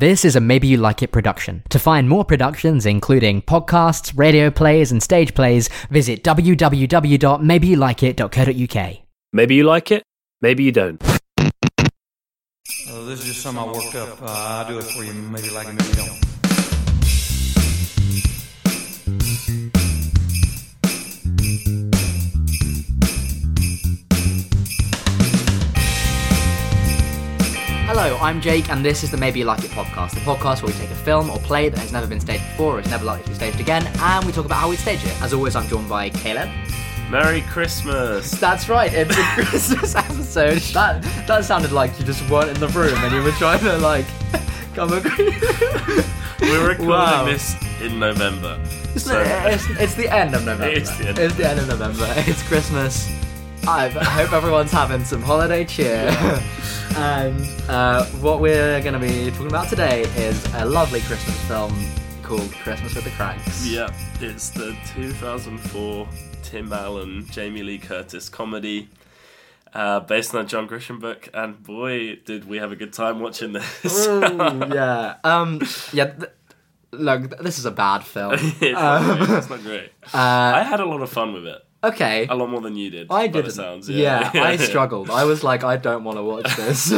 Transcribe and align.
This 0.00 0.24
is 0.24 0.34
a 0.34 0.40
Maybe 0.40 0.66
You 0.66 0.78
Like 0.78 1.02
It 1.02 1.12
production. 1.12 1.62
To 1.68 1.78
find 1.78 2.08
more 2.08 2.24
productions, 2.24 2.86
including 2.86 3.42
podcasts, 3.42 4.16
radio 4.16 4.50
plays, 4.50 4.90
and 4.90 5.02
stage 5.02 5.34
plays, 5.34 5.68
visit 5.90 6.24
www.maybeyouLikeIt.co.uk. 6.24 8.96
Maybe 9.34 9.54
you 9.56 9.64
like 9.64 9.90
it, 9.90 10.02
maybe 10.40 10.64
you 10.64 10.72
don't. 10.72 11.06
Uh, 11.06 11.18
this 13.04 13.20
is 13.20 13.26
just 13.26 13.42
something 13.42 13.62
I 13.62 13.66
worked 13.66 13.94
up. 13.94 14.22
Uh, 14.22 14.26
I'll 14.26 14.66
do 14.66 14.78
it 14.78 14.84
for 14.84 15.04
you. 15.04 15.12
Maybe 15.12 15.48
you 15.48 15.52
like 15.52 15.68
it, 15.68 15.74
maybe 15.74 15.90
you 15.90 15.96
don't. 15.96 16.29
Hello, 27.92 28.16
I'm 28.20 28.40
Jake, 28.40 28.70
and 28.70 28.84
this 28.84 29.02
is 29.02 29.10
the 29.10 29.16
Maybe 29.16 29.40
You 29.40 29.46
Like 29.46 29.64
It 29.64 29.70
podcast, 29.72 30.12
the 30.12 30.20
podcast 30.20 30.62
where 30.62 30.72
we 30.72 30.78
take 30.78 30.90
a 30.90 30.94
film 30.94 31.28
or 31.28 31.38
play 31.40 31.68
that 31.68 31.78
has 31.80 31.90
never 31.90 32.06
been 32.06 32.20
staged 32.20 32.44
before 32.50 32.76
or 32.76 32.80
is 32.80 32.88
never 32.88 33.04
likely 33.04 33.24
to 33.24 33.30
be 33.30 33.34
staged 33.34 33.58
again, 33.58 33.84
and 33.98 34.24
we 34.24 34.30
talk 34.30 34.44
about 34.44 34.58
how 34.58 34.70
we 34.70 34.76
stage 34.76 35.04
it. 35.04 35.20
As 35.20 35.32
always, 35.34 35.56
I'm 35.56 35.66
joined 35.66 35.88
by 35.88 36.08
Caleb. 36.10 36.48
Merry 37.10 37.40
Christmas! 37.42 38.30
That's 38.30 38.68
right, 38.68 38.92
it's 38.94 39.18
a 39.18 39.22
Christmas 39.34 39.96
episode. 39.96 40.58
That 40.72 41.02
that 41.26 41.44
sounded 41.44 41.72
like 41.72 41.98
you 41.98 42.04
just 42.06 42.28
weren't 42.30 42.50
in 42.50 42.60
the 42.60 42.68
room 42.68 42.94
and 42.96 43.12
you 43.12 43.22
were 43.24 43.32
trying 43.32 43.58
to 43.60 43.76
like 43.78 44.06
come 44.74 44.92
agree. 44.92 45.34
We're 46.40 46.68
recording 46.68 46.86
Wow. 46.86 47.24
this 47.24 47.56
in 47.82 47.98
November. 47.98 48.58
It's, 48.94 49.04
So- 49.04 49.20
it's, 49.20 49.68
it's 49.70 49.94
the 49.94 50.08
end 50.14 50.34
of 50.36 50.44
November. 50.46 50.74
It's 50.76 50.96
the 50.96 51.08
end. 51.08 51.18
It's 51.18 51.34
the 51.34 51.48
end 51.48 51.58
of 51.58 51.66
November. 51.68 52.06
It's 52.18 52.42
Christmas. 52.44 53.08
I 53.66 53.88
hope 53.88 54.32
everyone's 54.32 54.72
having 54.72 55.04
some 55.04 55.22
holiday 55.22 55.64
cheer. 55.64 56.08
and 56.96 57.40
uh, 57.68 58.04
what 58.20 58.40
we're 58.40 58.80
going 58.82 58.94
to 58.94 58.98
be 59.00 59.30
talking 59.30 59.46
about 59.46 59.68
today 59.68 60.02
is 60.16 60.44
a 60.54 60.64
lovely 60.64 61.00
Christmas 61.00 61.36
film 61.44 61.72
called 62.22 62.50
Christmas 62.52 62.94
with 62.94 63.04
the 63.04 63.10
Kranks. 63.10 63.66
Yeah, 63.70 63.92
it's 64.20 64.50
the 64.50 64.76
2004 64.94 66.08
Tim 66.42 66.72
Allen, 66.72 67.26
Jamie 67.30 67.62
Lee 67.62 67.78
Curtis 67.78 68.28
comedy 68.28 68.88
uh, 69.74 70.00
based 70.00 70.34
on 70.34 70.44
a 70.44 70.48
John 70.48 70.68
Grisham 70.68 71.00
book, 71.00 71.28
and 71.32 71.62
boy, 71.62 72.16
did 72.24 72.48
we 72.48 72.58
have 72.58 72.72
a 72.72 72.76
good 72.76 72.92
time 72.92 73.20
watching 73.20 73.52
this. 73.52 74.06
Ooh, 74.06 74.20
yeah. 74.72 75.16
Um. 75.22 75.60
Yeah. 75.92 76.06
Th- 76.06 76.32
look, 76.92 77.30
th- 77.30 77.42
this 77.42 77.58
is 77.58 77.66
a 77.66 77.70
bad 77.70 78.02
film. 78.02 78.32
it's, 78.36 78.60
not 78.60 79.16
great. 79.16 79.38
it's 79.38 79.50
not 79.50 79.62
great. 79.62 79.92
Uh, 80.12 80.16
I 80.56 80.62
had 80.64 80.80
a 80.80 80.86
lot 80.86 81.02
of 81.02 81.10
fun 81.10 81.32
with 81.32 81.46
it. 81.46 81.62
Okay. 81.82 82.26
A 82.28 82.34
lot 82.34 82.50
more 82.50 82.60
than 82.60 82.76
you 82.76 82.90
did. 82.90 83.08
I 83.10 83.26
didn't. 83.26 83.52
sounds. 83.52 83.88
yeah. 83.88 84.30
I 84.34 84.56
struggled. 84.70 85.10
I 85.10 85.24
was 85.24 85.42
like, 85.42 85.64
I 85.64 85.76
don't 85.76 86.04
want 86.04 86.18
to 86.18 86.22
watch 86.22 86.56
this. 86.56 86.90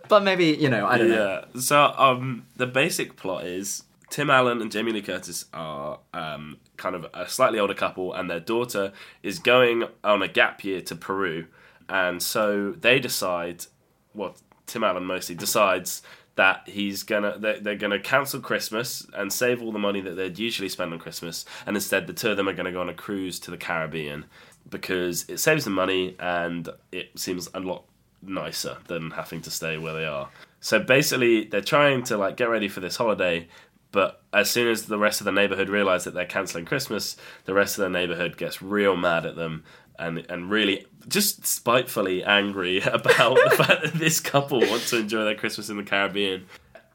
but 0.08 0.22
maybe 0.22 0.46
you 0.46 0.68
know, 0.68 0.86
I 0.86 0.98
don't 0.98 1.08
know. 1.08 1.44
Yeah. 1.54 1.60
So 1.60 1.94
um, 1.96 2.46
the 2.56 2.66
basic 2.66 3.16
plot 3.16 3.44
is 3.44 3.84
Tim 4.10 4.30
Allen 4.30 4.60
and 4.60 4.70
Jamie 4.70 4.92
Lee 4.92 5.02
Curtis 5.02 5.46
are 5.52 5.98
um, 6.12 6.58
kind 6.76 6.94
of 6.94 7.06
a 7.14 7.28
slightly 7.28 7.58
older 7.58 7.74
couple, 7.74 8.12
and 8.12 8.30
their 8.30 8.40
daughter 8.40 8.92
is 9.22 9.38
going 9.38 9.84
on 10.02 10.22
a 10.22 10.28
gap 10.28 10.64
year 10.64 10.80
to 10.82 10.94
Peru, 10.94 11.46
and 11.88 12.22
so 12.22 12.72
they 12.72 12.98
decide. 12.98 13.66
Well, 14.14 14.36
Tim 14.66 14.84
Allen 14.84 15.04
mostly 15.04 15.34
decides 15.34 16.00
that 16.36 16.62
he's 16.66 17.02
gonna 17.02 17.38
they're, 17.38 17.60
they're 17.60 17.76
gonna 17.76 18.00
cancel 18.00 18.40
Christmas 18.40 19.06
and 19.14 19.32
save 19.32 19.62
all 19.62 19.72
the 19.72 19.78
money 19.78 20.00
that 20.00 20.16
they'd 20.16 20.38
usually 20.38 20.68
spend 20.68 20.92
on 20.92 20.98
Christmas, 20.98 21.44
and 21.66 21.76
instead 21.76 22.06
the 22.06 22.12
two 22.12 22.30
of 22.30 22.36
them 22.36 22.48
are 22.48 22.54
gonna 22.54 22.72
go 22.72 22.80
on 22.80 22.88
a 22.88 22.94
cruise 22.94 23.38
to 23.40 23.50
the 23.50 23.56
Caribbean 23.56 24.24
because 24.68 25.24
it 25.28 25.38
saves 25.38 25.64
them 25.64 25.74
money 25.74 26.16
and 26.18 26.68
it 26.90 27.18
seems 27.18 27.48
a 27.54 27.60
lot 27.60 27.84
nicer 28.22 28.78
than 28.88 29.10
having 29.10 29.40
to 29.42 29.50
stay 29.50 29.76
where 29.78 29.92
they 29.92 30.06
are. 30.06 30.28
So 30.60 30.80
basically, 30.80 31.44
they're 31.44 31.60
trying 31.60 32.04
to 32.04 32.16
like 32.16 32.36
get 32.36 32.48
ready 32.48 32.68
for 32.68 32.80
this 32.80 32.96
holiday, 32.96 33.48
but 33.92 34.22
as 34.32 34.50
soon 34.50 34.68
as 34.68 34.86
the 34.86 34.98
rest 34.98 35.20
of 35.20 35.26
the 35.26 35.32
neighborhood 35.32 35.68
realize 35.68 36.04
that 36.04 36.14
they're 36.14 36.24
canceling 36.24 36.64
Christmas, 36.64 37.16
the 37.44 37.54
rest 37.54 37.78
of 37.78 37.82
the 37.82 37.90
neighborhood 37.90 38.36
gets 38.36 38.62
real 38.62 38.96
mad 38.96 39.26
at 39.26 39.36
them 39.36 39.62
and 39.98 40.26
and 40.28 40.50
really 40.50 40.86
just 41.08 41.46
spitefully 41.46 42.24
angry 42.24 42.80
about 42.84 43.36
the 43.36 43.50
fact 43.50 43.82
that 43.82 43.94
this 43.94 44.20
couple 44.20 44.60
want 44.60 44.82
to 44.82 44.98
enjoy 44.98 45.24
their 45.24 45.34
Christmas 45.34 45.68
in 45.68 45.76
the 45.76 45.82
Caribbean. 45.82 46.46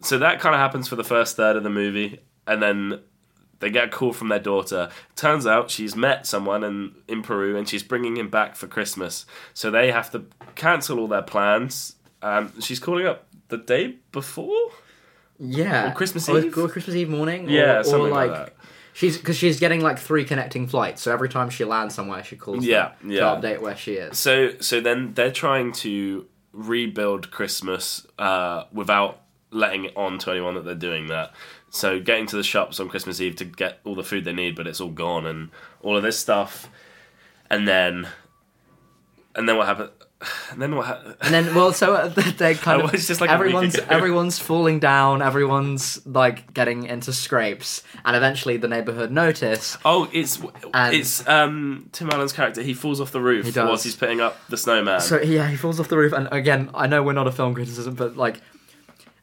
So 0.02 0.18
that 0.20 0.40
kind 0.40 0.56
of 0.56 0.62
happens 0.62 0.88
for 0.88 0.96
the 0.96 1.04
first 1.04 1.36
third 1.36 1.56
of 1.58 1.64
the 1.64 1.70
movie, 1.70 2.20
and 2.48 2.62
then 2.62 3.02
they 3.60 3.70
get 3.70 3.86
a 3.86 3.90
call 3.90 4.14
from 4.14 4.30
their 4.30 4.40
daughter. 4.40 4.90
Turns 5.16 5.46
out 5.46 5.70
she's 5.70 5.96
met 5.96 6.26
someone 6.26 6.64
in, 6.64 6.96
in 7.08 7.22
Peru 7.22 7.58
and 7.58 7.68
she's 7.68 7.84
bringing 7.84 8.18
him 8.18 8.30
back 8.30 8.56
for 8.56 8.68
Christmas. 8.68 9.26
So 9.54 9.70
they 9.70 9.92
have 9.92 10.12
to 10.12 10.26
cancel 10.56 11.00
all 11.00 11.08
their 11.08 11.22
plans. 11.22 11.96
Um, 12.22 12.54
she's 12.62 12.80
calling 12.80 13.06
up 13.06 13.28
the 13.50 13.58
day 13.58 13.98
before? 14.12 14.72
Yeah. 15.38 15.92
Or 15.92 15.96
Christmas 15.96 16.28
Eve? 16.30 16.58
Or 16.58 16.70
Christmas 16.70 16.96
Eve 16.96 17.10
morning. 17.10 17.48
Or, 17.48 17.52
Yeah, 17.52 17.80
or 17.80 17.84
something 17.84 18.12
like, 18.12 18.32
like 18.32 18.46
that. 18.46 18.56
She's 19.00 19.18
because 19.18 19.38
she's 19.38 19.62
getting 19.62 19.80
like 19.80 19.98
three 19.98 20.26
connecting 20.26 20.68
flights, 20.68 21.02
so 21.02 21.14
every 21.14 21.30
time 21.30 21.50
she 21.50 21.64
lands 21.64 21.96
somewhere, 21.96 22.22
she 22.22 22.36
calls 22.36 22.66
Yeah, 22.66 22.92
them 23.02 23.12
yeah. 23.12 23.20
to 23.22 23.26
update 23.40 23.62
where 23.62 23.78
she 23.78 23.94
is. 23.94 24.20
So 24.20 24.60
so 24.60 24.82
then 24.82 25.14
they're 25.14 25.32
trying 25.32 25.72
to 25.86 26.26
rebuild 26.52 27.32
Christmas 27.32 28.06
uh, 28.18 28.66
without 28.74 29.22
letting 29.52 29.86
it 29.86 29.96
on 29.96 30.18
to 30.20 30.32
anyone 30.32 30.56
that 30.56 30.66
they're 30.66 30.76
doing 30.76 31.08
that. 31.08 31.32
So 31.70 32.02
getting 32.02 32.26
to 32.26 32.36
the 32.36 32.44
shops 32.44 32.78
on 32.82 32.90
Christmas 32.90 33.22
Eve 33.22 33.38
to 33.38 33.46
get 33.46 33.80
all 33.86 33.96
the 33.96 34.04
food 34.04 34.26
they 34.26 34.34
need, 34.34 34.58
but 34.58 34.68
it's 34.68 34.82
all 34.82 34.90
gone 34.90 35.26
and 35.26 35.50
all 35.82 35.96
of 35.96 36.04
this 36.04 36.20
stuff. 36.20 36.68
And 37.50 37.66
then 37.66 38.06
and 39.34 39.48
then 39.48 39.56
what 39.56 39.66
happened? 39.68 39.92
And 40.52 40.62
then 40.62 40.76
what 40.76 40.88
happened? 40.88 41.16
And 41.22 41.34
then, 41.34 41.56
well, 41.56 41.72
so 41.72 41.94
uh, 41.94 42.08
they 42.10 42.56
kind 42.68 42.82
of 42.82 42.94
it's 42.94 43.08
just 43.08 43.22
like 43.22 43.30
everyone's 43.30 43.76
everyone's 43.78 44.38
falling 44.40 44.80
down, 44.80 45.22
everyone's 45.22 46.06
like 46.06 46.54
getting 46.54 46.84
into 46.86 47.14
scrapes, 47.14 47.84
and 48.04 48.16
eventually 48.16 48.58
the 48.58 48.68
neighborhood 48.68 49.12
notice. 49.12 49.78
Oh, 49.86 50.10
it's 50.12 50.42
And- 50.74 50.96
it's 50.96 51.26
um 51.28 51.88
Tim 51.94 52.10
Allen's 52.10 52.34
character. 52.34 52.62
He 52.62 52.74
falls 52.74 53.00
off 53.00 53.12
the 53.12 53.22
roof 53.22 53.46
He 53.46 53.52
does. 53.52 53.68
whilst 53.68 53.84
he's 53.86 53.96
putting 53.96 54.20
up 54.20 54.38
the 54.50 54.58
snowman. 54.58 55.00
So 55.02 55.22
yeah, 55.22 55.48
he 55.48 55.56
falls 55.56 55.80
off 55.80 55.88
the 55.88 55.98
roof, 55.98 56.12
and 56.14 56.28
again, 56.32 56.70
I 56.74 56.88
know 56.88 57.02
we're 57.04 57.14
not 57.14 57.28
a 57.28 57.32
film 57.32 57.54
criticism, 57.54 57.96
but 57.96 58.18
like. 58.18 58.42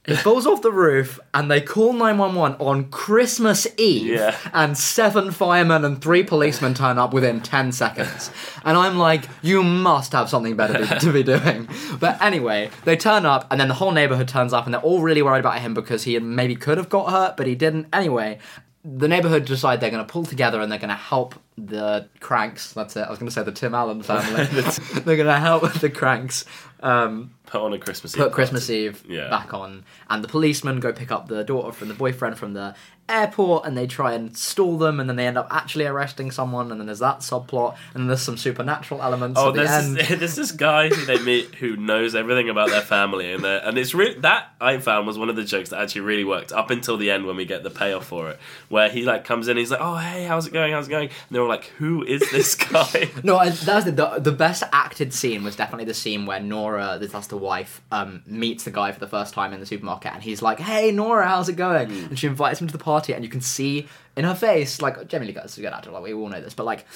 He 0.07 0.15
falls 0.15 0.47
off 0.47 0.63
the 0.63 0.73
roof, 0.73 1.19
and 1.35 1.51
they 1.51 1.61
call 1.61 1.93
nine 1.93 2.19
one 2.19 2.35
one 2.35 2.55
on 2.55 2.91
Christmas 2.91 3.67
Eve, 3.77 4.07
Yeah. 4.15 4.37
and 4.53 4.77
seven 4.79 5.31
firemen 5.33 5.85
and 5.85 6.01
three 6.01 6.23
policemen 6.23 6.75
turn 6.75 6.99
up 6.99 7.13
within 7.13 7.41
ten 7.41 7.73
seconds, 7.73 8.31
and 8.65 8.77
I'm 8.79 8.99
like, 8.99 9.25
you 9.43 9.63
must 9.63 10.13
have 10.13 10.29
something 10.29 10.55
better 10.57 10.87
to, 10.87 10.99
to 11.01 11.13
be 11.13 11.23
doing. 11.23 11.69
But 11.99 12.23
anyway, 12.23 12.71
they 12.85 12.97
turn 12.97 13.27
up, 13.27 13.47
and 13.51 13.61
then 13.61 13.69
the 13.69 13.75
whole 13.75 13.93
neighborhood 13.93 14.29
turns 14.29 14.53
up, 14.53 14.65
and 14.65 14.75
they're 14.75 14.81
all 14.81 15.01
really 15.03 15.23
worried 15.23 15.41
about 15.41 15.59
him 15.61 15.75
because 15.75 16.05
he 16.05 16.19
maybe 16.19 16.55
could 16.55 16.79
have 16.79 16.89
got 16.89 17.11
hurt, 17.11 17.37
but 17.37 17.47
he 17.47 17.55
didn't. 17.55 17.89
Anyway, 17.93 18.39
the 18.85 19.09
neighborhood 19.09 19.45
decide 19.45 19.81
they're 19.81 19.91
going 19.91 20.07
to 20.07 20.13
pull 20.13 20.25
together 20.25 20.61
and 20.61 20.71
they're 20.71 20.79
going 20.79 20.89
to 20.91 20.95
help 20.95 21.35
the 21.59 22.09
Kranks. 22.21 22.73
That's 22.73 22.95
it. 22.95 23.01
I 23.01 23.11
was 23.11 23.19
going 23.19 23.29
to 23.29 23.35
say 23.35 23.43
the 23.43 23.51
Tim 23.51 23.75
Allen 23.75 24.03
family. 24.03 24.45
they're 25.01 25.17
going 25.17 25.27
to 25.27 25.41
help 25.41 25.73
the 25.73 25.91
Kranks 25.91 26.45
um, 26.81 27.33
put 27.47 27.61
on 27.61 27.73
a 27.73 27.79
Christmas 27.79 28.15
Eve. 28.15 28.23
put 28.25 28.33
Christmas 28.33 28.67
party. 28.67 28.85
Eve 28.87 29.05
Yeah. 29.09 29.29
back 29.31 29.55
on, 29.55 29.85
and 30.11 30.23
the 30.23 30.29
policemen 30.29 30.81
go 30.81 30.93
pick 30.93 31.11
up 31.11 31.29
the 31.29 31.45
daughter 31.45 31.73
from 31.73 31.89
the 31.89 31.95
boyfriend 31.95 32.39
from 32.39 32.53
the 32.55 32.75
airport, 33.09 33.65
and 33.67 33.77
they 33.77 33.87
try 33.87 34.13
and 34.13 34.37
stall 34.37 34.79
them, 34.79 35.01
and 35.01 35.09
then 35.09 35.17
they 35.17 35.27
end 35.27 35.39
up 35.39 35.47
actually 35.51 35.87
arresting 35.87 36.31
someone, 36.31 36.71
and 36.71 36.81
then 36.81 36.87
there's 36.87 36.99
that 37.01 37.19
subplot, 37.21 37.77
and 37.95 38.09
there's 38.09 38.23
some 38.23 38.37
supernatural 38.37 39.03
elements 39.03 39.39
Oh, 39.41 39.49
at 39.49 39.55
the 39.55 39.61
there's 39.65 39.71
end. 39.85 39.97
this, 39.97 40.09
there's 40.19 40.35
this 40.37 40.53
guy 40.53 40.89
who 40.89 41.05
they 41.07 41.19
meet 41.23 41.55
who 41.57 41.77
knows 41.77 42.15
everything 42.15 42.49
about 42.49 42.69
their 42.71 42.81
family, 42.81 43.33
and 43.33 43.45
and 43.45 43.79
it's 43.79 43.95
re- 43.95 44.19
that 44.21 44.49
I 44.61 44.79
found 44.79 45.07
was 45.07 45.19
one 45.19 45.29
of 45.29 45.37
the 45.37 45.45
jokes 45.45 45.71
that 45.71 45.81
actually 45.81 46.03
really 46.03 46.25
worked 46.25 46.53
up 46.53 46.71
until 46.71 46.97
the 46.97 47.11
end 47.11 47.27
when 47.27 47.37
we 47.37 47.45
get 47.45 47.63
the 47.63 47.71
payoff 47.71 48.07
for 48.07 48.31
it, 48.31 48.39
where 48.69 48.89
he 48.89 49.03
like 49.05 49.25
comes 49.25 49.49
in, 49.49 49.57
he's 49.57 49.71
like, 49.71 49.81
"Oh, 49.81 49.97
hey, 49.97 50.25
how's 50.25 50.47
it 50.47 50.53
going? 50.53 50.73
How's 50.73 50.89
it 50.89 50.91
going?" 50.91 51.09
And 51.09 51.15
they're 51.31 51.43
all 51.43 51.49
like, 51.49 51.65
"Who 51.79 52.03
is 52.05 52.29
this 52.31 52.55
guy?" 52.73 53.09
No, 53.23 53.37
I- 53.37 53.51
that 53.51 53.75
was 53.77 53.85
the, 53.85 53.93
the 53.93 54.21
the 54.21 54.33
best 54.33 54.63
acted 54.73 55.13
scene 55.15 55.45
was 55.45 55.57
definitely 55.57 55.85
the 55.87 55.95
scene 55.95 56.27
where 56.27 56.41
Nora, 56.41 56.99
the 57.01 57.07
that's 57.07 57.29
the 57.29 57.37
wife, 57.37 57.81
um, 57.93 58.23
meets 58.27 58.65
the 58.65 58.71
guy 58.71 58.93
for 58.93 59.01
the 59.01 59.07
first 59.09 59.33
time 59.35 59.53
in 59.53 59.61
the 59.61 59.67
supermarket, 59.67 60.13
and 60.15 60.23
he's 60.23 60.43
like, 60.43 60.59
"Hey, 60.61 60.91
Nora, 60.93 61.27
how's 61.29 61.49
it 61.49 61.57
going?" 61.57 61.89
Hmm. 61.89 62.05
And 62.07 62.19
she 62.19 62.27
invites 62.27 62.61
him 62.61 62.67
to 62.67 62.73
the 62.73 62.83
party, 62.83 62.96
and 63.15 63.25
you 63.25 63.31
can 63.31 63.41
see 63.41 63.87
in 64.17 64.25
her 64.25 64.35
face, 64.35 64.81
like 64.83 65.09
Jamie 65.09 65.27
Lee 65.27 65.33
Curtis 65.33 65.53
is 65.53 65.59
a 65.59 65.63
good 65.63 65.73
actor, 65.73 65.91
like 65.91 66.03
we 66.03 66.13
all 66.15 66.29
know 66.29 66.41
this, 66.41 66.55
but 66.55 66.65
like 66.67 66.87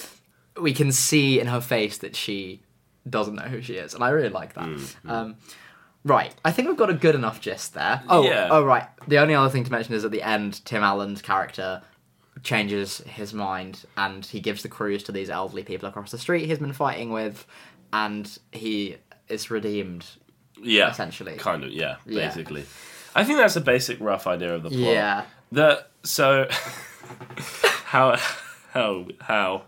we 0.61 0.73
can 0.73 0.93
see 0.93 1.41
in 1.41 1.47
her 1.47 1.61
face 1.61 1.99
that 1.99 2.17
she 2.17 2.61
doesn't 3.09 3.35
know 3.35 3.43
who 3.43 3.63
she 3.63 3.75
is, 3.75 3.95
and 3.95 4.03
I 4.05 4.11
really 4.11 4.29
like 4.29 4.55
that. 4.55 4.69
Um, 5.07 5.37
right, 6.05 6.35
I 6.45 6.51
think 6.53 6.69
we've 6.69 6.77
got 6.77 6.91
a 6.91 6.95
good 6.95 7.15
enough 7.15 7.41
gist 7.41 7.75
there. 7.75 8.03
Oh, 8.09 8.23
Yeah. 8.25 8.49
oh, 8.51 8.65
right. 8.65 8.85
The 9.09 9.19
only 9.19 9.35
other 9.35 9.49
thing 9.51 9.65
to 9.65 9.71
mention 9.71 9.95
is 9.95 10.05
at 10.05 10.11
the 10.11 10.23
end, 10.23 10.65
Tim 10.65 10.83
Allen's 10.83 11.23
character 11.23 11.83
changes 12.43 12.99
his 13.07 13.35
mind 13.35 13.85
and 13.97 14.25
he 14.25 14.41
gives 14.41 14.63
the 14.63 14.69
cruise 14.69 15.03
to 15.05 15.13
these 15.13 15.29
elderly 15.29 15.63
people 15.63 15.87
across 15.89 16.11
the 16.11 16.17
street 16.19 16.47
he's 16.47 16.59
been 16.59 16.73
fighting 16.73 17.11
with, 17.11 17.47
and 17.93 18.39
he 18.53 18.97
is 19.29 19.51
redeemed. 19.51 20.05
yeah, 20.63 20.91
Essentially. 20.91 21.37
kind 21.37 21.65
of, 21.65 21.71
yeah, 21.71 21.97
Yeah. 22.07 22.27
basically. 22.29 22.65
I 23.15 23.25
think 23.25 23.39
that's 23.39 23.57
a 23.57 23.61
basic 23.61 23.99
rough 24.01 24.27
idea 24.27 24.55
of 24.55 24.63
the 24.63 24.69
plot. 24.71 24.81
Yeah. 24.81 25.25
The 25.53 25.85
so 26.03 26.49
how 27.85 28.17
how 28.73 29.07
how 29.21 29.63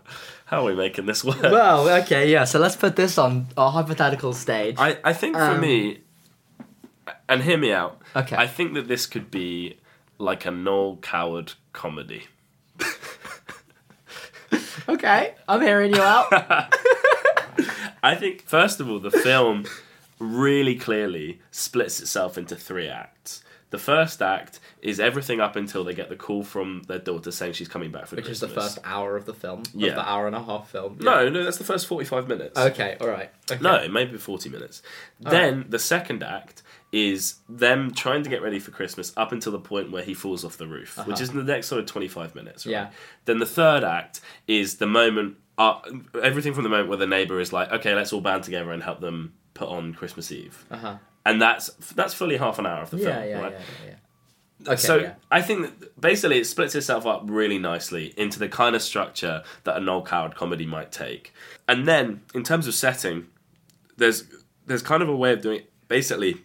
how 0.45 0.61
are 0.61 0.65
we 0.65 0.75
making 0.75 1.05
this 1.05 1.23
work? 1.23 1.41
Well, 1.41 1.89
okay, 2.03 2.31
yeah. 2.31 2.43
So 2.45 2.59
let's 2.59 2.75
put 2.75 2.95
this 2.95 3.17
on 3.17 3.47
a 3.57 3.69
hypothetical 3.71 4.33
stage. 4.33 4.75
I, 4.77 4.97
I 5.03 5.13
think 5.13 5.35
for 5.35 5.41
Um, 5.43 5.59
me, 5.61 5.99
And 7.27 7.41
hear 7.43 7.57
me 7.57 7.71
out. 7.73 7.99
Okay. 8.15 8.35
I 8.35 8.47
think 8.47 8.73
that 8.75 8.87
this 8.87 9.05
could 9.07 9.29
be 9.31 9.77
like 10.19 10.45
a 10.45 10.51
Noel 10.51 10.97
Coward 10.97 11.53
comedy. 11.73 12.23
Okay, 14.87 15.33
I'm 15.47 15.61
hearing 15.61 15.95
you 15.95 16.01
out. 16.01 16.27
I 18.03 18.15
think, 18.15 18.41
first 18.41 18.81
of 18.81 18.89
all, 18.89 18.99
the 18.99 19.11
film 19.11 19.65
really 20.19 20.75
clearly 20.75 21.39
splits 21.51 22.01
itself 22.01 22.37
into 22.37 22.55
three 22.57 22.89
acts. 22.89 23.12
The 23.73 23.79
first 23.79 24.21
act 24.21 24.59
is 24.83 24.99
everything 24.99 25.41
up 25.41 25.55
until 25.55 25.83
they 25.83 25.95
get 25.95 26.07
the 26.07 26.15
call 26.15 26.43
from 26.43 26.83
their 26.87 26.99
daughter 26.99 27.31
saying 27.31 27.53
she's 27.53 27.67
coming 27.67 27.89
back 27.91 28.05
for 28.05 28.15
Christmas. 28.17 28.27
Which 28.27 28.33
is 28.35 28.39
the 28.41 28.61
first 28.61 28.77
hour 28.83 29.15
of 29.15 29.25
the 29.25 29.33
film. 29.33 29.63
Yeah. 29.73 29.89
Of 29.89 29.95
the 29.95 30.07
hour 30.07 30.27
and 30.27 30.35
a 30.35 30.43
half 30.43 30.69
film. 30.69 30.97
Yeah. 30.99 31.05
No, 31.05 31.29
no, 31.29 31.43
that's 31.43 31.57
the 31.57 31.63
first 31.63 31.87
45 31.87 32.27
minutes. 32.27 32.55
Okay, 32.55 32.97
alright. 33.01 33.31
Okay. 33.49 33.59
No, 33.63 33.73
it 33.77 33.91
may 33.91 34.05
be 34.05 34.19
40 34.19 34.49
minutes. 34.49 34.83
then 35.19 35.65
the 35.69 35.79
second 35.79 36.21
act 36.21 36.61
is 36.91 37.37
them 37.49 37.91
trying 37.95 38.21
to 38.21 38.29
get 38.29 38.43
ready 38.43 38.59
for 38.59 38.69
Christmas 38.69 39.11
up 39.17 39.31
until 39.31 39.51
the 39.51 39.59
point 39.59 39.91
where 39.91 40.03
he 40.03 40.13
falls 40.13 40.45
off 40.45 40.55
the 40.57 40.67
roof, 40.67 40.95
which 41.07 41.19
is 41.19 41.31
the 41.31 41.41
next 41.43 41.65
sort 41.65 41.79
of 41.81 41.87
25 41.87 42.35
minutes. 42.35 42.67
Right? 42.67 42.75
Uh-huh. 42.75 42.85
Yeah. 42.91 42.95
Then 43.25 43.39
the 43.39 43.47
third 43.47 43.83
act 43.83 44.21
is 44.47 44.75
the 44.75 44.85
moment, 44.85 45.37
uh, 45.57 45.79
everything 46.21 46.53
from 46.53 46.61
the 46.61 46.69
moment 46.69 46.89
where 46.89 46.99
the 46.99 47.07
neighbour 47.07 47.39
is 47.39 47.51
like, 47.51 47.71
okay, 47.71 47.95
let's 47.95 48.13
all 48.13 48.21
band 48.21 48.43
together 48.43 48.71
and 48.71 48.83
help 48.83 48.99
them 48.99 49.33
put 49.55 49.67
on 49.67 49.95
Christmas 49.95 50.31
Eve. 50.31 50.63
Uh-huh. 50.69 50.97
And 51.25 51.41
that's 51.41 51.67
that's 51.95 52.13
fully 52.13 52.37
half 52.37 52.59
an 52.59 52.65
hour 52.65 52.81
of 52.81 52.89
the 52.89 52.97
Yeah, 52.97 53.15
film. 53.19 53.29
yeah, 53.29 53.41
right? 53.41 53.51
yeah, 53.53 53.59
yeah, 53.85 53.89
yeah. 53.91 54.71
Okay, 54.73 54.75
so 54.81 54.97
yeah. 54.97 55.13
I 55.29 55.41
think 55.41 55.79
that 55.79 55.99
basically 55.99 56.37
it 56.39 56.45
splits 56.45 56.73
itself 56.75 57.05
up 57.05 57.23
really 57.25 57.59
nicely 57.59 58.13
into 58.17 58.39
the 58.39 58.47
kind 58.47 58.75
of 58.75 58.81
structure 58.81 59.43
that 59.65 59.75
a 59.77 59.79
Noel 59.79 60.03
Coward 60.03 60.35
comedy 60.35 60.65
might 60.65 60.91
take. 60.91 61.33
And 61.67 61.85
then 61.87 62.21
in 62.33 62.43
terms 62.43 62.67
of 62.67 62.73
setting, 62.73 63.27
there's 63.97 64.23
there's 64.65 64.81
kind 64.81 65.03
of 65.03 65.09
a 65.09 65.15
way 65.15 65.33
of 65.33 65.41
doing 65.41 65.59
it. 65.59 65.69
Basically, 65.87 66.41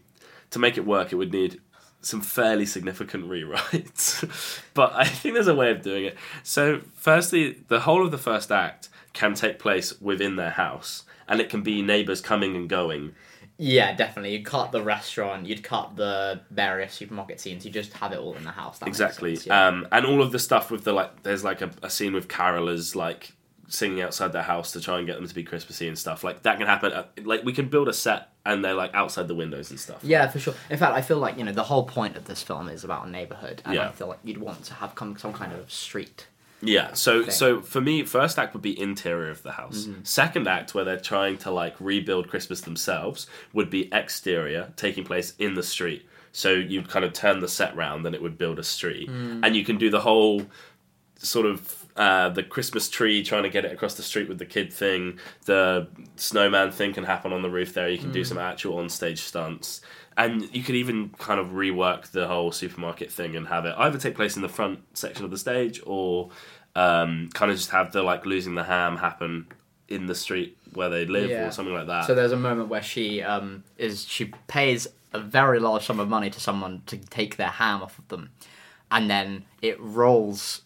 to 0.51 0.59
make 0.59 0.77
it 0.77 0.85
work, 0.85 1.13
it 1.13 1.17
would 1.17 1.33
need 1.33 1.61
some 2.01 2.21
fairly 2.21 2.67
significant 2.67 3.29
rewrites. 3.29 4.61
but 4.75 4.93
I 4.95 5.05
think 5.05 5.35
there's 5.35 5.49
a 5.49 5.55
way 5.55 5.71
of 5.71 5.83
doing 5.83 6.05
it. 6.05 6.17
So 6.43 6.81
firstly, 6.95 7.59
the 7.69 7.81
whole 7.81 8.05
of 8.05 8.11
the 8.11 8.19
first 8.19 8.51
act 8.53 8.89
can 9.13 9.35
take 9.35 9.59
place 9.59 10.01
within 10.01 10.37
their 10.37 10.51
house. 10.51 11.05
And 11.29 11.41
it 11.41 11.51
can 11.51 11.63
be 11.63 11.83
neighbours 11.83 12.21
coming 12.21 12.57
and 12.57 12.69
going. 12.69 13.15
Yeah, 13.59 13.93
definitely. 13.95 14.33
You'd 14.33 14.45
cut 14.45 14.71
the 14.71 14.83
restaurant, 14.83 15.47
you'd 15.47 15.65
cut 15.65 15.97
the 15.97 16.41
various 16.51 16.95
supermarket 16.95 17.41
scenes, 17.41 17.67
you 17.67 17.73
just 17.73 17.93
have 17.95 18.13
it 18.13 18.19
all 18.19 18.35
in 18.35 18.45
the 18.45 18.53
house. 18.53 18.81
Exactly. 18.87 19.35
sense, 19.35 19.49
yeah. 19.49 19.67
Um, 19.67 19.89
and 19.91 20.07
all 20.07 20.23
of 20.23 20.31
the 20.31 20.39
stuff 20.39 20.71
with 20.71 20.85
the 20.85 20.93
like, 20.93 21.25
there's 21.25 21.43
like 21.43 21.61
a, 21.61 21.71
a 21.83 21.91
scene 21.91 22.15
with 22.15 22.29
carolers 22.29 22.95
like 22.95 23.33
singing 23.67 24.01
outside 24.01 24.33
their 24.33 24.43
house 24.43 24.73
to 24.73 24.81
try 24.81 24.99
and 24.99 25.07
get 25.07 25.17
them 25.17 25.27
to 25.27 25.35
be 25.35 25.43
Christmassy 25.45 25.89
and 25.89 25.99
stuff. 25.99 26.25
Like 26.25 26.43
that 26.43 26.59
can 26.59 26.67
happen. 26.67 26.93
At, 26.93 27.27
like 27.27 27.45
we 27.45 27.53
can 27.53 27.69
build 27.69 27.89
a 27.89 27.93
set 27.93 28.29
and 28.47 28.65
they're 28.65 28.75
like 28.75 28.95
outside 28.95 29.29
the 29.29 29.35
windows 29.35 29.71
and 29.71 29.79
stuff. 29.79 30.03
Yeah, 30.03 30.27
for 30.29 30.39
sure. 30.39 30.55
In 30.71 30.79
fact, 30.79 30.95
I 30.95 31.03
feel 31.03 31.19
like 31.19 31.37
you 31.37 31.45
know 31.45 31.53
the 31.53 31.65
whole 31.65 31.85
point 31.85 32.17
of 32.17 32.25
this 32.25 32.43
film 32.43 32.69
is 32.69 32.85
about 32.85 33.07
a 33.07 33.11
neighborhood, 33.11 33.63
and 33.65 33.79
I 33.79 33.91
feel 33.91 34.07
like 34.07 34.21
you'd 34.25 34.39
want 34.39 34.65
to 34.65 34.75
have 34.75 34.95
come 34.95 35.17
some 35.19 35.33
kind 35.33 35.53
of 35.53 35.71
street. 35.71 36.27
Yeah. 36.61 36.93
So 36.95 37.23
Thing. 37.23 37.31
so 37.31 37.61
for 37.61 37.81
me, 37.81 38.03
first 38.05 38.39
act 38.39 38.53
would 38.55 38.63
be 38.63 38.79
interior 38.81 39.31
of 39.31 39.43
the 39.43 39.53
house. 39.53 39.85
Mm-hmm. 39.87 40.03
Second 40.05 40.49
act, 40.49 40.75
where 40.75 40.85
they're 40.85 40.99
trying 40.99 41.39
to 41.39 41.51
like 41.51 41.75
rebuild 41.79 42.29
Christmas 42.29 42.61
themselves, 42.63 43.27
would 43.53 43.71
be 43.71 43.89
exterior, 43.93 44.73
taking 44.77 45.05
place 45.05 45.35
in 45.39 45.55
the 45.55 45.63
street. 45.63 46.07
So 46.33 46.53
you'd 46.53 46.89
kind 46.89 47.05
of 47.05 47.13
turn 47.13 47.41
the 47.41 47.49
set 47.49 47.75
round 47.77 48.05
and 48.07 48.15
it 48.15 48.23
would 48.23 48.37
build 48.39 48.59
a 48.59 48.65
street, 48.65 49.09
Mm. 49.09 49.41
and 49.45 49.57
you 49.57 49.65
can 49.65 49.79
do 49.79 49.89
the 49.91 50.01
whole 50.01 50.43
sort 51.17 51.47
of 51.47 51.75
uh, 51.97 52.29
the 52.29 52.45
Christmas 52.45 52.89
tree 52.89 53.25
trying 53.25 53.43
to 53.43 53.49
get 53.49 53.65
it 53.65 53.73
across 53.73 53.95
the 53.95 54.05
street 54.05 54.29
with 54.29 54.39
the 54.39 54.47
kid 54.47 54.73
thing. 54.73 55.19
The 55.47 55.89
snowman 56.15 56.71
thing 56.71 56.93
can 56.93 57.03
happen 57.03 57.33
on 57.33 57.43
the 57.43 57.51
roof 57.51 57.75
there. 57.75 57.89
You 57.89 57.99
can 57.99 58.13
do 58.13 58.23
some 58.25 58.39
actual 58.39 58.79
on 58.79 58.89
stage 58.89 59.21
stunts. 59.23 59.81
And 60.19 60.53
you 60.55 60.63
could 60.65 60.75
even 60.75 61.11
kind 61.19 61.39
of 61.39 61.49
rework 61.51 62.11
the 62.11 62.27
whole 62.27 62.51
supermarket 62.53 63.11
thing 63.11 63.37
and 63.37 63.47
have 63.49 63.65
it 63.65 63.75
either 63.79 63.97
take 63.99 64.17
place 64.17 64.35
in 64.37 64.43
the 64.43 64.49
front 64.49 64.81
section 64.95 65.25
of 65.25 65.31
the 65.31 65.39
stage 65.39 65.81
or 65.87 66.31
um, 66.75 67.31
kind 67.35 67.51
of 67.53 67.57
just 67.57 67.71
have 67.71 67.93
the 67.93 68.03
like 68.03 68.27
losing 68.27 68.55
the 68.57 68.65
ham 68.65 68.97
happen 68.97 69.47
in 69.89 70.07
the 70.07 70.15
street 70.15 70.59
where 70.75 70.89
they 70.91 71.07
live 71.07 71.31
Yeah. 71.31 71.47
or 71.47 71.51
something 71.53 71.73
like 71.73 71.87
that. 71.87 72.05
So 72.07 72.15
there's 72.15 72.33
a 72.33 72.37
moment 72.37 72.69
where 72.69 72.83
she 72.83 73.23
um 73.23 73.63
is 73.79 74.05
she 74.07 74.33
pays 74.49 74.87
a 75.13 75.21
very 75.21 75.59
large 75.61 75.87
sum 75.87 75.99
of 76.01 76.09
money 76.09 76.29
to 76.31 76.41
someone 76.41 76.83
to 76.87 76.97
take 76.99 77.37
their 77.37 77.49
ham 77.49 77.83
off 77.83 77.99
of 77.99 78.09
them, 78.09 78.31
and 78.91 79.09
then 79.09 79.45
it 79.63 79.81
rolls. 79.81 80.63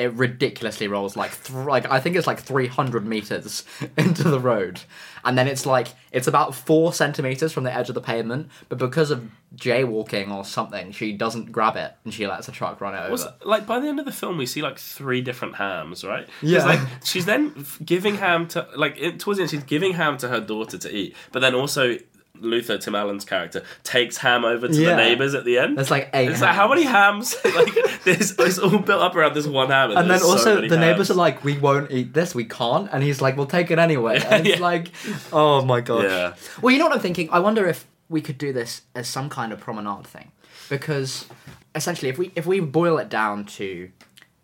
It 0.00 0.12
ridiculously 0.14 0.88
rolls 0.88 1.16
like 1.16 1.44
th- 1.44 1.66
like 1.66 1.90
I 1.90 2.00
think 2.00 2.16
it's 2.16 2.26
like 2.26 2.40
three 2.40 2.66
hundred 2.66 3.06
meters 3.06 3.64
into 3.98 4.24
the 4.24 4.40
road, 4.40 4.80
and 5.24 5.36
then 5.36 5.46
it's 5.46 5.66
like 5.66 5.88
it's 6.10 6.26
about 6.26 6.54
four 6.54 6.92
centimeters 6.92 7.52
from 7.52 7.64
the 7.64 7.72
edge 7.72 7.88
of 7.88 7.94
the 7.94 8.00
pavement. 8.00 8.48
But 8.68 8.78
because 8.78 9.10
of 9.10 9.30
jaywalking 9.56 10.32
or 10.34 10.44
something, 10.44 10.92
she 10.92 11.12
doesn't 11.12 11.52
grab 11.52 11.76
it 11.76 11.92
and 12.04 12.14
she 12.14 12.26
lets 12.26 12.48
a 12.48 12.52
truck 12.52 12.80
run 12.80 12.94
it 12.94 13.00
over. 13.00 13.10
Was 13.10 13.26
like 13.44 13.66
by 13.66 13.78
the 13.78 13.88
end 13.88 13.98
of 13.98 14.06
the 14.06 14.12
film, 14.12 14.38
we 14.38 14.46
see 14.46 14.62
like 14.62 14.78
three 14.78 15.20
different 15.20 15.56
hams, 15.56 16.04
right? 16.04 16.26
Yeah. 16.40 16.64
Like 16.64 16.80
she's 17.04 17.26
then 17.26 17.66
giving 17.84 18.16
ham 18.16 18.48
to 18.48 18.66
like 18.76 18.96
it, 18.98 19.20
towards 19.20 19.38
the 19.38 19.42
end, 19.42 19.50
she's 19.50 19.64
giving 19.64 19.92
ham 19.92 20.16
to 20.18 20.28
her 20.28 20.40
daughter 20.40 20.78
to 20.78 20.96
eat, 20.96 21.14
but 21.32 21.40
then 21.40 21.54
also 21.54 21.98
Luther, 22.38 22.78
Tim 22.78 22.94
Allen's 22.94 23.24
character, 23.24 23.62
takes 23.82 24.16
ham 24.18 24.44
over 24.44 24.66
to 24.68 24.74
Yeah. 24.74 24.90
the 24.90 24.96
neighbors 24.96 25.34
at 25.34 25.44
the 25.44 25.58
end. 25.58 25.76
There's 25.76 25.90
like 25.90 26.08
eight. 26.14 26.30
it's 26.30 26.40
like 26.40 26.54
how 26.54 26.68
many 26.68 26.84
hams? 26.84 27.36
like 27.44 27.74
this, 28.04 28.34
it's 28.38 28.58
all 28.58 28.78
built 28.78 29.02
up 29.02 29.14
around 29.14 29.34
this 29.34 29.46
one 29.46 29.68
ham, 29.68 29.90
And 29.90 29.98
then 29.98 30.08
there's 30.08 30.22
so 30.22 30.28
also 30.30 30.54
many 30.56 30.68
the 30.68 30.78
neighbors 30.78 31.10
are 31.10 31.14
like, 31.14 31.44
"We 31.44 31.58
won't 31.58 31.90
eat 31.90 32.14
this. 32.14 32.34
We 32.34 32.44
can't." 32.44 32.88
And 32.92 33.02
he's 33.02 33.20
like, 33.20 33.36
"We'll 33.36 33.46
take 33.46 33.70
it 33.70 33.78
anyway." 33.78 34.20
And 34.30 34.46
it's 34.46 34.58
Yeah. 34.58 34.62
like, 34.64 34.90
"Oh 35.32 35.64
my 35.64 35.80
gosh." 35.80 36.04
Yeah. 36.04 36.34
Well, 36.62 36.72
you 36.72 36.78
know 36.78 36.86
what 36.86 36.94
I'm 36.94 37.00
thinking? 37.00 37.28
I 37.30 37.40
wonder 37.40 37.66
if 37.66 37.86
we 38.08 38.20
could 38.20 38.38
do 38.38 38.52
this 38.52 38.82
as 38.94 39.08
some 39.08 39.28
kind 39.28 39.52
of 39.52 39.60
promenade 39.60 40.06
thing, 40.06 40.32
because 40.68 41.26
essentially, 41.74 42.08
if 42.08 42.16
we 42.18 42.32
if 42.34 42.46
we 42.46 42.60
boil 42.60 42.96
it 42.98 43.08
down 43.08 43.44
to 43.44 43.90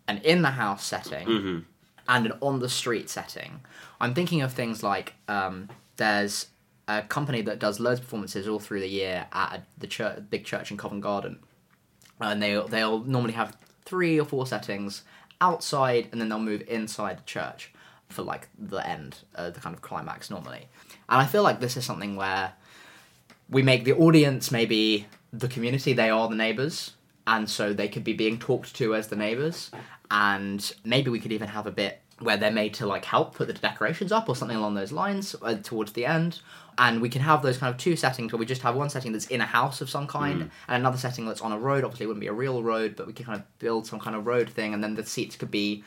an 0.07 0.19
in 0.23 0.41
the 0.43 0.51
house 0.51 0.85
setting 0.85 1.27
Mm-hmm. 1.27 1.59
and 2.07 2.25
an 2.27 2.33
on 2.41 2.59
the 2.59 2.69
street 2.69 3.09
setting, 3.09 3.61
I'm 3.99 4.13
thinking 4.13 4.41
of 4.41 4.53
things 4.53 4.83
like 4.83 5.15
um, 5.27 5.69
there's 5.97 6.47
a 6.87 7.01
company 7.01 7.41
that 7.41 7.59
does 7.59 7.79
loads 7.79 7.99
of 7.99 8.05
performances 8.05 8.47
all 8.47 8.59
through 8.59 8.79
the 8.79 8.87
year 8.87 9.27
at 9.33 9.65
the 9.77 9.87
church, 9.87 10.23
big 10.29 10.45
church 10.45 10.71
in 10.71 10.77
Covent 10.77 11.01
Garden, 11.01 11.39
and 12.19 12.41
they 12.41 12.61
they'll 12.69 13.03
normally 13.03 13.33
have 13.33 13.57
three 13.85 14.19
or 14.19 14.25
four 14.25 14.47
settings 14.47 15.03
outside, 15.41 16.09
and 16.11 16.19
then 16.19 16.29
they'll 16.29 16.39
move 16.39 16.63
inside 16.67 17.19
the 17.19 17.23
church 17.23 17.73
for 18.09 18.21
like 18.21 18.47
the 18.57 18.85
end, 18.87 19.19
uh, 19.35 19.49
the 19.49 19.59
kind 19.59 19.75
of 19.75 19.81
climax 19.81 20.29
normally. 20.29 20.67
And 21.09 21.21
I 21.21 21.25
feel 21.25 21.43
like 21.43 21.59
this 21.59 21.77
is 21.77 21.85
something 21.85 22.15
where 22.15 22.53
we 23.49 23.61
make 23.61 23.83
the 23.83 23.93
audience 23.93 24.51
maybe 24.51 25.07
the 25.33 25.47
community, 25.47 25.93
they 25.93 26.09
are 26.09 26.27
the 26.29 26.35
neighbors, 26.35 26.93
and 27.25 27.49
so 27.49 27.73
they 27.73 27.89
could 27.89 28.03
be 28.03 28.13
being 28.13 28.39
talked 28.39 28.75
to 28.75 28.95
as 28.95 29.07
the 29.07 29.15
neighbors, 29.15 29.71
and 30.09 30.73
maybe 30.85 31.09
we 31.09 31.19
could 31.19 31.33
even 31.33 31.49
have 31.49 31.67
a 31.67 31.71
bit 31.71 32.01
where 32.19 32.37
they're 32.37 32.51
made 32.51 32.73
to 32.75 32.85
like 32.87 33.05
help 33.05 33.35
put 33.35 33.47
the 33.47 33.53
decorations 33.53 34.11
up 34.11 34.27
or 34.27 34.35
something 34.35 34.57
along 34.57 34.73
those 34.73 34.91
lines 34.91 35.35
uh, 35.41 35.55
towards 35.55 35.93
the 35.93 36.05
end. 36.05 36.41
And 36.79 37.01
we 37.01 37.09
can 37.09 37.21
have 37.21 37.41
those 37.41 37.57
kind 37.57 37.73
of 37.73 37.79
two 37.79 37.95
settings 37.95 38.31
where 38.31 38.39
we 38.39 38.45
just 38.45 38.61
have 38.61 38.75
one 38.75 38.89
setting 38.89 39.11
that's 39.11 39.27
in 39.27 39.41
a 39.41 39.45
house 39.45 39.81
of 39.81 39.89
some 39.89 40.05
kind 40.07 40.41
and 40.41 40.51
another 40.67 40.97
setting 40.97 41.25
that's 41.25 41.41
on 41.41 41.51
a 41.51 41.57
road. 41.59 41.83
Obviously 41.83 42.03
it 42.03 42.07
wouldn't 42.07 42.21
be 42.21 42.27
a 42.27 42.33
real 42.33 42.61
road 42.63 42.95
but 42.95 43.07
we 43.07 43.13
could 43.13 43.25
kind 43.25 43.39
of 43.39 43.59
build 43.59 43.85
some 43.87 43.99
kind 43.99 44.15
of 44.15 44.25
road 44.27 44.49
thing. 44.49 44.73
And 44.73 44.83
then 44.83 44.95
the 44.95 45.05
seats 45.05 45.35
could 45.35 45.51
be 45.51 45.83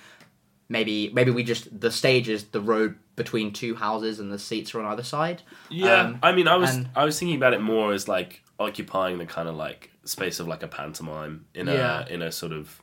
maybe 0.68 1.10
maybe 1.12 1.30
we 1.30 1.42
just 1.42 1.80
the 1.80 1.90
stage 1.90 2.28
is 2.28 2.44
the 2.44 2.60
road 2.60 2.96
between 3.16 3.52
two 3.52 3.74
houses 3.74 4.18
and 4.20 4.32
the 4.32 4.38
seats 4.38 4.74
are 4.74 4.80
on 4.80 4.86
either 4.86 5.02
side. 5.02 5.42
Yeah, 5.68 6.00
Um, 6.02 6.18
I 6.22 6.32
mean, 6.32 6.48
I 6.48 6.56
was 6.56 6.74
and- 6.74 6.88
I 6.96 7.04
was 7.04 7.18
thinking 7.18 7.36
about 7.36 7.54
it 7.54 7.60
more 7.60 7.92
as 7.92 8.08
like 8.08 8.42
occupying 8.58 9.18
the 9.18 9.26
kind 9.26 9.48
of 9.48 9.54
like 9.56 9.90
space 10.04 10.40
of 10.40 10.48
like 10.48 10.62
a 10.62 10.68
pantomime 10.68 11.44
in 11.54 11.68
a 11.68 12.06
in 12.10 12.22
a 12.22 12.32
sort 12.32 12.52
of 12.52 12.82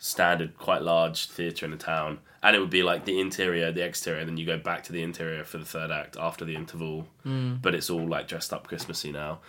standard, 0.00 0.56
quite 0.56 0.82
large 0.82 1.28
theatre 1.28 1.66
in 1.66 1.72
a 1.72 1.76
town, 1.76 2.18
and 2.42 2.56
it 2.56 2.58
would 2.58 2.70
be 2.70 2.82
like 2.82 3.04
the 3.04 3.20
interior, 3.20 3.70
the 3.70 3.84
exterior, 3.84 4.18
and 4.18 4.28
then 4.28 4.36
you 4.38 4.46
go 4.46 4.58
back 4.58 4.82
to 4.84 4.92
the 4.92 5.02
interior 5.02 5.44
for 5.44 5.58
the 5.58 5.64
third 5.64 5.90
act 5.90 6.16
after 6.18 6.44
the 6.44 6.56
interval, 6.56 7.06
hmm. 7.22 7.56
but 7.62 7.74
it's 7.74 7.90
all 7.90 8.08
like 8.08 8.26
dressed 8.26 8.52
up 8.52 8.66
Christmassy 8.66 9.12
now. 9.12 9.40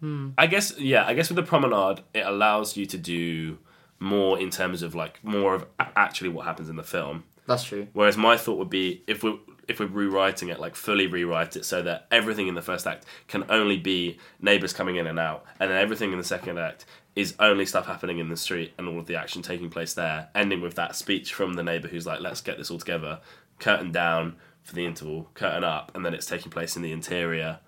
Hmm. 0.00 0.30
I 0.38 0.46
guess 0.46 0.78
yeah, 0.78 1.04
I 1.04 1.14
guess 1.14 1.28
with 1.28 1.36
the 1.36 1.42
promenade, 1.42 2.02
it 2.14 2.24
allows 2.24 2.76
you 2.76 2.86
to 2.86 2.96
do 2.96 3.58
more 3.98 4.38
in 4.38 4.50
terms 4.50 4.82
of 4.82 4.94
like 4.94 5.22
more 5.22 5.54
of 5.54 5.66
actually 5.78 6.30
what 6.30 6.46
happens 6.46 6.68
in 6.68 6.76
the 6.76 6.82
film. 6.84 7.24
that's 7.46 7.64
true. 7.64 7.88
Whereas 7.92 8.16
my 8.16 8.36
thought 8.36 8.58
would 8.58 8.70
be 8.70 9.02
if 9.06 9.24
we're 9.24 9.38
if 9.68 9.80
we're 9.80 9.86
rewriting 9.86 10.48
it, 10.48 10.60
like 10.60 10.76
fully 10.76 11.08
rewrite 11.08 11.56
it 11.56 11.64
so 11.64 11.82
that 11.82 12.06
everything 12.10 12.46
in 12.46 12.54
the 12.54 12.62
first 12.62 12.86
act 12.86 13.04
can 13.26 13.44
only 13.48 13.76
be 13.76 14.18
neighbours 14.40 14.72
coming 14.72 14.96
in 14.96 15.08
and 15.08 15.18
out, 15.18 15.44
and 15.58 15.70
then 15.70 15.78
everything 15.78 16.12
in 16.12 16.18
the 16.18 16.24
second 16.24 16.58
act 16.58 16.84
is 17.14 17.34
only 17.38 17.66
stuff 17.66 17.86
happening 17.86 18.18
in 18.18 18.28
the 18.28 18.36
street 18.36 18.72
and 18.78 18.88
all 18.88 18.98
of 18.98 19.06
the 19.06 19.16
action 19.16 19.42
taking 19.42 19.68
place 19.70 19.92
there, 19.94 20.28
ending 20.34 20.60
with 20.60 20.74
that 20.76 20.96
speech 20.96 21.34
from 21.34 21.54
the 21.54 21.62
neighbour 21.62 21.88
who's 21.88 22.06
like, 22.06 22.20
"Let's 22.20 22.40
get 22.40 22.56
this 22.58 22.70
all 22.70 22.78
together." 22.78 23.20
Curtain 23.58 23.92
down 23.92 24.36
for 24.62 24.74
the 24.74 24.86
interval, 24.86 25.28
curtain 25.34 25.62
up, 25.64 25.92
and 25.94 26.04
then 26.06 26.14
it's 26.14 26.26
taking 26.26 26.50
place 26.50 26.74
in 26.76 26.82
the 26.82 26.92
interior 26.92 27.58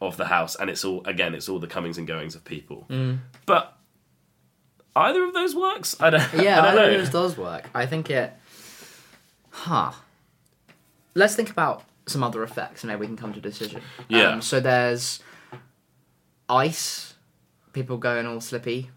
of 0.00 0.16
the 0.16 0.26
house, 0.26 0.54
and 0.56 0.68
it's 0.70 0.84
all 0.84 1.02
again, 1.04 1.34
it's 1.34 1.48
all 1.48 1.58
the 1.58 1.66
comings 1.66 1.96
and 1.98 2.06
goings 2.06 2.34
of 2.34 2.44
people. 2.44 2.86
But 3.46 3.76
either 4.96 5.24
of 5.24 5.32
those 5.32 5.54
works. 5.54 5.96
I 6.00 6.10
don't. 6.10 6.22
yeah, 6.34 6.60
I 6.62 6.62
don't 6.62 6.72
I 6.72 6.74
know. 6.74 6.88
think 6.88 7.00
this 7.00 7.10
does 7.10 7.36
work. 7.36 7.68
I 7.74 7.86
think 7.86 8.10
it. 8.10 8.32
Huh. 9.50 9.92
Let's 11.14 11.34
think 11.36 11.50
about 11.50 11.84
some 12.06 12.22
other 12.22 12.42
effects, 12.42 12.82
and 12.82 12.88
maybe 12.90 13.00
we 13.00 13.06
can 13.06 13.16
come 13.16 13.32
to 13.32 13.38
a 13.38 13.42
decision. 13.42 13.80
Yeah. 14.08 14.28
Um, 14.30 14.42
so 14.42 14.60
there's 14.60 15.20
ice 16.48 17.14
people 17.78 17.96
going 17.96 18.26
all 18.26 18.40
slippy. 18.40 18.90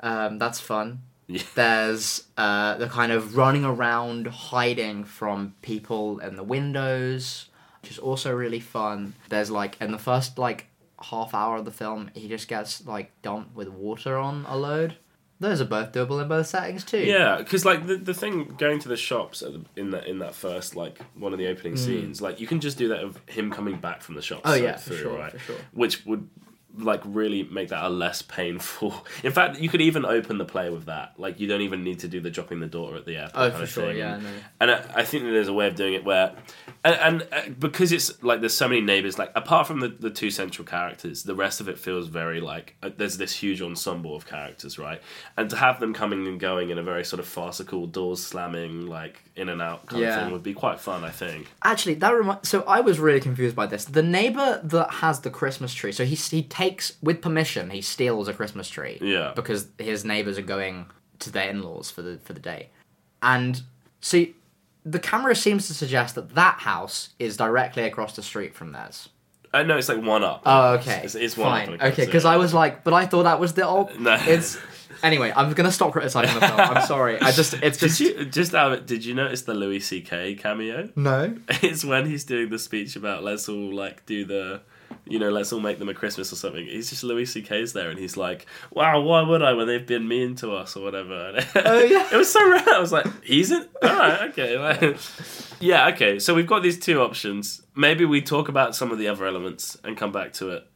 Um, 0.00 0.38
that's 0.38 0.60
fun. 0.60 1.00
Yeah. 1.26 1.42
There's 1.54 2.24
uh, 2.36 2.76
the 2.76 2.88
kind 2.88 3.12
of 3.12 3.36
running 3.36 3.64
around 3.64 4.26
hiding 4.26 5.04
from 5.04 5.54
people 5.62 6.18
in 6.18 6.36
the 6.36 6.42
windows, 6.42 7.48
which 7.82 7.90
is 7.92 7.98
also 7.98 8.32
really 8.32 8.60
fun. 8.60 9.14
There's 9.28 9.50
like 9.50 9.76
in 9.80 9.90
the 9.92 9.98
first 9.98 10.38
like 10.38 10.66
half 11.02 11.34
hour 11.34 11.56
of 11.56 11.64
the 11.64 11.70
film, 11.70 12.10
he 12.14 12.28
just 12.28 12.48
gets 12.48 12.86
like 12.86 13.10
dumped 13.22 13.54
with 13.56 13.68
water 13.68 14.16
on 14.18 14.44
a 14.48 14.56
load. 14.56 14.96
Those 15.40 15.60
are 15.60 15.64
both 15.66 15.92
doable 15.92 16.22
in 16.22 16.28
both 16.28 16.46
settings 16.46 16.84
too. 16.84 17.00
Yeah, 17.00 17.36
because 17.38 17.64
like 17.64 17.86
the, 17.86 17.96
the 17.96 18.14
thing 18.14 18.54
going 18.56 18.78
to 18.80 18.88
the 18.88 18.96
shops 18.96 19.42
at 19.42 19.52
the, 19.52 19.64
in 19.80 19.90
that 19.90 20.06
in 20.06 20.18
that 20.20 20.34
first 20.34 20.76
like 20.76 20.98
one 21.14 21.32
of 21.32 21.38
the 21.38 21.48
opening 21.48 21.74
Mm. 21.74 21.78
scenes, 21.78 22.22
like 22.22 22.40
you 22.40 22.46
can 22.46 22.60
just 22.60 22.78
do 22.78 22.88
that 22.88 23.02
of 23.02 23.18
him 23.28 23.50
coming 23.50 23.76
back 23.76 24.00
from 24.02 24.14
the 24.14 24.22
shops. 24.22 24.42
Oh, 24.44 24.54
yeah, 24.54 24.76
for 24.76 24.90
through, 24.90 24.98
sure, 24.98 25.18
right? 25.18 25.32
for 25.32 25.38
sure. 25.38 25.56
Which 25.72 26.06
would 26.06 26.28
like 26.78 27.00
really 27.04 27.44
make 27.44 27.68
that 27.68 27.84
a 27.84 27.88
less 27.88 28.22
painful. 28.22 29.06
In 29.22 29.32
fact, 29.32 29.58
you 29.60 29.68
could 29.68 29.80
even 29.80 30.04
open 30.04 30.38
the 30.38 30.44
play 30.44 30.70
with 30.70 30.86
that. 30.86 31.12
Like 31.18 31.38
you 31.40 31.46
don't 31.46 31.60
even 31.60 31.84
need 31.84 32.00
to 32.00 32.08
do 32.08 32.20
the 32.20 32.30
dropping 32.30 32.60
the 32.60 32.66
daughter 32.66 32.96
at 32.96 33.04
the 33.06 33.16
airport. 33.16 33.32
Oh, 33.36 33.50
for 33.56 33.62
of 33.62 33.68
sure. 33.68 33.86
thing. 33.88 33.98
Yeah. 33.98 34.16
No. 34.18 34.28
And 34.60 34.70
I, 34.70 34.84
I 34.96 35.04
think 35.04 35.24
that 35.24 35.30
there's 35.30 35.48
a 35.48 35.52
way 35.52 35.68
of 35.68 35.76
doing 35.76 35.94
it 35.94 36.04
where, 36.04 36.32
and, 36.84 36.94
and 37.22 37.28
uh, 37.32 37.48
because 37.58 37.92
it's 37.92 38.22
like 38.22 38.40
there's 38.40 38.54
so 38.56 38.66
many 38.68 38.80
neighbors, 38.80 39.18
like 39.18 39.30
apart 39.34 39.66
from 39.66 39.80
the, 39.80 39.88
the 39.88 40.10
two 40.10 40.30
central 40.30 40.66
characters, 40.66 41.22
the 41.22 41.34
rest 41.34 41.60
of 41.60 41.68
it 41.68 41.78
feels 41.78 42.08
very 42.08 42.40
like 42.40 42.74
uh, 42.82 42.90
there's 42.96 43.16
this 43.18 43.32
huge 43.34 43.62
ensemble 43.62 44.16
of 44.16 44.26
characters, 44.26 44.78
right? 44.78 45.00
And 45.36 45.48
to 45.50 45.56
have 45.56 45.78
them 45.80 45.94
coming 45.94 46.26
and 46.26 46.40
going 46.40 46.70
in 46.70 46.78
a 46.78 46.82
very 46.82 47.04
sort 47.04 47.20
of 47.20 47.26
farcical, 47.26 47.86
doors 47.86 48.20
slamming, 48.24 48.86
like 48.86 49.22
in 49.36 49.48
and 49.48 49.62
out 49.62 49.86
kind 49.86 50.02
of 50.02 50.08
Yeah. 50.08 50.24
thing 50.24 50.32
would 50.32 50.42
be 50.42 50.54
quite 50.54 50.80
fun, 50.80 51.04
I 51.04 51.10
think. 51.10 51.48
Actually, 51.62 51.94
that 51.94 52.10
reminds. 52.10 52.48
so 52.48 52.62
I 52.62 52.80
was 52.80 52.98
really 52.98 53.20
confused 53.20 53.54
by 53.54 53.66
this. 53.66 53.84
The 53.84 54.02
neighbor 54.02 54.60
that 54.64 54.90
has 54.94 55.20
the 55.20 55.30
Christmas 55.30 55.72
tree, 55.72 55.92
so 55.92 56.04
he 56.04 56.14
he 56.14 56.42
takes 56.42 56.63
with 57.02 57.20
permission, 57.22 57.70
he 57.70 57.80
steals 57.80 58.28
a 58.28 58.32
Christmas 58.34 58.68
tree. 58.68 58.98
Yeah. 59.00 59.32
Because 59.34 59.68
his 59.78 60.04
neighbors 60.04 60.38
are 60.38 60.42
going 60.42 60.86
to 61.20 61.30
their 61.30 61.48
in-laws 61.50 61.90
for 61.90 62.02
the 62.02 62.18
for 62.18 62.32
the 62.32 62.40
day, 62.40 62.68
and 63.22 63.62
see, 64.00 64.34
the 64.84 64.98
camera 64.98 65.34
seems 65.34 65.66
to 65.68 65.74
suggest 65.74 66.14
that 66.16 66.34
that 66.34 66.60
house 66.60 67.10
is 67.18 67.36
directly 67.36 67.84
across 67.84 68.14
the 68.16 68.22
street 68.22 68.54
from 68.54 68.72
theirs. 68.72 69.08
Uh, 69.52 69.58
I 69.58 69.62
know 69.62 69.78
it's 69.78 69.88
like 69.88 70.02
one 70.02 70.24
up. 70.24 70.42
Oh, 70.44 70.74
okay. 70.74 71.02
It's, 71.04 71.14
it's 71.14 71.36
one 71.36 71.48
Fine. 71.50 71.62
up. 71.62 71.66
when 71.68 71.74
it 71.74 71.80
comes 71.80 71.92
okay, 71.92 72.06
because. 72.06 72.24
I 72.24 72.36
was 72.36 72.52
like, 72.52 72.84
but 72.84 72.92
I 72.92 73.06
thought 73.06 73.22
that 73.22 73.40
was 73.40 73.54
the 73.54 73.66
old. 73.66 73.98
No. 74.00 74.18
It's 74.20 74.58
anyway. 75.02 75.32
I'm 75.34 75.52
gonna 75.52 75.72
stop 75.72 75.92
criticizing 75.92 76.34
the 76.38 76.46
film. 76.46 76.60
I'm 76.60 76.86
sorry. 76.86 77.20
I 77.20 77.30
just 77.30 77.54
it's 77.54 77.78
Did 77.78 77.88
just 77.88 78.00
you 78.00 78.24
just 78.26 78.54
out 78.54 78.72
of 78.72 78.78
it? 78.80 78.86
Did 78.86 79.04
you 79.04 79.14
notice 79.14 79.42
the 79.42 79.54
Louis 79.54 79.80
C.K. 79.80 80.34
cameo? 80.34 80.90
no. 80.96 81.36
It's 81.62 81.84
when 81.84 82.06
he's 82.06 82.24
doing 82.24 82.50
the 82.50 82.58
speech 82.58 82.96
about 82.96 83.22
let's 83.24 83.48
all 83.48 83.72
like 83.72 84.04
do 84.06 84.24
the, 84.24 84.60
you 85.06 85.18
know, 85.18 85.28
let's 85.30 85.52
all 85.52 85.60
make 85.60 85.78
them 85.78 85.88
a 85.88 85.94
Christmas 85.94 86.32
or 86.32 86.36
something. 86.36 86.64
He's 86.66 86.88
just 86.90 87.04
Louis 87.04 87.26
C.K.'s 87.26 87.72
there, 87.74 87.90
and 87.90 87.98
he's 87.98 88.16
like, 88.16 88.46
"Wow, 88.70 89.00
why 89.00 89.22
would 89.22 89.42
I 89.42 89.52
when 89.52 89.66
they've 89.66 89.86
been 89.86 90.08
mean 90.08 90.34
to 90.36 90.52
us 90.52 90.76
or 90.76 90.82
whatever?" 90.82 91.38
Oh, 91.56 91.78
yeah. 91.82 92.08
it 92.12 92.16
was 92.16 92.32
so 92.32 92.48
rare. 92.50 92.68
I 92.68 92.78
was 92.78 92.92
like, 92.92 93.06
"He's 93.24 93.50
in, 93.50 93.66
all 93.82 93.96
right, 93.96 94.22
okay." 94.30 94.58
like- 94.58 94.96
yeah, 95.60 95.88
okay. 95.88 96.18
So 96.18 96.34
we've 96.34 96.46
got 96.46 96.62
these 96.62 96.78
two 96.78 97.00
options. 97.02 97.62
Maybe 97.76 98.04
we 98.04 98.22
talk 98.22 98.48
about 98.48 98.74
some 98.74 98.90
of 98.92 98.98
the 98.98 99.08
other 99.08 99.26
elements 99.26 99.76
and 99.84 99.96
come 99.96 100.10
back 100.12 100.32
to 100.34 100.50
it, 100.50 100.66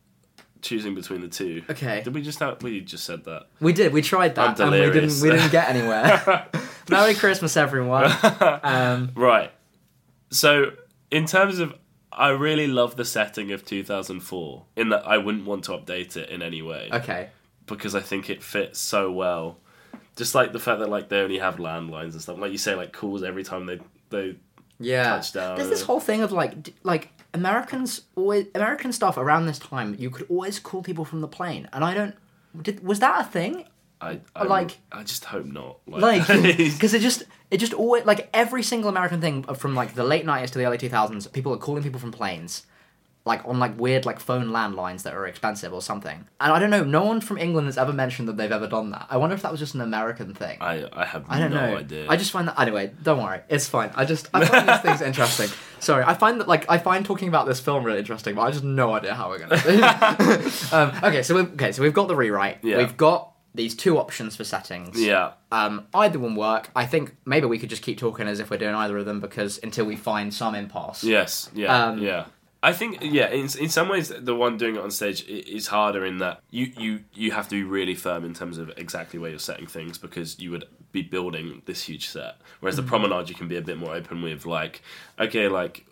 choosing 0.61 0.95
between 0.95 1.21
the 1.23 1.29
two. 1.29 1.63
Okay. 1.71 2.03
Did 2.03 2.15
we 2.15 2.21
just 2.23 2.39
have? 2.41 2.63
We 2.63 2.81
just 2.83 3.05
said 3.05 3.25
that. 3.25 3.47
We 3.61 3.73
did. 3.73 3.93
We 3.93 4.03
tried 4.03 4.35
that, 4.35 4.61
and 4.61 4.71
we 4.73 4.79
didn't. 4.91 5.21
We 5.23 5.31
didn't 5.31 5.53
get 5.53 5.69
anywhere. 5.71 6.47
Merry 6.91 7.15
Christmas, 7.15 7.57
everyone. 7.57 8.11
Um, 8.63 9.11
Right. 9.15 9.53
So, 10.31 10.73
in 11.11 11.25
terms 11.27 11.59
of, 11.59 11.75
I 12.19 12.31
really 12.31 12.67
love 12.67 12.97
the 12.97 13.05
setting 13.05 13.53
of 13.53 13.65
2004. 13.65 14.65
In 14.77 14.89
that, 14.89 15.07
I 15.07 15.19
wouldn't 15.19 15.47
want 15.47 15.65
to 15.65 15.73
update 15.73 16.17
it 16.17 16.29
in 16.29 16.43
any 16.43 16.63
way 16.63 16.89
okay. 16.93 17.29
because 17.67 17.95
I 17.95 18.01
think 18.01 18.29
it 18.29 18.43
fits 18.43 18.81
so 18.81 19.11
well. 19.13 19.59
Just 20.17 20.35
like 20.35 20.53
the 20.53 20.59
fact 20.59 20.81
that 20.81 20.91
like 20.91 21.09
they 21.09 21.21
only 21.21 21.39
have 21.39 21.57
landlines 21.57 22.13
and 22.13 22.21
stuff, 22.21 22.39
like 22.39 22.51
you 22.51 22.59
say, 22.59 22.75
like 22.75 22.93
calls 22.93 23.23
every 23.23 23.45
time 23.45 23.67
they 23.67 23.79
they 24.11 24.37
Yeah. 24.81 25.05
Touchdown. 25.05 25.57
There's 25.57 25.69
this 25.69 25.83
whole 25.83 26.01
thing 26.01 26.23
of 26.23 26.33
like, 26.33 26.61
d- 26.61 26.75
like 26.83 27.11
Americans 27.35 28.03
always 28.17 28.47
American 28.55 28.93
stuff 28.93 29.17
around 29.17 29.47
this 29.47 29.61
time. 29.61 29.95
You 29.99 30.11
could 30.11 30.27
always 30.29 30.59
call 30.59 30.83
people 30.83 31.05
from 31.05 31.21
the 31.21 31.29
plane, 31.29 31.69
and 31.73 31.85
I 31.85 31.95
don't. 31.95 32.17
Did, 32.61 32.83
was 32.83 32.99
that 32.99 33.21
a 33.21 33.25
thing? 33.25 33.65
I, 34.01 34.21
I 34.37 34.45
Like- 34.45 34.79
I 34.93 35.03
just 35.03 35.25
hope 35.25 35.47
not. 35.47 35.79
Like, 35.87 36.27
because 36.29 36.95
it 36.95 37.01
just 37.01 37.25
it 37.51 37.59
just 37.59 37.73
always 37.73 38.05
like 38.05 38.29
every 38.33 38.63
single 38.63 38.89
American 38.91 39.21
thing 39.21 39.43
from 39.55 39.75
like 39.75 39.95
the 39.95 40.05
late 40.05 40.25
nineties 40.25 40.51
to 40.53 40.59
the 40.59 40.67
early 40.67 40.79
two 40.79 40.89
thousands, 40.89 41.27
people 41.27 41.53
are 41.53 41.57
calling 41.59 41.83
people 41.83 41.99
from 41.99 42.13
planes, 42.13 42.65
like 43.25 43.45
on 43.45 43.59
like 43.59 43.79
weird 43.79 44.07
like 44.07 44.21
phone 44.21 44.49
landlines 44.51 45.03
that 45.03 45.15
are 45.15 45.27
expensive 45.27 45.73
or 45.73 45.83
something. 45.83 46.27
And 46.41 46.53
I 46.53 46.59
don't 46.61 46.71
know. 46.71 46.85
No 46.85 47.05
one 47.05 47.21
from 47.21 47.39
England 47.39 47.67
has 47.67 47.77
ever 47.79 47.93
mentioned 47.93 48.29
that 48.29 48.37
they've 48.37 48.53
ever 48.53 48.69
done 48.69 48.91
that. 48.91 49.07
I 49.11 49.17
wonder 49.17 49.35
if 49.35 49.43
that 49.43 49.51
was 49.51 49.59
just 49.61 49.75
an 49.75 49.81
American 49.81 50.33
thing. 50.35 50.59
I 50.61 50.89
I 50.93 51.05
have 51.05 51.25
I 51.29 51.39
don't 51.41 51.51
no 51.53 51.67
know. 51.73 51.77
idea. 51.79 52.07
I 52.09 52.17
just 52.17 52.31
find 52.31 52.47
that 52.49 52.61
anyway. 52.61 52.93
Don't 53.03 53.21
worry, 53.23 53.41
it's 53.49 53.67
fine. 53.69 53.91
I 53.97 54.05
just 54.05 54.29
I 54.33 54.45
find 54.45 54.69
these 54.69 54.81
things 54.81 55.01
interesting. 55.11 55.49
Sorry, 55.81 56.05
I 56.07 56.15
find 56.15 56.41
that 56.41 56.47
like 56.49 56.71
I 56.71 56.79
find 56.79 57.05
talking 57.05 57.29
about 57.29 57.47
this 57.47 57.59
film 57.61 57.83
really 57.83 57.99
interesting, 57.99 58.35
but 58.37 58.43
I 58.43 58.51
just 58.51 58.63
have 58.63 58.71
no 58.71 58.95
idea 58.95 59.15
how 59.15 59.29
we're 59.31 59.39
gonna. 59.41 59.57
um, 60.73 60.93
okay, 61.03 61.23
so 61.23 61.35
we've, 61.35 61.53
okay, 61.55 61.73
so 61.73 61.83
we've 61.83 61.95
got 61.95 62.09
the 62.09 62.17
rewrite. 62.17 62.59
Yeah. 62.63 62.79
We've 62.79 62.97
got 62.97 63.33
these 63.59 63.75
two 63.75 63.99
options 63.99 64.35
for 64.37 64.45
settings. 64.45 64.99
yeah. 64.99 65.33
Um, 65.53 65.87
either 65.93 66.19
one 66.19 66.35
work. 66.35 66.71
I 66.75 66.87
think 66.87 67.15
maybe 67.27 67.47
we 67.47 67.59
could 67.59 67.69
just 67.71 67.83
keep 67.83 67.99
talking 67.99 68.27
as 68.27 68.41
if 68.41 68.49
we're 68.51 68.57
doing 68.57 68.75
either 68.75 68.97
of 68.97 69.05
them 69.05 69.21
because 69.21 69.61
until 69.63 69.85
we 69.85 69.97
find 69.97 70.33
some 70.33 70.55
impasse. 70.55 71.05
Yes. 71.05 71.51
Yeah. 71.55 71.77
Um, 71.89 71.99
yeah. 71.99 72.25
I 72.63 72.73
think 72.73 72.99
yeah. 73.03 73.29
In 73.29 73.43
in 73.61 73.69
some 73.69 73.89
ways, 73.89 74.09
the 74.09 74.35
one 74.35 74.57
doing 74.57 74.75
it 74.77 74.81
on 74.83 74.91
stage 74.91 75.23
is 75.29 75.69
harder 75.69 76.05
in 76.07 76.19
that 76.19 76.41
you 76.51 76.73
you 76.77 77.01
you 77.15 77.31
have 77.33 77.47
to 77.51 77.55
be 77.55 77.63
really 77.63 77.95
firm 77.95 78.25
in 78.25 78.35
terms 78.35 78.59
of 78.59 78.73
exactly 78.77 79.19
where 79.21 79.31
you're 79.31 79.39
setting 79.39 79.67
things 79.69 79.97
because 79.99 80.41
you 80.41 80.51
would 80.51 80.65
be 80.91 81.03
building 81.03 81.63
this 81.67 81.83
huge 81.89 82.09
set. 82.09 82.35
Whereas 82.61 82.77
the 82.77 82.83
promenade, 82.83 83.29
you 83.29 83.35
can 83.37 83.47
be 83.47 83.57
a 83.57 83.63
bit 83.63 83.79
more 83.79 83.95
open 83.95 84.23
with 84.23 84.45
like, 84.47 84.83
okay, 85.21 85.47
like 85.49 85.85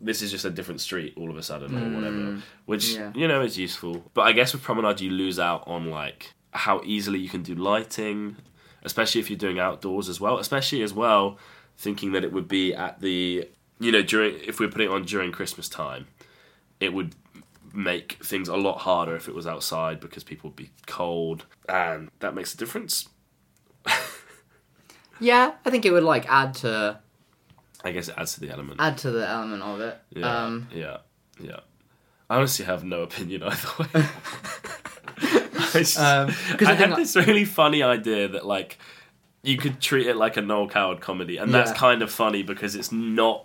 this 0.00 0.22
is 0.22 0.30
just 0.30 0.44
a 0.44 0.50
different 0.50 0.80
street 0.80 1.14
all 1.16 1.30
of 1.30 1.36
a 1.36 1.42
sudden 1.42 1.76
or 1.76 1.96
whatever, 1.96 2.42
which 2.66 2.84
Mm. 2.90 2.96
Yeah. 2.96 3.12
you 3.20 3.26
know 3.26 3.40
is 3.42 3.58
useful. 3.58 4.04
But 4.14 4.22
I 4.22 4.32
guess 4.32 4.52
with 4.52 4.62
promenade, 4.62 5.00
you 5.00 5.10
lose 5.10 5.40
out 5.40 5.64
on 5.66 5.90
like 5.90 6.32
how 6.58 6.80
easily 6.84 7.18
you 7.18 7.28
can 7.28 7.42
do 7.42 7.54
lighting, 7.54 8.36
especially 8.82 9.20
if 9.20 9.30
you're 9.30 9.38
doing 9.38 9.58
outdoors 9.58 10.08
as 10.08 10.20
well. 10.20 10.38
Especially 10.38 10.82
as 10.82 10.92
well, 10.92 11.38
thinking 11.76 12.12
that 12.12 12.24
it 12.24 12.32
would 12.32 12.48
be 12.48 12.74
at 12.74 13.00
the 13.00 13.48
you 13.80 13.92
know 13.92 14.02
during 14.02 14.38
if 14.46 14.58
we're 14.60 14.68
putting 14.68 14.88
it 14.90 14.92
on 14.92 15.04
during 15.04 15.32
Christmas 15.32 15.68
time, 15.68 16.06
it 16.80 16.92
would 16.92 17.14
make 17.72 18.18
things 18.24 18.48
a 18.48 18.56
lot 18.56 18.78
harder 18.78 19.14
if 19.14 19.28
it 19.28 19.34
was 19.34 19.46
outside 19.46 20.00
because 20.00 20.24
people 20.24 20.48
would 20.50 20.56
be 20.56 20.70
cold 20.86 21.44
and 21.68 22.10
that 22.20 22.34
makes 22.34 22.54
a 22.54 22.56
difference. 22.56 23.08
Yeah, 25.20 25.54
I 25.64 25.70
think 25.70 25.84
it 25.84 25.90
would 25.90 26.04
like 26.04 26.26
add 26.28 26.54
to 26.62 27.00
I 27.82 27.90
guess 27.92 28.08
it 28.08 28.14
adds 28.16 28.34
to 28.34 28.40
the 28.40 28.50
element. 28.50 28.80
add 28.80 28.98
to 28.98 29.10
the 29.10 29.28
element 29.28 29.62
of 29.62 29.80
it. 29.80 29.98
Yeah, 30.10 30.44
Um, 30.44 30.68
yeah, 30.72 30.98
yeah. 31.40 31.60
I 32.30 32.36
honestly 32.36 32.64
have 32.66 32.84
no 32.84 33.02
opinion 33.02 33.42
either 33.42 33.68
way. 33.80 34.04
I, 35.74 35.78
just- 35.78 35.98
Um, 35.98 36.30
I 36.60 36.64
I 36.66 36.74
had 36.74 36.92
I- 36.92 36.96
this 36.96 37.16
really 37.16 37.44
funny 37.44 37.82
idea 37.82 38.28
that 38.28 38.46
like 38.46 38.78
you 39.42 39.56
could 39.56 39.80
treat 39.80 40.06
it 40.06 40.16
like 40.16 40.36
a 40.36 40.42
Noel 40.42 40.68
Coward 40.68 41.00
comedy, 41.00 41.36
and 41.38 41.52
that's 41.54 41.70
Yeah. 41.70 41.76
kind 41.76 42.02
of 42.02 42.10
funny 42.10 42.42
because 42.42 42.74
it's 42.74 42.90
not 42.92 43.44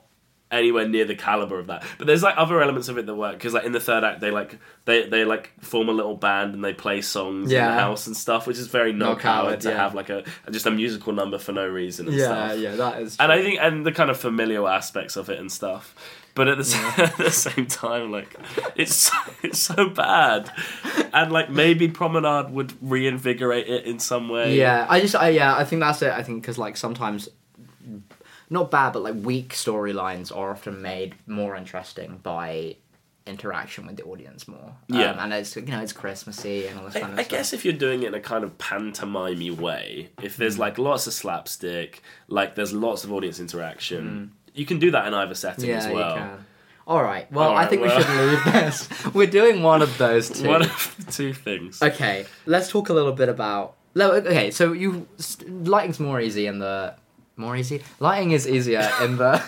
anywhere 0.52 0.88
near 0.88 1.04
the 1.06 1.16
caliber 1.16 1.58
of 1.58 1.66
that. 1.68 1.84
But 1.98 2.06
there's 2.06 2.22
like 2.22 2.36
other 2.38 2.62
elements 2.62 2.88
of 2.88 2.98
it 3.00 3.08
that 3.08 3.16
work 3.16 3.34
because 3.34 3.54
like 3.54 3.64
in 3.64 3.72
the 3.72 3.80
third 3.80 4.04
act 4.04 4.20
they 4.22 4.30
like 4.30 4.60
they 4.86 5.08
they 5.08 5.26
like 5.26 5.52
form 5.62 5.90
a 5.90 5.92
little 5.92 6.16
band 6.16 6.54
and 6.54 6.64
they 6.64 6.74
play 6.74 7.02
songs 7.02 7.52
in 7.52 7.58
the 7.58 7.72
house 7.74 8.06
and 8.08 8.16
stuff, 8.16 8.46
which 8.46 8.58
is 8.60 8.68
very 8.68 8.92
Noel, 8.94 9.12
Noel 9.12 9.20
Coward, 9.20 9.62
to 9.62 9.70
yeah. 9.70 9.78
have 9.78 9.96
like 9.96 10.10
a 10.10 10.24
just 10.52 10.66
a 10.68 10.72
musical 10.72 11.12
number 11.14 11.40
for 11.40 11.54
no 11.54 11.68
reason 11.68 12.08
and 12.08 12.16
yeah, 12.16 12.26
stuff. 12.50 12.60
yeah, 12.60 12.76
that 12.76 13.02
is. 13.02 13.18
And 13.20 13.32
I 13.32 13.42
think, 13.42 13.60
and 13.62 13.86
the 13.86 13.92
kind 13.92 14.12
of 14.12 14.20
familial 14.20 14.68
aspects 14.68 15.16
of 15.16 15.30
it 15.30 15.40
and 15.40 15.52
stuff. 15.52 15.96
But 16.36 16.48
at 16.48 16.58
the, 16.58 16.64
sa- 16.64 16.94
at 16.98 17.18
the 17.18 17.30
same 17.32 17.68
time, 17.68 18.12
like 18.12 18.36
it's 18.76 18.96
so, 18.96 19.18
it's 19.44 19.60
so 19.60 19.90
bad, 19.90 20.52
and 21.14 21.32
like 21.32 21.50
maybe 21.50 21.88
Promenade 21.88 22.50
would 22.52 22.74
reinvigorate 22.82 23.68
it 23.68 23.86
in 23.86 24.00
some 24.00 24.30
way. 24.30 24.56
Yeah, 24.58 24.88
I 24.90 25.00
just, 25.00 25.16
I, 25.16 25.30
yeah, 25.30 25.56
I 25.56 25.64
think 25.64 25.82
that's 25.82 26.02
it. 26.02 26.12
I 26.12 26.24
think 26.24 26.42
because 26.42 26.58
like 26.58 26.76
sometimes, 26.76 27.30
not 28.50 28.72
bad, 28.72 28.94
but 28.94 29.04
like 29.04 29.16
weak 29.22 29.50
storylines 29.54 30.36
are 30.36 30.52
often 30.52 30.82
made 30.82 31.16
more 31.28 31.56
interesting 31.56 32.20
by 32.24 32.78
interaction 33.26 33.88
with 33.88 33.96
the 33.98 34.04
audience 34.04 34.48
more. 34.48 34.74
Yeah. 34.88 35.12
um, 35.12 35.20
and 35.20 35.34
it's 35.34 35.56
you 35.56 35.62
know 35.64 35.82
it's 35.82 35.94
Christmassy 35.94 36.68
and 36.68 36.80
all 36.80 36.86
this 36.86 36.96
I, 36.96 37.02
kind 37.02 37.14
of 37.14 37.20
stuff. 37.20 37.20
I 37.20 37.24
stuff. 37.24 37.38
guess 37.40 37.54
if 37.54 37.64
you're 37.66 37.74
doing 37.74 38.04
it 38.04 38.08
in 38.08 38.14
a 38.14 38.20
kind 38.20 38.44
of 38.44 38.58
pantomimey 38.58 39.56
way, 39.56 40.10
if 40.22 40.36
there's 40.38 40.58
like 40.60 40.78
lots 40.78 41.08
of 41.08 41.14
slapstick, 41.14 42.02
like 42.28 42.56
there's 42.56 42.74
lots 42.74 43.04
of 43.04 43.14
audience 43.14 43.40
interaction, 43.40 44.32
you 44.54 44.66
can 44.66 44.80
do 44.80 44.92
that 44.92 45.08
in 45.08 45.14
either 45.14 45.36
setting 45.36 45.70
yeah, 45.70 45.78
as 45.78 45.88
well. 45.88 46.10
you 46.16 46.22
can. 46.22 46.46
All 46.86 47.02
right. 47.02 47.32
Well, 47.32 47.50
All 47.52 47.56
I 47.56 47.66
think 47.66 47.82
well. 47.82 47.96
we 47.96 48.04
should 48.04 48.30
leave 48.32 48.44
this. 48.54 49.06
We're 49.14 49.28
doing 49.28 49.64
one 49.64 49.82
of 49.82 49.98
those 49.98 50.30
two. 50.42 50.48
One 50.48 50.64
of 50.64 50.96
the 51.06 51.12
two 51.12 51.34
things. 51.34 51.82
Okay, 51.82 52.26
let's 52.46 52.70
talk 52.70 52.90
a 52.90 52.94
little 52.94 53.14
bit 53.14 53.30
about. 53.30 53.76
Okay, 53.98 54.52
so 54.52 54.74
you 54.74 55.08
lighting's 55.48 56.00
more 56.00 56.20
easy 56.20 56.48
in 56.48 56.60
the 56.60 56.96
more 57.36 57.56
easy. 57.56 57.82
Lighting 58.00 58.32
is 58.32 58.48
easier 58.48 58.90
in 59.02 59.18
the. 59.18 59.42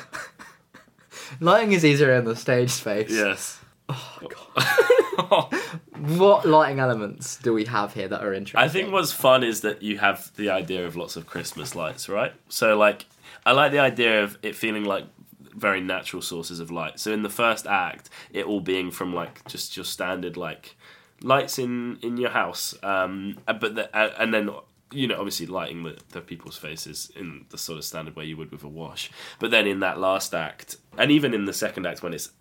lighting 1.39 1.73
is 1.73 1.83
easier 1.83 2.13
in 2.13 2.25
the 2.25 2.35
stage 2.35 2.69
space. 2.69 3.11
Yes. 3.11 3.59
Oh 3.89 4.17
god. 4.21 4.44
what 5.97 6.45
lighting 6.45 6.79
elements 6.79 7.37
do 7.37 7.53
we 7.53 7.65
have 7.65 7.93
here 7.93 8.07
that 8.07 8.23
are 8.23 8.33
interesting? 8.33 8.59
I 8.59 8.69
think 8.69 8.91
what's 8.91 9.11
fun 9.11 9.43
is 9.43 9.61
that 9.61 9.81
you 9.81 9.97
have 9.97 10.31
the 10.35 10.49
idea 10.49 10.85
of 10.85 10.95
lots 10.95 11.15
of 11.15 11.25
Christmas 11.25 11.75
lights, 11.75 12.07
right? 12.09 12.33
So 12.49 12.77
like, 12.77 13.05
I 13.45 13.51
like 13.51 13.71
the 13.71 13.79
idea 13.79 14.23
of 14.23 14.37
it 14.41 14.55
feeling 14.55 14.85
like 14.85 15.05
very 15.39 15.81
natural 15.81 16.21
sources 16.21 16.59
of 16.59 16.71
light. 16.71 16.99
So 16.99 17.11
in 17.11 17.23
the 17.23 17.29
first 17.29 17.65
act, 17.65 18.09
it 18.31 18.45
all 18.45 18.59
being 18.59 18.91
from 18.91 19.13
like 19.13 19.45
just 19.47 19.75
your 19.75 19.85
standard 19.85 20.37
like 20.37 20.75
lights 21.21 21.57
in 21.57 21.97
in 22.01 22.17
your 22.17 22.31
house, 22.31 22.75
um, 22.83 23.39
but 23.45 23.75
the, 23.75 23.95
uh, 23.95 24.13
and 24.17 24.33
then 24.33 24.49
you 24.91 25.07
know 25.07 25.15
obviously 25.17 25.45
lighting 25.45 25.83
the, 25.83 25.97
the 26.09 26.21
people's 26.21 26.57
faces 26.57 27.11
in 27.15 27.45
the 27.49 27.57
sort 27.57 27.77
of 27.77 27.85
standard 27.85 28.15
way 28.15 28.25
you 28.25 28.37
would 28.37 28.51
with 28.51 28.63
a 28.63 28.67
wash. 28.67 29.11
But 29.39 29.51
then 29.51 29.65
in 29.65 29.79
that 29.79 29.99
last 29.99 30.33
act, 30.33 30.77
and 30.97 31.11
even 31.11 31.33
in 31.33 31.45
the 31.45 31.53
second 31.53 31.85
act 31.85 32.03
when 32.03 32.13
it's 32.13 32.31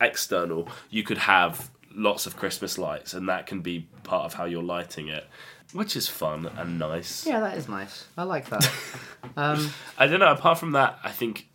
external, 0.00 0.68
you 0.90 1.02
could 1.02 1.18
have 1.18 1.70
lots 1.94 2.26
of 2.26 2.36
Christmas 2.36 2.78
lights, 2.78 3.14
and 3.14 3.28
that 3.28 3.46
can 3.46 3.60
be 3.60 3.88
part 4.04 4.24
of 4.24 4.34
how 4.34 4.44
you're 4.44 4.62
lighting 4.62 5.08
it, 5.08 5.26
which 5.72 5.96
is 5.96 6.08
fun 6.08 6.46
and 6.56 6.78
nice. 6.78 7.26
Yeah, 7.26 7.40
that 7.40 7.56
is 7.56 7.68
nice. 7.68 8.06
I 8.16 8.22
like 8.22 8.48
that. 8.50 8.70
um, 9.36 9.70
I 9.98 10.06
don't 10.06 10.20
know. 10.20 10.32
Apart 10.32 10.58
from 10.58 10.72
that, 10.72 10.98
I 11.02 11.10
think 11.10 11.48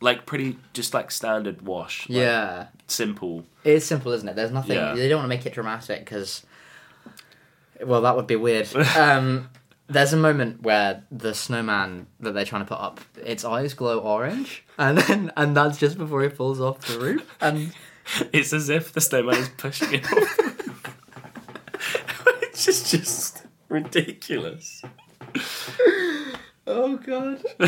like 0.00 0.26
pretty 0.26 0.58
just 0.72 0.94
like 0.94 1.10
standard 1.10 1.62
wash. 1.62 2.08
like, 2.08 2.16
yeah, 2.16 2.66
simple. 2.86 3.44
it 3.64 3.74
is 3.74 3.84
simple, 3.84 4.12
isn't 4.12 4.28
it? 4.28 4.36
There's 4.36 4.52
nothing. 4.52 4.76
Yeah. 4.76 4.94
They 4.94 5.08
don't 5.08 5.18
want 5.18 5.30
to 5.30 5.36
make 5.36 5.46
it 5.46 5.52
dramatic 5.52 6.00
because, 6.00 6.44
well, 7.84 8.02
that 8.02 8.16
would 8.16 8.26
be 8.26 8.36
weird. 8.36 8.68
Um, 8.96 9.50
there's 9.88 10.12
a 10.12 10.16
moment 10.16 10.62
where 10.62 11.04
the 11.10 11.34
snowman 11.34 12.06
that 12.20 12.32
they're 12.32 12.44
trying 12.44 12.62
to 12.62 12.68
put 12.68 12.78
up, 12.80 13.00
its 13.16 13.44
eyes 13.44 13.74
glow 13.74 13.98
orange, 13.98 14.64
and 14.78 14.98
then 14.98 15.32
and 15.36 15.56
that's 15.56 15.78
just 15.78 15.96
before 15.98 16.22
he 16.22 16.28
falls 16.28 16.60
off 16.60 16.80
the 16.80 16.98
roof. 16.98 17.36
And 17.40 17.72
It's 18.32 18.52
as 18.52 18.68
if 18.68 18.92
the 18.92 19.00
snowman 19.00 19.36
is 19.36 19.48
pushing 19.50 19.94
it 19.94 20.04
off. 20.12 20.38
Which 22.40 22.68
is 22.68 22.90
just 22.90 23.44
ridiculous. 23.68 24.82
oh 26.66 26.96
god, 26.96 27.42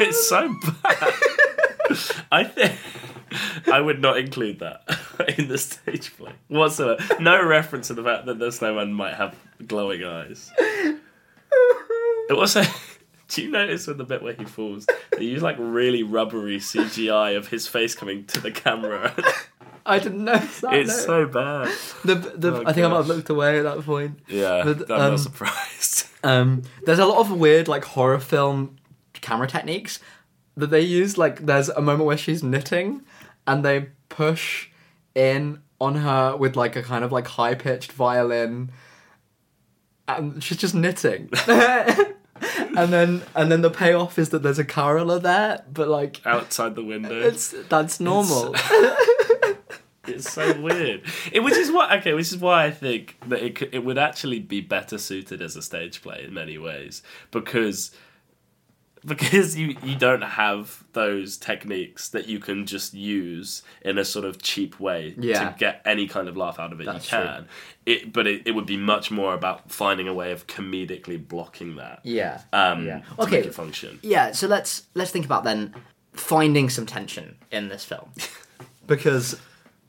It's 0.00 0.28
so 0.28 0.54
bad. 0.82 1.14
I 2.32 2.44
think 2.44 2.78
I 3.72 3.80
would 3.80 4.00
not 4.02 4.18
include 4.18 4.58
that 4.58 4.82
in 5.38 5.48
the 5.48 5.58
stage 5.58 6.16
play 6.16 6.32
whatsoever. 6.48 7.02
No 7.20 7.44
reference 7.44 7.88
to 7.88 7.94
the 7.94 8.02
fact 8.02 8.26
that 8.26 8.38
the 8.38 8.50
snowman 8.50 8.92
might 8.92 9.14
have 9.14 9.34
glowing 9.66 10.04
eyes. 10.04 10.50
It 12.28 12.34
was 12.34 12.56
also. 12.56 12.70
Do 13.28 13.42
you 13.42 13.50
notice 13.50 13.88
with 13.88 13.98
the 13.98 14.04
bit 14.04 14.22
where 14.22 14.34
he 14.34 14.44
falls, 14.44 14.86
they 15.10 15.24
use 15.24 15.42
like 15.42 15.56
really 15.58 16.04
rubbery 16.04 16.58
CGI 16.58 17.36
of 17.36 17.48
his 17.48 17.66
face 17.66 17.92
coming 17.92 18.24
to 18.26 18.40
the 18.40 18.52
camera? 18.52 19.14
I 19.86 19.98
didn't 19.98 20.24
notice 20.24 20.60
that. 20.60 20.74
it's 20.74 21.06
no. 21.06 21.06
so 21.06 21.26
bad. 21.26 21.72
The, 22.04 22.14
the, 22.14 22.54
Oh, 22.56 22.62
I 22.66 22.72
think 22.72 22.86
I 22.86 22.88
might 22.88 22.96
have 22.96 23.08
looked 23.08 23.30
away 23.30 23.58
at 23.58 23.62
that 23.62 23.84
point. 23.84 24.20
Yeah, 24.28 24.62
But, 24.64 24.90
I'm 24.90 25.00
um, 25.00 25.10
not 25.12 25.20
surprised. 25.20 26.08
Um, 26.24 26.62
there's 26.84 26.98
a 26.98 27.06
lot 27.06 27.18
of 27.18 27.30
weird 27.30 27.68
like 27.68 27.84
horror 27.84 28.18
film 28.18 28.78
camera 29.12 29.46
techniques 29.46 30.00
that 30.56 30.70
they 30.70 30.80
use. 30.80 31.16
Like 31.16 31.46
there's 31.46 31.68
a 31.68 31.80
moment 31.80 32.06
where 32.06 32.16
she's 32.16 32.42
knitting, 32.42 33.02
and 33.46 33.64
they 33.64 33.90
push 34.08 34.68
in 35.14 35.62
on 35.80 35.96
her 35.96 36.36
with 36.36 36.56
like 36.56 36.74
a 36.74 36.82
kind 36.82 37.04
of 37.04 37.12
like 37.12 37.28
high 37.28 37.54
pitched 37.54 37.92
violin, 37.92 38.72
and 40.08 40.42
she's 40.42 40.58
just 40.58 40.74
knitting. 40.74 41.30
And 42.76 42.92
then 42.92 43.22
and 43.34 43.50
then 43.50 43.62
the 43.62 43.70
payoff 43.70 44.18
is 44.18 44.28
that 44.30 44.42
there's 44.42 44.58
a 44.58 44.64
caroler 44.64 45.18
there, 45.18 45.64
but 45.72 45.88
like 45.88 46.20
Outside 46.26 46.74
the 46.74 46.84
window. 46.84 47.20
it's 47.20 47.54
that's 47.68 48.00
normal. 48.00 48.54
It's 50.08 50.32
so 50.32 50.60
weird. 50.60 51.02
It, 51.32 51.40
which 51.40 51.56
is 51.56 51.70
why 51.72 51.96
okay, 51.98 52.14
which 52.14 52.28
is 52.28 52.38
why 52.38 52.66
I 52.66 52.70
think 52.70 53.16
that 53.26 53.42
it 53.42 53.56
could, 53.56 53.74
it 53.74 53.84
would 53.84 53.98
actually 53.98 54.38
be 54.38 54.60
better 54.60 54.98
suited 54.98 55.42
as 55.42 55.56
a 55.56 55.62
stage 55.62 56.00
play 56.00 56.22
in 56.24 56.32
many 56.32 56.58
ways 56.58 57.02
because 57.30 57.90
because 59.06 59.56
you 59.56 59.76
you 59.82 59.94
don't 59.96 60.22
have 60.22 60.84
those 60.92 61.36
techniques 61.36 62.08
that 62.10 62.26
you 62.28 62.38
can 62.38 62.66
just 62.66 62.92
use 62.94 63.62
in 63.82 63.98
a 63.98 64.04
sort 64.04 64.24
of 64.24 64.42
cheap 64.42 64.80
way 64.80 65.14
Yeah. 65.16 65.50
to 65.50 65.56
get 65.58 65.80
any 65.84 66.06
kind 66.08 66.28
of 66.28 66.36
laugh 66.36 66.58
out 66.58 66.72
of 66.72 66.80
it. 66.80 66.86
That's 66.86 67.10
you 67.12 67.18
true. 67.18 67.26
can. 67.26 67.48
It, 67.86 68.12
but 68.12 68.26
it, 68.26 68.42
it 68.46 68.52
would 68.52 68.66
be 68.66 68.76
much 68.76 69.10
more 69.10 69.32
about 69.34 69.70
finding 69.70 70.08
a 70.08 70.14
way 70.14 70.32
of 70.32 70.46
comedically 70.48 71.16
blocking 71.26 71.76
that. 71.76 72.00
yeah. 72.02 72.40
Um, 72.52 72.84
Yeah. 72.86 73.00
to 73.16 73.22
Okay. 73.22 73.36
make 73.38 73.46
it 73.46 73.54
function. 73.54 73.98
Yeah, 74.02 74.32
so 74.32 74.46
let's 74.48 74.82
let's 74.94 75.10
think 75.10 75.24
about 75.24 75.44
then 75.44 75.74
finding 76.12 76.68
some 76.68 76.86
tension 76.86 77.36
in 77.52 77.68
this 77.68 77.84
film. 77.84 78.10
because 78.86 79.38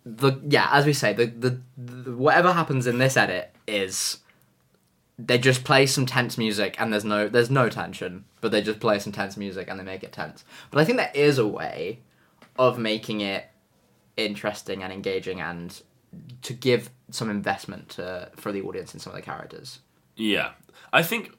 the 0.05 0.39
yeah, 0.47 0.69
as 0.71 0.85
we 0.85 0.93
say, 0.93 1.13
the, 1.13 1.25
the 1.25 1.59
the 1.77 2.15
whatever 2.15 2.53
happens 2.53 2.87
in 2.87 2.97
this 2.97 3.17
edit 3.17 3.53
is 3.67 4.19
they 5.19 5.37
just 5.37 5.63
play 5.63 5.85
some 5.85 6.05
tense 6.05 6.37
music 6.37 6.75
and 6.79 6.93
there's 6.93 7.05
no 7.05 7.27
there's 7.27 7.49
no 7.49 7.69
tension, 7.69 8.25
but 8.41 8.51
they 8.51 8.61
just 8.61 8.79
play 8.79 8.99
some 8.99 9.11
tense 9.11 9.35
music 9.37 9.67
and 9.69 9.79
they 9.79 9.83
make 9.83 10.03
it 10.03 10.11
tense. 10.11 10.43
But 10.71 10.79
I 10.79 10.85
think 10.85 10.97
there 10.97 11.11
is 11.13 11.37
a 11.37 11.47
way 11.47 11.99
of 12.59 12.77
making 12.77 13.21
it 13.21 13.45
interesting 14.15 14.83
and 14.83 14.91
engaging 14.91 15.41
and 15.41 15.81
to 16.41 16.53
give 16.53 16.89
some 17.11 17.29
investment 17.29 17.89
to 17.89 18.29
for 18.35 18.51
the 18.51 18.61
audience 18.61 18.93
in 18.93 18.99
some 18.99 19.11
of 19.11 19.15
the 19.17 19.21
characters. 19.23 19.79
Yeah, 20.15 20.51
I 20.93 21.03
think 21.03 21.31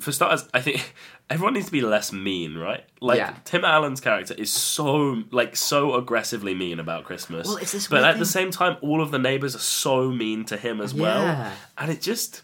for 0.00 0.12
starters, 0.12 0.48
I 0.54 0.60
think 0.60 0.94
everyone 1.30 1.54
needs 1.54 1.66
to 1.66 1.72
be 1.72 1.80
less 1.82 2.12
mean, 2.12 2.56
right? 2.56 2.84
Like 3.00 3.18
Yeah. 3.18 3.34
Tim 3.44 3.64
Allen's 3.64 4.00
character 4.00 4.34
is 4.34 4.52
so 4.52 5.22
like 5.30 5.56
so 5.56 5.94
aggressively 5.94 6.54
mean 6.54 6.78
about 6.80 7.04
Christmas. 7.04 7.46
Well, 7.48 7.56
it's 7.56 7.72
this 7.72 7.88
but 7.88 8.02
weird 8.02 8.14
at 8.14 8.18
the 8.18 8.26
same 8.26 8.50
time, 8.50 8.76
all 8.82 9.00
of 9.02 9.10
the 9.10 9.18
neighbors 9.18 9.54
are 9.54 9.60
so 9.60 10.10
mean 10.10 10.44
to 10.46 10.56
him 10.56 10.80
as 10.80 10.92
well, 10.94 11.52
and 11.78 11.90
it 11.90 12.00
just 12.02 12.42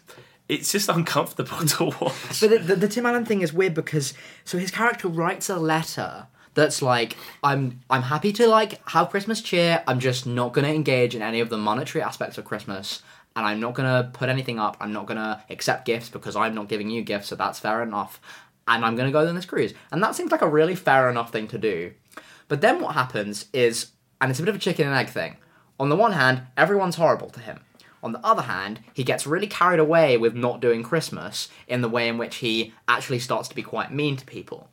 it's 0.49 0.71
just 0.71 0.89
uncomfortable 0.89 1.57
to 1.65 1.85
watch. 1.85 2.41
But 2.41 2.49
the, 2.49 2.57
the, 2.57 2.75
the 2.75 2.87
Tim 2.87 3.05
Allen 3.05 3.23
thing 3.23 3.41
is 3.41 3.53
weird 3.53 3.75
because 3.75 4.13
so 4.43 4.57
his 4.57 4.71
character 4.71 5.07
writes 5.07 5.49
a 5.49 5.57
letter 5.57 6.27
that's 6.55 6.81
like 6.81 7.15
I'm 7.43 7.79
I'm 7.89 8.01
happy 8.01 8.33
to 8.33 8.47
like 8.47 8.85
have 8.89 9.11
Christmas 9.11 9.41
cheer. 9.41 9.83
I'm 9.87 9.99
just 9.99 10.25
not 10.25 10.53
going 10.53 10.65
to 10.65 10.73
engage 10.73 11.15
in 11.15 11.21
any 11.21 11.39
of 11.39 11.49
the 11.49 11.57
monetary 11.57 12.03
aspects 12.03 12.37
of 12.37 12.45
Christmas, 12.45 13.01
and 13.35 13.45
I'm 13.45 13.59
not 13.59 13.75
going 13.75 13.87
to 13.87 14.09
put 14.09 14.27
anything 14.27 14.59
up. 14.59 14.75
I'm 14.81 14.91
not 14.91 15.05
going 15.05 15.17
to 15.17 15.41
accept 15.49 15.85
gifts 15.85 16.09
because 16.09 16.35
I'm 16.35 16.55
not 16.55 16.67
giving 16.67 16.89
you 16.89 17.03
gifts, 17.03 17.27
so 17.27 17.35
that's 17.35 17.59
fair 17.59 17.83
enough. 17.83 18.19
And 18.67 18.85
I'm 18.85 18.95
going 18.95 19.07
to 19.07 19.11
go 19.11 19.27
on 19.27 19.35
this 19.35 19.45
cruise, 19.45 19.73
and 19.91 20.03
that 20.03 20.15
seems 20.15 20.31
like 20.31 20.41
a 20.41 20.49
really 20.49 20.75
fair 20.75 21.09
enough 21.09 21.31
thing 21.31 21.47
to 21.47 21.57
do. 21.57 21.93
But 22.47 22.61
then 22.61 22.81
what 22.81 22.93
happens 22.95 23.45
is, 23.53 23.91
and 24.19 24.29
it's 24.29 24.39
a 24.39 24.43
bit 24.43 24.49
of 24.49 24.55
a 24.55 24.59
chicken 24.59 24.87
and 24.87 24.95
egg 24.95 25.09
thing. 25.09 25.37
On 25.79 25.89
the 25.89 25.95
one 25.95 26.11
hand, 26.11 26.41
everyone's 26.57 26.95
horrible 26.95 27.29
to 27.31 27.39
him. 27.39 27.61
On 28.01 28.11
the 28.13 28.25
other 28.25 28.43
hand, 28.43 28.81
he 28.93 29.03
gets 29.03 29.27
really 29.27 29.47
carried 29.47 29.79
away 29.79 30.17
with 30.17 30.35
not 30.35 30.61
doing 30.61 30.83
Christmas 30.83 31.49
in 31.67 31.81
the 31.81 31.89
way 31.89 32.07
in 32.07 32.17
which 32.17 32.37
he 32.37 32.73
actually 32.87 33.19
starts 33.19 33.49
to 33.49 33.55
be 33.55 33.63
quite 33.63 33.93
mean 33.93 34.15
to 34.17 34.25
people. 34.25 34.69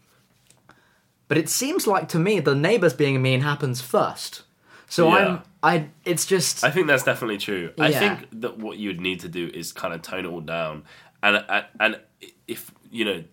But 1.29 1.39
it 1.39 1.49
seems 1.49 1.87
like 1.87 2.09
to 2.11 2.19
me 2.19 2.41
the 2.41 2.55
neighbors 2.55 2.95
being 2.95 3.21
mean 3.21 3.41
happens 3.41 3.81
first. 3.81 4.43
So 4.89 5.09
Yeah. 5.09 5.15
I'm 5.15 5.43
I 5.63 5.89
it's 6.05 6.27
just 6.27 6.63
I 6.63 6.71
think 6.71 6.87
that's 6.87 7.03
definitely 7.03 7.39
true. 7.39 7.73
I 7.79 7.91
think 7.91 8.29
that 8.41 8.59
what 8.59 8.79
you 8.79 8.91
would 8.91 9.01
need 9.01 9.21
to 9.21 9.29
do 9.29 9.51
is 9.53 9.73
kind 9.73 9.93
of 9.93 10.03
tone 10.03 10.25
it 10.25 10.29
all 10.29 10.41
down, 10.41 10.85
and 11.25 11.45
and, 11.49 11.65
and 11.81 12.01
if 12.47 12.71
you 12.93 13.05
know 13.05 13.25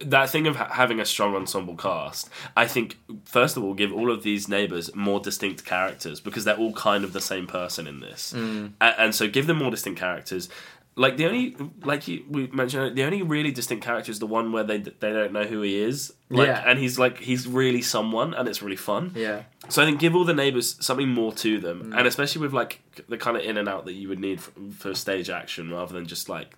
that 0.00 0.30
thing 0.30 0.46
of 0.46 0.56
ha- 0.56 0.68
having 0.72 1.00
a 1.00 1.04
strong 1.04 1.34
ensemble 1.34 1.76
cast, 1.76 2.28
I 2.56 2.66
think 2.66 2.98
first 3.24 3.56
of 3.56 3.64
all 3.64 3.74
give 3.74 3.92
all 3.92 4.10
of 4.10 4.22
these 4.22 4.48
neighbors 4.48 4.94
more 4.94 5.20
distinct 5.20 5.64
characters 5.64 6.20
because 6.20 6.44
they're 6.44 6.56
all 6.56 6.72
kind 6.74 7.04
of 7.04 7.12
the 7.12 7.20
same 7.20 7.46
person 7.46 7.86
in 7.86 8.00
this, 8.00 8.32
Mm. 8.36 8.72
A- 8.80 9.00
and, 9.00 9.14
so 9.14 9.28
give 9.28 9.46
them 9.46 9.58
more 9.58 9.70
distinct 9.70 9.98
characters. 10.00 10.48
Like 10.94 11.16
the 11.16 11.24
only, 11.24 11.56
like 11.84 12.06
you, 12.06 12.22
we 12.28 12.48
mentioned, 12.48 12.94
the 12.96 13.04
only 13.04 13.22
really 13.22 13.50
distinct 13.50 13.82
character 13.82 14.10
is 14.12 14.18
the 14.18 14.26
one 14.26 14.52
where 14.52 14.62
they 14.62 14.76
they 14.78 15.10
don't 15.12 15.32
know 15.32 15.44
who 15.44 15.62
he 15.62 15.80
is, 15.80 16.12
like, 16.28 16.48
Yeah. 16.48 16.62
and 16.66 16.78
he's 16.78 16.98
like 16.98 17.16
he's 17.18 17.48
really 17.48 17.80
someone, 17.80 18.34
and 18.34 18.46
it's 18.46 18.60
really 18.60 18.76
fun. 18.76 19.12
yeah. 19.16 19.44
So 19.70 19.82
I 19.82 19.86
think 19.86 20.00
give 20.00 20.14
all 20.14 20.24
the 20.26 20.34
neighbors 20.34 20.76
something 20.84 21.08
more 21.08 21.32
to 21.44 21.58
them, 21.58 21.78
Mm. 21.92 21.96
and 21.98 22.06
especially 22.06 22.42
with 22.42 22.52
like 22.52 22.80
the 23.08 23.16
kind 23.16 23.38
of 23.38 23.42
in 23.42 23.56
and 23.56 23.68
out 23.70 23.86
that 23.86 23.94
you 23.94 24.08
would 24.10 24.20
need 24.20 24.42
for, 24.42 24.52
for 24.76 24.94
stage 24.94 25.30
action 25.30 25.70
rather 25.70 25.94
than 25.94 26.06
just 26.06 26.28
like 26.28 26.56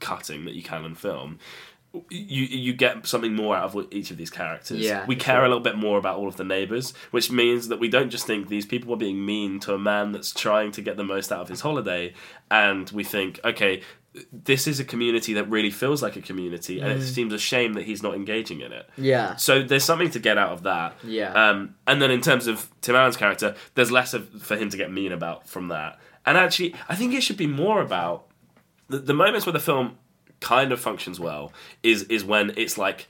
cutting 0.00 0.44
that 0.44 0.54
you 0.54 0.62
can 0.62 0.84
in 0.84 0.94
film. 0.94 1.38
You 2.10 2.44
you 2.44 2.72
get 2.72 3.06
something 3.06 3.34
more 3.34 3.56
out 3.56 3.74
of 3.74 3.86
each 3.92 4.10
of 4.10 4.16
these 4.16 4.30
characters. 4.30 4.78
Yeah, 4.80 5.06
we 5.06 5.16
care 5.16 5.36
sure. 5.36 5.44
a 5.44 5.48
little 5.48 5.62
bit 5.62 5.76
more 5.76 5.98
about 5.98 6.18
all 6.18 6.28
of 6.28 6.36
the 6.36 6.44
neighbors, 6.44 6.92
which 7.10 7.30
means 7.30 7.68
that 7.68 7.78
we 7.78 7.88
don't 7.88 8.10
just 8.10 8.26
think 8.26 8.48
these 8.48 8.66
people 8.66 8.92
are 8.92 8.96
being 8.96 9.24
mean 9.24 9.60
to 9.60 9.74
a 9.74 9.78
man 9.78 10.12
that's 10.12 10.32
trying 10.32 10.72
to 10.72 10.82
get 10.82 10.96
the 10.96 11.04
most 11.04 11.30
out 11.32 11.40
of 11.40 11.48
his 11.48 11.60
holiday, 11.60 12.12
and 12.50 12.90
we 12.90 13.04
think, 13.04 13.38
okay, 13.44 13.82
this 14.32 14.66
is 14.68 14.78
a 14.78 14.84
community 14.84 15.32
that 15.34 15.48
really 15.50 15.70
feels 15.70 16.02
like 16.02 16.16
a 16.16 16.20
community, 16.22 16.80
and 16.80 16.92
Mm. 16.92 17.02
it 17.02 17.06
seems 17.06 17.32
a 17.32 17.38
shame 17.38 17.72
that 17.74 17.82
he's 17.84 18.02
not 18.02 18.14
engaging 18.14 18.60
in 18.60 18.72
it. 18.72 18.88
Yeah. 18.96 19.34
So 19.36 19.62
there's 19.62 19.84
something 19.84 20.10
to 20.10 20.18
get 20.20 20.38
out 20.38 20.52
of 20.52 20.62
that. 20.64 20.94
Yeah. 21.04 21.32
Um, 21.32 21.74
and 21.86 22.00
then 22.00 22.10
in 22.10 22.20
terms 22.20 22.46
of 22.46 22.68
Tim 22.80 22.94
Allen's 22.94 23.16
character, 23.16 23.54
there's 23.74 23.90
less 23.90 24.14
of, 24.14 24.28
for 24.42 24.56
him 24.56 24.68
to 24.70 24.76
get 24.76 24.92
mean 24.92 25.10
about 25.12 25.48
from 25.48 25.68
that. 25.68 25.98
And 26.26 26.38
actually, 26.38 26.74
I 26.88 26.94
think 26.94 27.12
it 27.12 27.22
should 27.22 27.36
be 27.36 27.48
more 27.48 27.82
about 27.82 28.26
the, 28.88 28.98
the 28.98 29.14
moments 29.14 29.46
where 29.46 29.52
the 29.52 29.58
film 29.60 29.98
kind 30.52 30.70
of 30.72 30.78
functions 30.80 31.18
well 31.18 31.44
is 31.82 32.02
is 32.04 32.22
when 32.32 32.52
it's 32.56 32.76
like 32.78 33.06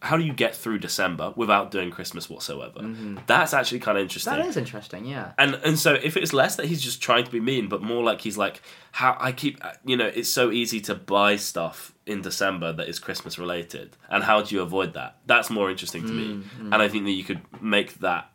how 0.00 0.16
do 0.16 0.22
you 0.22 0.32
get 0.32 0.54
through 0.54 0.78
December 0.78 1.32
without 1.34 1.72
doing 1.72 1.90
Christmas 1.90 2.30
whatsoever? 2.30 2.78
Mm-hmm. 2.78 3.16
That's 3.26 3.52
actually 3.52 3.80
kind 3.80 3.98
of 3.98 4.02
interesting. 4.02 4.32
Mm-hmm. 4.32 4.42
That 4.42 4.48
is 4.48 4.56
interesting, 4.56 5.04
yeah. 5.04 5.32
And 5.36 5.54
and 5.68 5.76
so 5.76 5.94
if 5.94 6.16
it's 6.16 6.32
less 6.32 6.54
that 6.56 6.66
he's 6.66 6.80
just 6.88 7.02
trying 7.02 7.24
to 7.24 7.32
be 7.32 7.40
mean, 7.40 7.68
but 7.68 7.80
more 7.82 8.04
like 8.10 8.20
he's 8.20 8.38
like 8.38 8.62
how 8.92 9.16
I 9.18 9.32
keep 9.32 9.54
uh, 9.64 9.72
you 9.84 9.96
know 9.96 10.06
it's 10.06 10.28
so 10.40 10.44
easy 10.52 10.80
to 10.82 10.94
buy 10.94 11.34
stuff 11.36 11.78
in 12.06 12.22
December 12.22 12.72
that 12.78 12.86
is 12.88 12.98
Christmas 13.00 13.38
related, 13.40 13.96
and 14.08 14.22
how 14.22 14.40
do 14.42 14.54
you 14.54 14.62
avoid 14.62 14.90
that? 14.94 15.10
That's 15.26 15.50
more 15.50 15.68
interesting 15.68 16.02
to 16.06 16.12
me, 16.12 16.26
mm, 16.28 16.42
mm. 16.60 16.72
and 16.72 16.76
I 16.84 16.88
think 16.88 17.02
that 17.06 17.16
you 17.20 17.24
could 17.24 17.40
make 17.60 17.90
that 18.00 18.30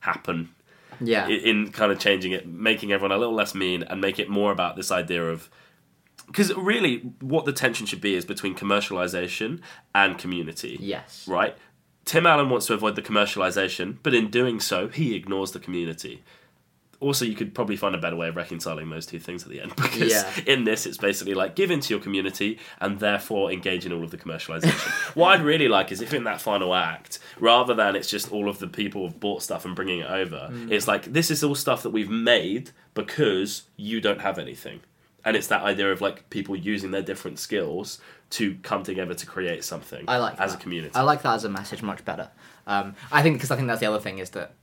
happen 0.00 0.50
Yeah. 1.00 1.26
i- 1.26 1.30
in 1.50 1.72
kind 1.72 1.90
of 1.92 1.98
changing 1.98 2.32
it, 2.32 2.46
making 2.46 2.92
everyone 2.92 3.12
a 3.16 3.18
little 3.18 3.34
less 3.42 3.54
mean, 3.54 3.82
and 3.84 4.00
make 4.02 4.18
it 4.18 4.28
more 4.28 4.52
about 4.52 4.76
this 4.76 4.90
idea 4.90 5.22
of 5.30 5.48
because 6.30 6.54
really 6.54 6.98
what 7.20 7.44
the 7.44 7.52
tension 7.52 7.86
should 7.86 8.00
be 8.00 8.14
is 8.14 8.24
between 8.24 8.54
commercialization 8.54 9.60
and 9.94 10.16
community 10.16 10.76
yes. 10.80 11.26
right? 11.26 11.56
Tim 12.04 12.26
Allen 12.26 12.48
wants 12.48 12.66
to 12.66 12.74
avoid 12.74 12.96
the 12.96 13.02
commercialization, 13.02 13.98
but 14.02 14.14
in 14.14 14.30
doing 14.30 14.58
so, 14.58 14.88
he 14.88 15.14
ignores 15.14 15.52
the 15.52 15.60
community. 15.60 16.22
Also, 16.98 17.24
you 17.24 17.34
could 17.34 17.54
probably 17.54 17.76
find 17.76 17.94
a 17.94 17.98
better 17.98 18.16
way 18.16 18.28
of 18.28 18.36
reconciling 18.36 18.90
those 18.90 19.06
two 19.06 19.18
things 19.18 19.42
at 19.42 19.48
the 19.48 19.60
end 19.60 19.74
because 19.76 20.10
Yeah. 20.10 20.32
in 20.46 20.64
this, 20.64 20.86
it's 20.86 20.98
basically 20.98 21.34
like 21.34 21.54
give 21.54 21.70
into 21.70 21.94
your 21.94 22.00
community 22.00 22.58
and 22.80 23.00
therefore 23.00 23.50
engage 23.50 23.86
in 23.86 23.92
all 23.92 24.04
of 24.04 24.10
the 24.10 24.18
commercialization. 24.18 24.90
what 25.16 25.28
I'd 25.28 25.44
really 25.44 25.68
like 25.68 25.92
is 25.92 26.00
if 26.00 26.12
in 26.12 26.24
that 26.24 26.40
final 26.40 26.74
act, 26.74 27.18
rather 27.38 27.74
than 27.74 27.96
it's 27.96 28.10
just 28.10 28.30
all 28.32 28.48
of 28.48 28.58
the 28.58 28.68
people 28.68 29.04
have 29.04 29.18
bought 29.18 29.42
stuff 29.42 29.64
and 29.64 29.74
bringing 29.74 30.00
it 30.00 30.10
over, 30.10 30.50
mm. 30.52 30.70
it's 30.70 30.86
like 30.86 31.12
this 31.12 31.30
is 31.30 31.42
all 31.42 31.54
stuff 31.54 31.82
that 31.82 31.90
we've 31.90 32.10
made 32.10 32.70
because 32.94 33.62
you 33.76 34.00
don't 34.00 34.20
have 34.20 34.38
anything. 34.38 34.80
And 35.24 35.36
it's 35.36 35.48
that 35.48 35.62
idea 35.62 35.92
of 35.92 36.00
like 36.00 36.30
people 36.30 36.56
using 36.56 36.90
their 36.92 37.02
different 37.02 37.38
skills 37.38 38.00
to 38.30 38.54
come 38.62 38.82
together 38.82 39.12
to 39.14 39.26
create 39.26 39.64
something 39.64 40.04
I 40.08 40.16
like 40.18 40.40
as 40.40 40.52
that. 40.52 40.60
a 40.60 40.62
community. 40.62 40.94
I 40.94 41.02
like 41.02 41.22
that 41.22 41.34
as 41.34 41.44
a 41.44 41.48
message 41.48 41.82
much 41.82 42.04
better. 42.04 42.30
Um, 42.66 42.94
I 43.12 43.22
think 43.22 43.36
because 43.36 43.50
I 43.50 43.56
think 43.56 43.68
that's 43.68 43.80
the 43.80 43.86
other 43.86 43.98
thing 44.00 44.18
is 44.18 44.30
that 44.30 44.54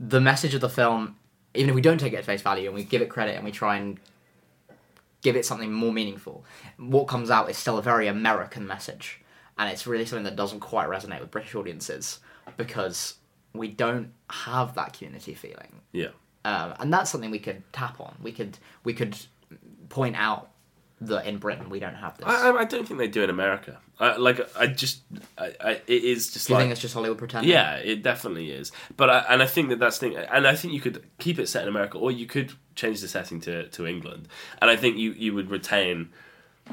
the 0.00 0.20
message 0.20 0.54
of 0.54 0.60
the 0.60 0.68
film, 0.68 1.16
even 1.54 1.70
if 1.70 1.74
we 1.74 1.80
don't 1.80 1.98
take 1.98 2.12
it 2.12 2.16
at 2.16 2.24
face 2.24 2.42
value 2.42 2.66
and 2.66 2.74
we 2.74 2.84
give 2.84 3.00
it 3.02 3.08
credit 3.08 3.36
and 3.36 3.44
we 3.44 3.52
try 3.52 3.76
and 3.76 3.98
give 5.22 5.36
it 5.36 5.46
something 5.46 5.72
more 5.72 5.92
meaningful, 5.92 6.44
what 6.76 7.04
comes 7.04 7.30
out 7.30 7.48
is 7.48 7.56
still 7.56 7.78
a 7.78 7.82
very 7.82 8.08
American 8.08 8.66
message, 8.66 9.20
and 9.56 9.70
it's 9.70 9.86
really 9.86 10.04
something 10.04 10.24
that 10.24 10.36
doesn't 10.36 10.60
quite 10.60 10.88
resonate 10.88 11.20
with 11.20 11.30
British 11.30 11.54
audiences 11.54 12.18
because 12.56 13.14
we 13.54 13.68
don't 13.68 14.12
have 14.30 14.74
that 14.74 14.92
community 14.92 15.32
feeling, 15.34 15.80
Yeah. 15.92 16.08
um, 16.44 16.74
and 16.80 16.92
that's 16.92 17.10
something 17.10 17.30
we 17.30 17.38
could 17.38 17.62
tap 17.72 18.00
on. 18.00 18.16
We 18.20 18.32
could 18.32 18.58
we 18.82 18.92
could 18.92 19.16
point 19.94 20.16
out 20.16 20.50
that 21.00 21.26
in 21.26 21.38
Britain 21.38 21.68
we 21.70 21.78
don't 21.80 21.94
have 21.94 22.16
this. 22.18 22.26
I, 22.26 22.50
I- 22.50 22.64
don't 22.64 22.86
think 22.86 22.98
they 22.98 23.08
do 23.08 23.22
in 23.22 23.30
America. 23.30 23.78
I, 24.00 24.16
like, 24.16 24.40
I 24.58 24.66
just, 24.66 25.02
I, 25.38 25.52
I, 25.60 25.70
it 25.86 26.02
is 26.04 26.32
just 26.32 26.48
Do 26.48 26.52
you 26.52 26.56
like, 26.56 26.62
think 26.64 26.72
it's 26.72 26.80
just 26.80 26.94
Hollywood 26.94 27.18
pretending? 27.18 27.48
yeah, 27.50 27.76
it 27.76 28.02
definitely 28.02 28.50
is. 28.50 28.72
But 28.96 29.08
I, 29.08 29.18
and 29.30 29.40
I 29.40 29.46
think 29.46 29.68
that 29.68 29.78
that's 29.78 29.98
the 29.98 30.08
thing, 30.08 30.16
and 30.16 30.48
I 30.48 30.56
think 30.56 30.74
you 30.74 30.80
could 30.80 31.04
keep 31.18 31.38
it 31.38 31.48
set 31.48 31.62
in 31.62 31.68
America, 31.68 31.96
or 31.98 32.10
you 32.10 32.26
could 32.26 32.52
change 32.74 33.00
the 33.00 33.06
setting 33.08 33.40
to 33.42 33.68
to 33.68 33.86
England, 33.86 34.26
and 34.60 34.68
I 34.68 34.76
think 34.76 34.96
you 34.98 35.12
you 35.12 35.32
would 35.34 35.48
retain 35.48 36.08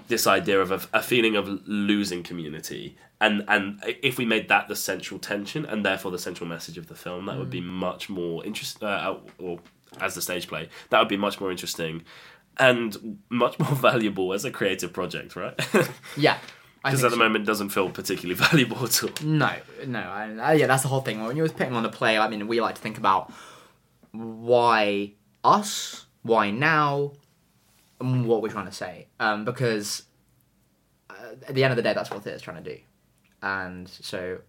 this 0.08 0.26
idea 0.26 0.60
of 0.62 0.72
a, 0.72 0.82
a 0.94 1.04
feeling 1.04 1.36
of 1.36 1.46
losing 1.68 2.24
community. 2.24 2.98
And 3.20 3.44
and 3.48 3.80
if 4.02 4.18
we 4.18 4.26
made 4.26 4.48
that 4.48 4.68
the 4.68 4.76
central 4.76 5.20
tension 5.20 5.64
and 5.66 5.86
therefore 5.86 6.10
the 6.12 6.18
central 6.30 6.50
message 6.50 6.78
of 6.80 6.88
the 6.88 6.96
film, 6.96 7.28
that 7.28 7.38
would 7.38 7.52
be 7.52 7.62
much 7.62 8.10
more 8.10 8.44
interesting. 8.44 8.88
Uh, 8.88 9.18
or 9.38 9.60
as 10.00 10.16
the 10.16 10.22
stage 10.24 10.48
play, 10.48 10.70
that 10.90 10.98
would 11.00 11.10
be 11.10 11.18
much 11.18 11.40
more 11.42 11.52
interesting 11.52 12.02
and 12.58 13.20
much 13.30 13.58
more 13.60 13.76
valuable 13.76 14.34
as 14.34 14.46
a 14.46 14.52
creative 14.52 14.94
project, 14.94 15.36
right? 15.36 15.60
yeah. 16.18 16.38
Because 16.84 17.04
at 17.04 17.12
the 17.12 17.16
so. 17.16 17.24
moment, 17.24 17.44
it 17.44 17.46
doesn't 17.46 17.70
feel 17.70 17.90
particularly 17.90 18.34
valuable 18.50 18.84
at 18.84 19.04
all. 19.04 19.12
No, 19.24 19.54
no, 19.86 20.00
I, 20.00 20.36
I, 20.42 20.54
yeah, 20.54 20.68
that's 20.68 20.82
the 20.82 20.90
whole 20.90 21.02
thing. 21.02 21.24
When 21.24 21.38
you're 21.38 21.50
putting 21.50 21.74
on 21.74 21.86
a 21.86 21.90
play, 21.90 22.18
I 22.18 22.28
mean, 22.28 22.48
we 22.48 22.60
like 22.60 22.76
to 22.76 22.82
think 22.82 22.98
about 22.98 23.32
why 24.12 25.14
us, 25.44 26.08
why 26.24 26.50
now, 26.50 27.14
and 28.00 28.26
what 28.26 28.42
we're 28.42 28.50
trying 28.50 28.66
to 28.66 28.72
say. 28.72 29.08
Um, 29.20 29.46
because 29.46 30.04
uh, 31.10 31.36
at 31.48 31.54
the 31.54 31.64
end 31.64 31.72
of 31.72 31.78
the 31.78 31.84
day, 31.84 31.94
that's 31.94 32.10
what 32.10 32.24
theatre's 32.24 32.42
trying 32.42 32.64
to 32.64 32.76
do. 32.76 32.82
And 33.44 33.88
so, 33.88 34.40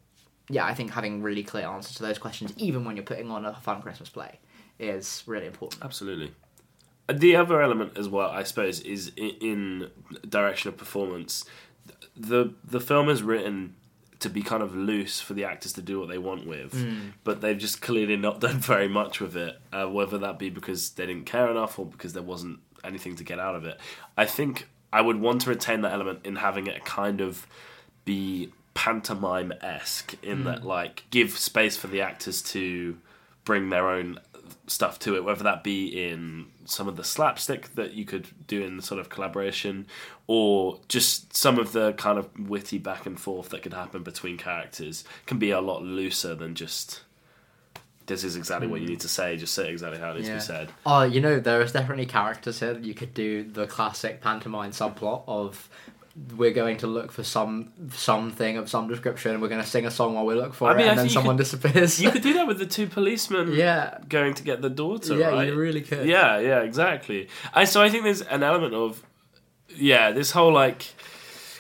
yeah, 0.49 0.65
I 0.65 0.75
think 0.75 0.91
having 0.91 1.23
really 1.23 1.43
clear 1.43 1.67
answers 1.67 1.97
to 1.97 2.03
those 2.03 2.19
questions, 2.19 2.53
even 2.57 2.85
when 2.85 2.97
you're 2.97 3.05
putting 3.05 3.31
on 3.31 3.45
a 3.45 3.55
fun 3.57 3.83
Christmas 3.83 4.09
play, 4.09 4.39
is 4.79 5.23
really 5.27 5.47
important. 5.47 5.85
Absolutely. 5.85 6.33
The 7.13 7.37
other 7.37 7.61
element 7.61 7.97
as 7.97 8.09
well, 8.09 8.31
I 8.31 8.43
suppose, 8.43 8.81
is 8.81 9.13
in, 9.17 9.31
in 9.41 9.91
direction 10.29 10.69
of 10.69 10.77
performance. 10.77 11.45
The 12.17 12.55
the 12.65 12.81
film 12.81 13.09
is 13.09 13.23
written 13.23 13.75
to 14.21 14.31
be 14.31 14.43
kind 14.43 14.63
of 14.63 14.75
loose 14.77 15.21
for 15.21 15.35
the 15.35 15.45
actors 15.45 15.73
to 15.73 15.83
do 15.83 15.99
what 15.99 16.09
they 16.09 16.19
want 16.19 16.47
with, 16.47 16.73
but 17.25 17.41
they've 17.41 17.59
just 17.59 17.83
clearly 17.83 18.17
not 18.17 18.41
done 18.47 18.59
very 18.59 18.89
much 18.89 19.21
with 19.21 19.37
it. 19.37 19.61
Uh, 19.73 19.87
whether 19.87 20.19
that 20.19 20.39
be 20.39 20.51
because 20.51 20.91
they 20.91 21.07
didn't 21.07 21.27
care 21.27 21.51
enough 21.51 21.79
or 21.79 21.87
because 21.87 22.13
there 22.13 22.23
wasn't 22.23 22.61
anything 22.85 23.17
to 23.17 23.25
get 23.25 23.39
out 23.39 23.55
of 23.55 23.65
it. 23.65 23.79
I 24.17 24.25
think 24.27 24.69
I 24.93 25.01
would 25.01 25.21
want 25.21 25.43
to 25.43 25.51
retain 25.51 25.81
that 25.83 25.93
element 25.93 26.21
in 26.25 26.37
having 26.37 26.67
it 26.67 26.85
kind 26.85 27.21
of 27.21 27.47
be 28.05 28.53
pantomime 28.75 29.53
esque 29.61 30.15
in 30.23 30.45
that 30.45 30.65
like 30.65 31.05
give 31.11 31.39
space 31.39 31.77
for 31.77 31.89
the 31.89 32.01
actors 32.01 32.41
to 32.41 32.97
bring 33.45 33.69
their 33.71 33.89
own 33.89 34.19
stuff 34.67 34.99
to 35.01 35.17
it, 35.17 35.25
whether 35.25 35.45
that 35.45 35.63
be 35.65 35.87
in 35.87 36.47
some 36.65 36.89
of 36.89 36.97
the 36.97 37.05
slapstick 37.05 37.75
that 37.75 37.93
you 37.93 38.05
could 38.05 38.29
do 38.47 38.63
in 38.63 38.81
sort 38.81 39.01
of 39.01 39.09
collaboration, 39.09 39.87
or 40.27 40.81
just 40.89 41.37
some 41.37 41.59
of 41.59 41.73
the 41.73 41.93
kind 41.95 42.19
of 42.19 42.49
witty 42.49 42.79
back 42.79 43.07
and 43.07 43.21
forth 43.21 43.51
that 43.51 43.63
could 43.63 43.75
happen 43.75 44.03
between 44.03 44.37
characters 44.37 45.05
can 45.27 45.39
be 45.39 45.51
a 45.51 45.61
lot 45.61 45.83
looser 45.83 46.35
than 46.35 46.55
just 46.55 47.03
this 48.07 48.25
is 48.25 48.37
exactly 48.37 48.67
what 48.67 48.81
you 48.81 48.87
need 48.87 49.01
to 49.01 49.09
say, 49.09 49.37
just 49.37 49.55
say 49.55 49.71
exactly 49.71 49.99
how 49.99 50.11
it 50.11 50.17
needs 50.17 50.29
to 50.29 50.35
be 50.35 50.41
said. 50.41 50.73
Oh, 50.85 51.03
you 51.03 51.21
know, 51.21 51.39
there 51.39 51.63
is 51.63 51.73
definitely 51.73 52.07
characters 52.07 52.61
here 52.61 52.75
that 52.75 52.85
you 52.85 52.95
could 52.95 53.15
do 53.15 53.45
the 53.45 53.67
classic 53.67 54.21
pantomime 54.21 54.73
subplot 54.73 55.23
of 55.27 55.69
we're 56.37 56.53
going 56.53 56.77
to 56.79 56.87
look 56.87 57.11
for 57.11 57.23
some 57.23 57.73
something 57.93 58.57
of 58.59 58.69
some 58.69 58.89
description. 58.89 59.41
We're 59.41 59.49
going 59.49 59.63
to 59.63 59.67
sing 59.67 59.87
a 59.87 59.91
song 59.91 60.15
while 60.15 60.27
we 60.27 60.35
look 60.35 60.53
for 60.55 60.71
I 60.71 60.75
mean, 60.77 60.87
it, 60.87 60.91
and 60.91 60.99
then 60.99 61.09
someone 61.09 61.37
could- 61.37 61.45
disappears. 61.45 62.01
You 62.03 62.11
could 62.11 62.23
do 62.23 62.35
that 62.35 62.47
with 62.47 62.59
the 62.59 62.67
two 62.67 62.87
policemen 62.87 63.53
yeah, 63.55 63.99
going 64.09 64.35
to 64.35 64.43
get 64.43 64.61
the 64.61 64.71
daughter, 64.71 65.17
yeah, 65.17 65.29
right? 65.29 65.49
you 65.49 65.55
really 65.55 65.81
could. 65.81 66.07
Yeah, 66.07 66.39
yeah, 66.39 66.61
exactly. 66.61 67.29
I 67.55 67.65
so 67.65 67.83
I 67.83 67.89
think 67.89 68.05
there's 68.05 68.23
an 68.23 68.43
element 68.43 68.75
of 68.75 69.03
yeah, 69.69 70.11
this 70.11 70.31
whole 70.31 70.53
like 70.53 70.95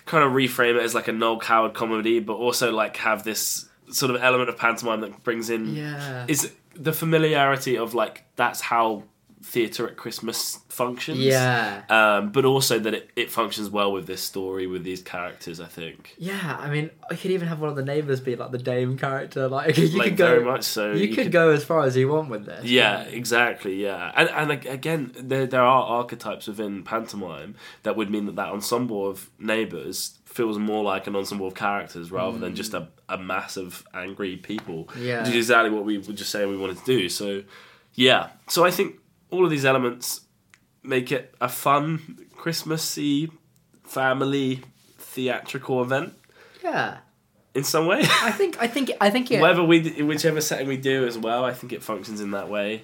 kind 0.04 0.24
of 0.24 0.32
reframe 0.32 0.76
it 0.76 0.82
as 0.82 0.94
like 0.94 1.08
a 1.08 1.12
Noel 1.12 1.38
Coward 1.40 1.74
comedy, 1.74 2.20
but 2.20 2.34
also 2.34 2.72
like 2.72 2.96
have 2.98 3.24
this 3.24 3.68
sort 3.90 4.14
of 4.14 4.22
element 4.22 4.48
of 4.48 4.56
pantomime 4.56 5.00
that 5.00 5.22
brings 5.22 5.50
in 5.50 5.74
yeah, 5.74 6.26
is 6.28 6.52
the 6.74 6.92
familiarity 6.92 7.76
of 7.76 7.94
like 7.94 8.24
that's 8.36 8.60
how 8.60 9.04
theatre 9.42 9.88
at 9.88 9.96
Christmas 9.96 10.60
functions. 10.68 11.18
yeah, 11.18 11.82
Um, 11.88 12.30
but 12.30 12.44
also 12.44 12.78
that 12.78 12.94
it, 12.94 13.10
it 13.16 13.30
functions 13.30 13.68
well 13.68 13.92
with 13.92 14.06
this 14.06 14.22
story 14.22 14.66
with 14.66 14.84
these 14.84 15.02
characters. 15.02 15.60
I 15.60 15.66
think 15.66 16.14
yeah. 16.18 16.56
I 16.58 16.70
mean, 16.70 16.90
I 17.10 17.14
could 17.16 17.30
even 17.30 17.48
have 17.48 17.60
one 17.60 17.70
of 17.70 17.76
the 17.76 17.84
neighbors 17.84 18.20
be 18.20 18.36
like 18.36 18.52
the 18.52 18.58
dame 18.58 18.96
character. 18.96 19.48
Like 19.48 19.76
you 19.78 19.98
like 19.98 20.10
could 20.10 20.16
go, 20.16 20.26
very 20.26 20.44
much 20.44 20.62
so. 20.62 20.92
you, 20.92 21.14
could, 21.14 21.32
go 21.32 21.50
as 21.50 21.64
far 21.64 21.82
as 21.84 21.96
you 21.96 22.08
want 22.08 22.30
with 22.30 22.46
this. 22.46 22.64
Yeah, 22.64 23.02
exactly. 23.02 23.82
Yeah, 23.82 24.12
and 24.14 24.28
and 24.30 24.66
again, 24.66 25.12
there 25.16 25.46
there 25.46 25.62
are 25.62 25.82
archetypes 25.84 26.46
within 26.46 26.84
pantomime 26.84 27.56
that 27.82 27.96
would 27.96 28.10
mean 28.10 28.26
that 28.26 28.36
that 28.36 28.48
ensemble 28.48 29.08
of 29.08 29.30
neighbours 29.38 30.18
feels 30.24 30.58
more 30.58 30.82
like 30.82 31.06
an 31.06 31.14
ensemble 31.14 31.46
of 31.46 31.54
characters 31.54 32.10
rather 32.10 32.38
than 32.38 32.54
just 32.54 32.72
a, 32.72 32.88
a 33.08 33.18
mass 33.18 33.56
of 33.56 33.86
angry 33.92 34.36
people. 34.36 34.88
Yeah. 34.98 35.20
which 35.20 35.30
is 35.30 35.36
exactly 35.36 35.70
what 35.70 35.84
we 35.84 35.98
were 35.98 36.12
just 36.14 36.30
saying 36.30 36.48
we 36.48 36.56
wanted 36.56 36.78
to 36.78 36.84
do. 36.84 37.08
So, 37.08 37.42
yeah. 37.94 38.30
So 38.48 38.64
I 38.64 38.70
think 38.70 38.96
all 39.32 39.44
of 39.44 39.50
these 39.50 39.64
elements 39.64 40.20
make 40.84 41.10
it 41.10 41.34
a 41.40 41.48
fun 41.48 42.26
Christmassy 42.36 43.30
family 43.82 44.60
theatrical 44.98 45.82
event 45.82 46.14
yeah. 46.62 46.98
in 47.54 47.64
some 47.64 47.86
way. 47.86 48.02
I 48.22 48.30
think, 48.30 48.60
I 48.60 48.66
think, 48.66 48.90
I 49.00 49.10
think 49.10 49.30
it. 49.30 49.40
Whether 49.40 49.64
we, 49.64 50.02
whichever 50.02 50.40
setting 50.40 50.68
we 50.68 50.76
do 50.76 51.06
as 51.06 51.18
well, 51.18 51.44
I 51.44 51.52
think 51.52 51.72
it 51.72 51.82
functions 51.82 52.20
in 52.20 52.32
that 52.32 52.48
way. 52.48 52.82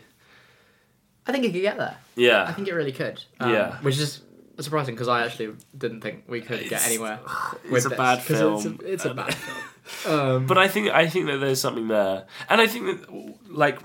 I 1.27 1.33
think 1.33 1.45
it 1.45 1.53
could 1.53 1.63
get 1.63 1.77
there. 1.77 1.97
Yeah. 2.17 2.45
I 2.45 2.53
think 2.53 2.69
it 2.69 2.75
really 2.75 2.93
could. 2.93 3.23
Um, 3.39 3.53
Yeah. 3.53 3.77
Which 3.83 3.99
is 3.99 4.23
surprising 4.59 4.95
because 4.95 5.09
I 5.09 5.25
actually 5.25 5.55
didn't 5.77 6.01
think 6.01 6.25
we 6.27 6.41
could 6.41 6.67
get 6.69 6.85
anywhere. 6.87 7.21
it's 7.65 7.71
with 7.71 7.93
a 7.93 7.97
bad 7.97 8.23
film. 8.23 8.57
It's 8.57 8.65
a, 8.65 8.93
it's 8.93 9.05
a 9.05 9.15
bad 9.15 9.35
film. 9.35 9.59
Um, 10.07 10.47
But 10.47 10.59
I 10.59 10.69
think 10.69 10.91
I 10.91 11.07
think 11.07 11.29
that 11.29 11.39
there's 11.39 11.63
something 11.63 11.89
there, 11.89 12.27
and 12.51 12.61
I 12.61 12.67
think 12.67 13.01
that 13.01 13.35
like 13.49 13.79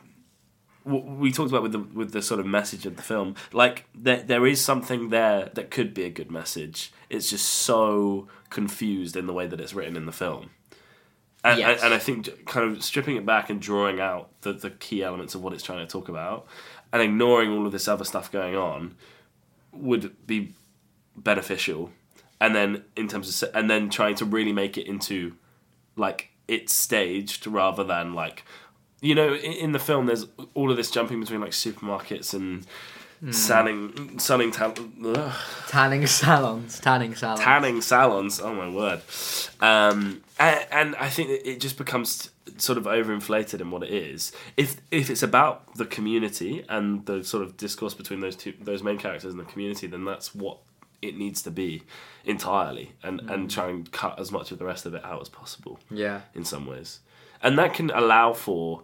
we 0.85 1.31
talked 1.31 1.49
about 1.49 1.63
with 1.63 1.71
the 1.71 1.79
with 1.79 2.11
the 2.11 2.21
sort 2.21 2.39
of 2.39 2.45
message 2.45 2.85
of 2.85 2.95
the 2.97 3.01
film, 3.01 3.35
like 3.51 3.85
there 3.95 4.21
there 4.21 4.45
is 4.45 4.59
something 4.63 5.09
there 5.09 5.49
that 5.53 5.71
could 5.71 5.93
be 5.93 6.03
a 6.03 6.09
good 6.09 6.31
message. 6.31 6.91
It's 7.09 7.29
just 7.29 7.45
so 7.45 8.27
confused 8.49 9.15
in 9.15 9.27
the 9.27 9.33
way 9.33 9.47
that 9.47 9.59
it's 9.61 9.73
written 9.73 9.95
in 9.95 10.05
the 10.05 10.11
film. 10.11 10.49
And, 11.45 11.59
Yes. 11.59 11.77
and, 11.81 11.85
and 11.87 11.93
I 11.93 11.99
think 11.99 12.45
kind 12.45 12.71
of 12.71 12.83
stripping 12.83 13.17
it 13.17 13.25
back 13.25 13.49
and 13.49 13.61
drawing 13.61 13.99
out 13.99 14.29
the, 14.41 14.53
the 14.53 14.69
key 14.69 15.03
elements 15.03 15.35
of 15.35 15.43
what 15.43 15.51
it's 15.53 15.63
trying 15.63 15.85
to 15.85 15.91
talk 15.91 16.07
about 16.07 16.45
and 16.93 17.01
ignoring 17.01 17.51
all 17.51 17.65
of 17.65 17.71
this 17.71 17.87
other 17.87 18.05
stuff 18.05 18.31
going 18.31 18.55
on 18.55 18.95
would 19.73 20.15
be 20.25 20.53
beneficial. 21.17 21.91
And 22.39 22.55
then 22.55 22.83
in 22.95 23.07
terms 23.07 23.43
of 23.43 23.55
and 23.55 23.69
then 23.69 23.89
trying 23.89 24.15
to 24.15 24.25
really 24.25 24.53
make 24.53 24.77
it 24.77 24.87
into 24.87 25.35
like 25.95 26.29
it's 26.47 26.73
staged 26.73 27.47
rather 27.47 27.83
than 27.83 28.13
like 28.13 28.43
you 29.03 29.13
know 29.13 29.33
in, 29.33 29.51
in 29.53 29.71
the 29.71 29.79
film 29.79 30.05
there's 30.05 30.25
all 30.53 30.71
of 30.71 30.77
this 30.77 30.89
jumping 30.89 31.19
between 31.19 31.41
like 31.41 31.51
supermarkets 31.51 32.33
and 32.33 32.65
sunning 33.33 34.19
sunning 34.19 34.51
tal- 34.51 34.73
ugh, 35.05 35.33
Tanning 35.69 36.05
salons. 36.07 36.79
Tanning 36.79 37.15
salons. 37.15 37.39
tanning 37.39 37.81
salons 37.81 38.41
oh 38.41 38.53
my 38.53 38.69
word 38.69 39.01
um 39.61 40.21
and, 40.39 40.65
and 40.71 40.95
i 40.97 41.07
think 41.07 41.29
it 41.29 41.61
just 41.61 41.77
becomes 41.77 42.31
sort 42.57 42.77
of 42.77 42.83
overinflated 42.83 43.61
in 43.61 43.71
what 43.71 43.81
it 43.81 43.91
is 43.91 44.33
if 44.57 44.81
if 44.91 45.09
it's 45.09 45.23
about 45.23 45.73
the 45.75 45.85
community 45.85 46.65
and 46.67 47.05
the 47.05 47.23
sort 47.23 47.43
of 47.43 47.55
discourse 47.55 47.93
between 47.93 48.19
those 48.19 48.35
two 48.35 48.53
those 48.59 48.83
main 48.83 48.97
characters 48.97 49.31
in 49.31 49.37
the 49.37 49.45
community 49.45 49.87
then 49.87 50.03
that's 50.03 50.35
what 50.35 50.57
it 51.03 51.17
needs 51.17 51.41
to 51.43 51.51
be 51.51 51.83
entirely 52.25 52.93
and 53.03 53.19
and 53.29 53.51
try 53.51 53.69
and 53.69 53.91
cut 53.91 54.19
as 54.19 54.31
much 54.31 54.51
of 54.51 54.59
the 54.59 54.65
rest 54.65 54.85
of 54.85 54.93
it 54.93 55.03
out 55.03 55.21
as 55.21 55.29
possible 55.29 55.79
yeah. 55.91 56.21
in 56.33 56.45
some 56.45 56.65
ways. 56.65 56.99
And 57.41 57.59
that 57.59 57.73
can 57.73 57.89
allow 57.91 58.31
for 58.31 58.83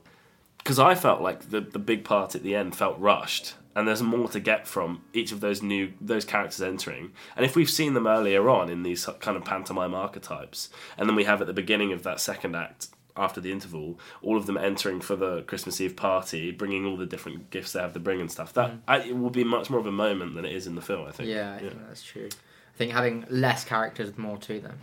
because 0.59 0.79
I 0.79 0.95
felt 0.95 1.21
like 1.21 1.49
the 1.49 1.61
the 1.61 1.79
big 1.79 2.03
part 2.03 2.35
at 2.35 2.43
the 2.43 2.55
end 2.55 2.75
felt 2.75 2.97
rushed 2.99 3.55
and 3.75 3.87
there's 3.87 4.01
more 4.03 4.27
to 4.29 4.39
get 4.39 4.67
from 4.67 5.03
each 5.13 5.31
of 5.31 5.39
those 5.41 5.61
new 5.61 5.91
those 6.01 6.25
characters 6.25 6.61
entering. 6.61 7.11
And 7.35 7.45
if 7.45 7.55
we've 7.55 7.69
seen 7.69 7.93
them 7.93 8.07
earlier 8.07 8.49
on 8.49 8.69
in 8.69 8.83
these 8.83 9.05
kind 9.19 9.37
of 9.37 9.45
pantomime 9.45 9.93
archetypes 9.93 10.69
and 10.97 11.07
then 11.07 11.15
we 11.15 11.23
have 11.25 11.41
at 11.41 11.47
the 11.47 11.53
beginning 11.53 11.93
of 11.93 12.03
that 12.03 12.19
second 12.19 12.55
act 12.55 12.87
after 13.17 13.41
the 13.41 13.51
interval, 13.51 13.99
all 14.21 14.37
of 14.37 14.45
them 14.45 14.57
entering 14.57 15.01
for 15.01 15.15
the 15.17 15.41
Christmas 15.41 15.81
Eve 15.81 15.95
party, 15.97 16.51
bringing 16.51 16.85
all 16.85 16.95
the 16.95 17.05
different 17.05 17.49
gifts 17.49 17.73
they 17.73 17.81
have 17.81 17.93
to 17.93 17.99
bring 17.99 18.21
and 18.21 18.31
stuff. 18.31 18.53
That 18.53 18.71
I, 18.87 18.99
it 18.99 19.17
will 19.17 19.29
be 19.29 19.43
much 19.43 19.69
more 19.69 19.79
of 19.79 19.85
a 19.85 19.91
moment 19.91 20.35
than 20.35 20.45
it 20.45 20.53
is 20.53 20.67
in 20.67 20.75
the 20.75 20.81
film. 20.81 21.05
I 21.07 21.11
think. 21.11 21.27
Yeah, 21.29 21.53
I 21.55 21.59
think 21.59 21.87
that's 21.87 22.03
true. 22.03 22.29
I 22.31 22.77
think 22.77 22.91
having 22.93 23.25
less 23.29 23.65
characters 23.65 24.07
with 24.07 24.17
more 24.17 24.37
to 24.37 24.59
them. 24.61 24.79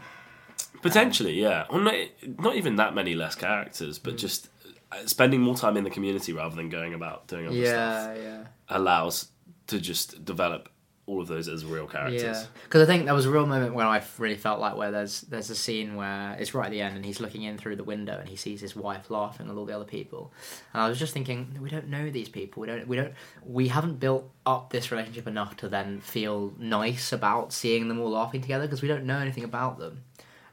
Potentially, 0.83 1.41
yeah. 1.41 1.65
Or 1.71 1.81
not, 1.81 1.95
not 2.39 2.57
even 2.57 2.77
that 2.77 2.95
many 2.95 3.15
less 3.15 3.35
characters, 3.35 3.99
Mm. 3.99 4.03
but 4.05 4.17
just 4.19 4.47
uh, 4.47 4.49
Uh, 4.93 5.05
spending 5.07 5.41
more 5.41 5.57
time 5.57 5.77
in 5.77 5.83
the 5.85 5.91
community 5.91 6.33
rather 6.33 6.55
than 6.55 6.69
going 6.69 6.95
about 6.95 7.27
doing 7.27 7.47
other 7.49 7.57
Yeah, 7.57 8.03
stuff 8.05 8.17
yeah. 8.23 8.45
allows 8.69 9.29
to 9.67 9.81
just 9.81 10.25
develop 10.25 10.69
all 11.07 11.21
of 11.21 11.29
those 11.29 11.47
as 11.49 11.65
real 11.65 11.87
characters. 11.87 12.23
Yeah, 12.23 12.45
because 12.65 12.83
I 12.83 12.87
think 12.87 13.05
there 13.05 13.15
was 13.15 13.27
a 13.27 13.31
real 13.31 13.47
moment 13.47 13.75
where 13.75 13.87
I 13.87 14.03
really 14.19 14.37
felt 14.37 14.59
like 14.61 14.77
where 14.77 14.91
there's 14.91 15.21
there's 15.23 15.51
a 15.51 15.55
scene 15.55 15.95
where 15.95 16.37
it's 16.39 16.53
right 16.55 16.67
at 16.67 16.71
the 16.73 16.81
end 16.81 16.97
and 16.97 17.05
he's 17.05 17.21
looking 17.21 17.43
in 17.43 17.59
through 17.59 17.77
the 17.77 17.85
window 17.85 18.19
and 18.19 18.29
he 18.29 18.35
sees 18.37 18.61
his 18.61 18.75
wife 18.75 19.09
laughing 19.11 19.47
with 19.49 19.57
all 19.57 19.65
the 19.67 19.75
other 19.75 19.85
people, 19.85 20.33
and 20.73 20.83
I 20.83 20.89
was 20.89 20.99
just 20.99 21.13
thinking 21.13 21.57
we 21.61 21.71
don't 21.71 21.89
know 21.89 22.11
these 22.11 22.29
people 22.29 22.61
we 22.61 22.67
don't 22.67 22.87
we 22.89 22.97
don't 22.97 23.13
we 23.45 23.69
haven't 23.69 24.01
built 24.01 24.29
up 24.47 24.71
this 24.71 24.91
relationship 24.91 25.27
enough 25.29 25.57
to 25.59 25.69
then 25.69 26.01
feel 26.01 26.53
nice 26.59 27.13
about 27.13 27.53
seeing 27.53 27.87
them 27.89 28.01
all 28.01 28.11
laughing 28.11 28.41
together 28.41 28.67
because 28.67 28.83
we 28.83 28.89
don't 28.89 29.05
know 29.05 29.19
anything 29.19 29.45
about 29.45 29.79
them, 29.79 30.03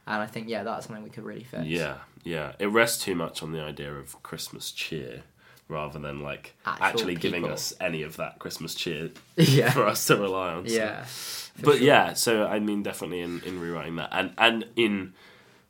and 0.08 0.22
I 0.22 0.26
think 0.28 0.50
yeah 0.50 0.64
that's 0.64 0.86
something 0.88 1.04
we 1.04 1.10
could 1.10 1.24
really 1.26 1.44
fix. 1.44 1.64
Yeah, 1.66 1.98
yeah. 2.24 2.54
It 2.60 2.68
rests 2.68 3.04
too 3.04 3.16
much 3.16 3.42
on 3.44 3.52
the 3.52 3.62
idea 3.62 3.94
of 3.94 4.22
Christmas 4.24 4.72
cheer 4.72 5.24
rather 5.70 5.98
than 5.98 6.20
like 6.22 6.56
Actual 6.66 6.86
actually 6.86 7.16
giving 7.16 7.46
us 7.46 7.74
any 7.80 8.04
of 8.04 8.18
that 8.18 8.38
Christmas 8.40 8.76
cheer 8.76 9.12
yeah, 9.38 9.72
for 9.72 9.86
us 9.88 10.06
to 10.08 10.18
rely 10.18 10.54
on. 10.54 10.68
so- 10.68 10.76
yeah. 10.76 11.06
but 11.62 11.80
yeah, 11.82 12.14
so 12.14 12.46
I 12.46 12.60
mean, 12.60 12.84
definitely 12.84 13.22
in, 13.22 13.42
in 13.44 13.60
rewriting 13.60 13.96
that, 13.98 14.10
and 14.12 14.34
and 14.38 14.66
in 14.76 15.14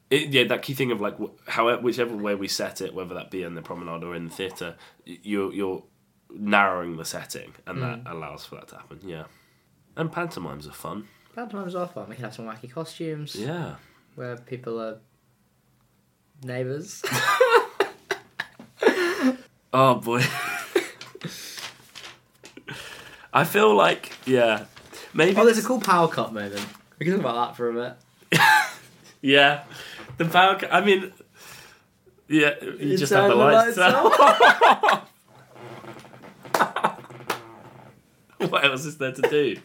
it, 0.09 0.29
yeah, 0.29 0.43
that 0.45 0.61
key 0.61 0.73
thing 0.73 0.91
of 0.91 0.99
like 1.01 1.15
however 1.47 1.81
whichever 1.81 2.15
way 2.15 2.35
we 2.35 2.47
set 2.47 2.81
it, 2.81 2.93
whether 2.93 3.13
that 3.15 3.31
be 3.31 3.43
in 3.43 3.55
the 3.55 3.61
promenade 3.61 4.03
or 4.03 4.15
in 4.15 4.25
the 4.25 4.33
theatre, 4.33 4.75
you're 5.05 5.51
you're 5.53 5.83
narrowing 6.35 6.97
the 6.97 7.05
setting, 7.05 7.53
and 7.67 7.77
Mm. 7.77 8.03
that 8.03 8.11
allows 8.11 8.45
for 8.45 8.55
that 8.55 8.67
to 8.69 8.75
happen. 8.77 8.99
Yeah, 9.05 9.25
and 9.95 10.11
pantomimes 10.11 10.67
are 10.67 10.71
fun. 10.73 11.07
Pantomimes 11.35 11.75
are 11.75 11.87
fun. 11.87 12.09
We 12.09 12.15
can 12.15 12.25
have 12.25 12.33
some 12.33 12.45
wacky 12.45 12.71
costumes 12.71 13.35
Yeah, 13.35 13.75
where 14.15 14.37
people 14.37 14.79
are 14.81 14.99
neighbours. 16.43 17.03
Oh 19.73 19.95
boy. 19.95 20.23
I 23.33 23.43
feel 23.43 23.73
like 23.73 24.11
yeah, 24.25 24.65
maybe 25.15 25.35
oh, 25.35 25.45
there's 25.45 25.57
a 25.57 25.63
cool 25.63 25.81
power 25.81 26.07
cut 26.07 26.31
moment. 26.31 26.63
We 26.99 27.07
can 27.07 27.15
talk 27.15 27.21
about 27.21 27.47
that 27.47 27.57
for 27.57 27.71
a 27.71 27.73
bit. 27.73 28.39
yeah. 29.21 29.63
The 30.17 30.25
power. 30.25 30.59
ca- 30.59 30.67
I 30.71 30.85
mean, 30.85 31.11
yeah. 32.27 32.53
You, 32.61 32.95
just 32.97 33.11
have 33.11 33.21
turn 33.21 33.31
the 33.31 33.35
the 33.35 33.43
lights. 33.43 33.77
lights 33.77 33.95
out. 33.95 35.07
what 38.51 38.63
else 38.63 38.85
is 38.85 38.99
there 38.99 39.13
to 39.13 39.21
do? 39.23 39.57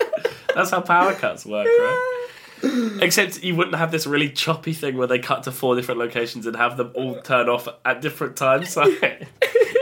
That's 0.54 0.70
how 0.70 0.80
power 0.80 1.12
cuts 1.12 1.44
work, 1.44 1.66
right? 1.66 2.27
Except 3.00 3.42
you 3.42 3.54
wouldn't 3.54 3.76
have 3.76 3.90
this 3.90 4.06
really 4.06 4.30
choppy 4.30 4.72
thing 4.72 4.96
where 4.96 5.06
they 5.06 5.18
cut 5.18 5.44
to 5.44 5.52
four 5.52 5.76
different 5.76 6.00
locations 6.00 6.46
and 6.46 6.56
have 6.56 6.76
them 6.76 6.90
all 6.94 7.20
turn 7.20 7.48
off 7.48 7.68
at 7.84 8.00
different 8.00 8.36
times. 8.36 8.68
So 8.78 8.84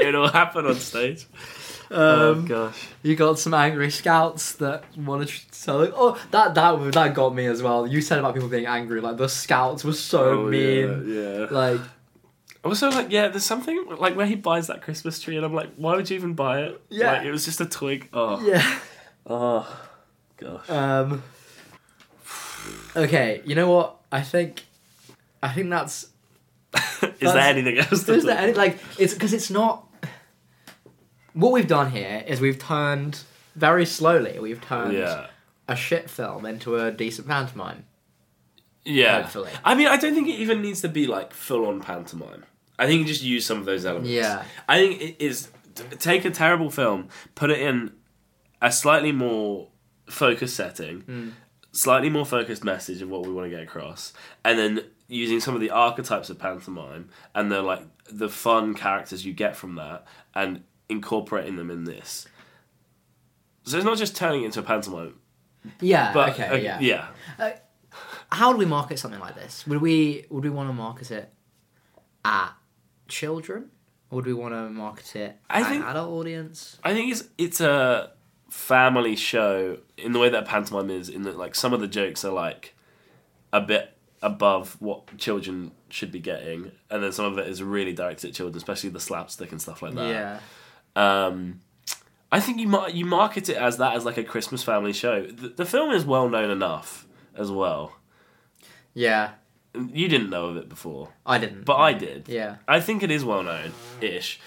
it'll 0.01 0.29
happen 0.29 0.67
on 0.67 0.75
stage. 0.77 1.27
oh 1.91 2.33
Um, 2.33 2.47
gosh. 2.47 2.89
You 3.03 3.15
got 3.17 3.39
some 3.39 3.55
angry 3.55 3.91
scouts 3.91 4.53
that 4.55 4.85
want 4.97 5.29
to 5.29 5.35
sell 5.53 5.83
it. 5.83 5.93
Oh, 5.97 6.21
that 6.33 6.55
that 6.55 6.93
that 6.93 7.15
got 7.15 7.35
me 7.35 7.47
as 7.47 7.63
well. 7.63 7.87
You 7.87 8.01
said 8.01 8.19
about 8.19 8.35
people 8.35 8.49
being 8.49 8.67
angry. 8.67 9.01
Like 9.01 9.17
the 9.17 9.29
scouts 9.29 9.85
were 9.85 9.93
so 9.93 10.41
Oh, 10.41 10.47
mean. 10.49 11.05
Yeah, 11.09 11.39
yeah. 11.41 11.47
Like 11.51 11.81
Also, 12.65 12.91
like, 12.91 13.11
yeah, 13.11 13.29
there's 13.29 13.45
something 13.45 13.87
like 13.99 14.17
where 14.17 14.27
he 14.27 14.35
buys 14.35 14.67
that 14.67 14.83
Christmas 14.83 15.21
tree, 15.21 15.37
and 15.37 15.47
I'm 15.47 15.55
like, 15.55 15.71
why 15.77 15.95
would 15.95 16.11
you 16.11 16.17
even 16.17 16.35
buy 16.35 16.63
it? 16.63 16.81
Yeah. 16.89 17.13
like, 17.13 17.25
it 17.25 17.31
was 17.31 17.45
just 17.45 17.61
a 17.61 17.67
twig. 17.67 18.09
Oh, 18.13 18.45
yeah. 18.45 18.79
oh, 19.27 19.65
gosh. 20.37 20.69
Um. 20.69 21.23
Okay, 22.97 23.43
you 23.45 23.55
know 23.55 23.71
what? 23.71 23.97
I 24.11 24.23
think, 24.23 24.65
I 25.43 25.53
think 25.53 25.71
that's. 25.71 26.09
Is 27.03 27.33
there 27.33 27.39
anything 27.39 27.79
else 27.79 28.05
to 28.05 28.15
Is 28.15 28.25
there 28.25 28.39
any 28.39 28.53
like 28.53 28.79
it's 28.99 29.15
because 29.15 29.33
it's 29.33 29.51
not. 29.51 29.85
What 31.33 31.53
we've 31.53 31.69
done 31.69 31.91
here 31.91 32.25
is 32.27 32.41
we've 32.41 32.59
turned 32.59 33.21
very 33.55 33.85
slowly. 33.87 34.39
We've 34.39 34.61
turned 34.61 34.95
Yeah, 34.95 35.27
a 35.69 35.77
shit 35.77 36.09
film 36.09 36.47
into 36.47 36.77
a 36.77 36.91
decent 36.91 37.29
pantomime. 37.29 37.85
yeah. 38.85 39.23
Hopefully. 39.23 39.51
I 39.65 39.75
mean, 39.75 39.87
I 39.89 39.97
don't 39.99 40.15
think 40.15 40.29
it 40.29 40.37
even 40.41 40.63
needs 40.63 40.81
to 40.83 40.89
be 40.89 41.07
like 41.07 41.33
full 41.35 41.67
on 41.67 41.81
pantomime. 41.81 42.45
I 42.79 42.87
think 42.87 43.01
you 43.01 43.07
just 43.07 43.23
use 43.23 43.45
some 43.47 43.59
of 43.59 43.65
those 43.67 43.85
elements. 43.85 44.11
Yeah. 44.11 44.45
I 44.69 44.79
think 44.79 45.01
it 45.03 45.17
is 45.23 45.49
take 45.99 46.25
a 46.25 46.31
terrible 46.31 46.71
film, 46.71 47.09
put 47.35 47.51
it 47.51 47.61
in 47.61 47.93
a 48.63 48.73
slightly 48.73 49.13
more 49.13 49.69
focused 50.09 50.57
setting, 50.57 51.01
Hmm. 51.03 51.29
Slightly 51.77 52.09
more 52.09 52.25
focused 52.27 52.65
message 52.65 53.03
of 53.03 53.09
what 53.09 53.25
we 53.27 53.33
want 53.33 53.47
to 53.47 53.51
get 53.51 53.63
across, 53.63 54.13
and 54.45 54.59
then 54.59 54.85
using 55.09 55.39
some 55.41 55.55
of 55.55 55.61
the 55.61 55.71
archetypes 55.71 56.31
of 56.31 56.39
pantomime 56.39 57.09
and 57.35 57.51
the 57.53 57.63
like 57.63 57.83
the 58.11 58.29
fun 58.29 58.75
characters 58.75 59.25
you 59.25 59.33
get 59.33 59.55
from 59.57 59.75
that 59.77 60.05
and 60.35 60.63
incorporating 60.89 61.57
them 61.57 61.71
in 61.71 61.85
this. 61.85 62.27
So 63.65 63.77
it's 63.77 63.85
not 63.85 63.99
just 63.99 64.17
turning 64.17 64.43
it 64.43 64.47
into 64.47 64.61
a 64.61 64.63
pantomime, 64.63 65.15
Yeah. 65.81 66.13
but 66.13 66.31
okay. 66.31 66.49
uh, 66.49 66.55
yeah. 66.57 66.79
yeah. 66.81 67.53
How 68.31 68.53
do 68.53 68.59
we 68.59 68.65
market 68.67 68.99
something 68.99 69.21
like 69.21 69.35
this? 69.35 69.67
Would 69.67 69.81
we 69.81 70.25
would 70.31 70.45
we 70.45 70.51
want 70.51 70.69
to 70.69 70.73
market 70.73 71.11
it 71.11 71.33
at 72.25 72.51
children? 73.09 73.71
Or 74.11 74.17
would 74.17 74.27
we 74.27 74.35
want 74.35 74.55
to 74.55 74.71
market 74.71 75.17
it 75.17 75.37
I 75.51 75.61
at 75.63 75.67
think- 75.69 75.83
an 75.83 75.91
adult 75.91 76.11
audience? 76.11 76.79
I 76.85 76.95
think 76.95 77.11
it's 77.13 77.25
it's 77.39 77.61
a 77.61 78.13
family 78.49 79.17
show 79.17 79.79
in 79.97 80.13
the 80.13 80.19
way 80.19 80.29
that 80.29 80.47
pantomime 80.47 80.91
is. 80.91 81.09
In 81.09 81.23
that, 81.23 81.37
like 81.37 81.55
some 81.55 81.73
of 81.73 81.81
the 81.81 81.89
jokes 81.89 82.25
are 82.25 82.33
like 82.33 82.75
a 83.53 83.61
bit 83.61 83.97
above 84.23 84.81
what 84.81 85.17
children 85.19 85.73
should 85.89 86.11
be 86.11 86.21
getting, 86.21 86.73
and 86.91 87.03
then 87.03 87.13
some 87.13 87.27
of 87.27 87.39
it 87.39 87.47
is 87.49 87.63
really 87.63 87.93
directed 87.93 88.29
at 88.29 88.35
children, 88.35 88.57
especially 88.57 88.91
the 88.91 89.01
slapstick 89.01 89.53
and 89.53 89.61
stuff 89.61 89.83
like 89.83 89.95
that. 89.95 90.09
Yeah. 90.09 91.27
Um, 91.27 91.61
I 92.33 92.41
think 92.41 92.59
you 92.59 92.69
mar- 92.69 92.91
you 92.91 93.05
market 93.05 93.49
it 93.49 93.57
as 93.57 93.79
that 93.79 93.95
as 93.95 94.05
like 94.05 94.17
a 94.17 94.25
Christmas 94.25 94.63
family 94.63 94.93
show. 94.93 95.27
The, 95.27 95.49
the 95.51 95.65
film 95.67 95.91
is 95.93 96.05
well 96.05 96.29
known 96.29 96.51
enough 96.51 97.07
as 97.35 97.51
well. 97.51 97.93
Yeah. 98.95 99.33
You 99.75 100.09
didn't 100.09 100.31
know 100.31 100.47
of 100.47 100.57
it 100.57 100.71
before, 100.71 101.11
I 101.27 101.37
didn't. 101.37 101.67
but 101.67 101.77
I 101.77 101.93
did. 101.93 102.29
Yeah. 102.29 102.57
I 102.67 102.81
think 102.81 103.03
it 103.03 103.11
is 103.11 103.25
well 103.27 103.43
known 103.43 103.73
ish. 104.01 104.41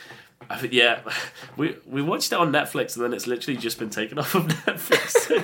I 0.49 0.58
think, 0.58 0.73
yeah, 0.73 1.02
we 1.58 1.75
we 1.86 2.02
watched 2.02 2.32
it 2.32 2.36
on 2.39 2.52
Netflix 2.52 2.95
and 2.95 3.06
then 3.06 3.13
it's 3.13 3.28
literally 3.28 3.58
just 3.60 3.78
been 3.80 3.89
taken 3.89 4.17
off 4.19 4.36
of 4.36 4.47
Netflix. 4.47 5.43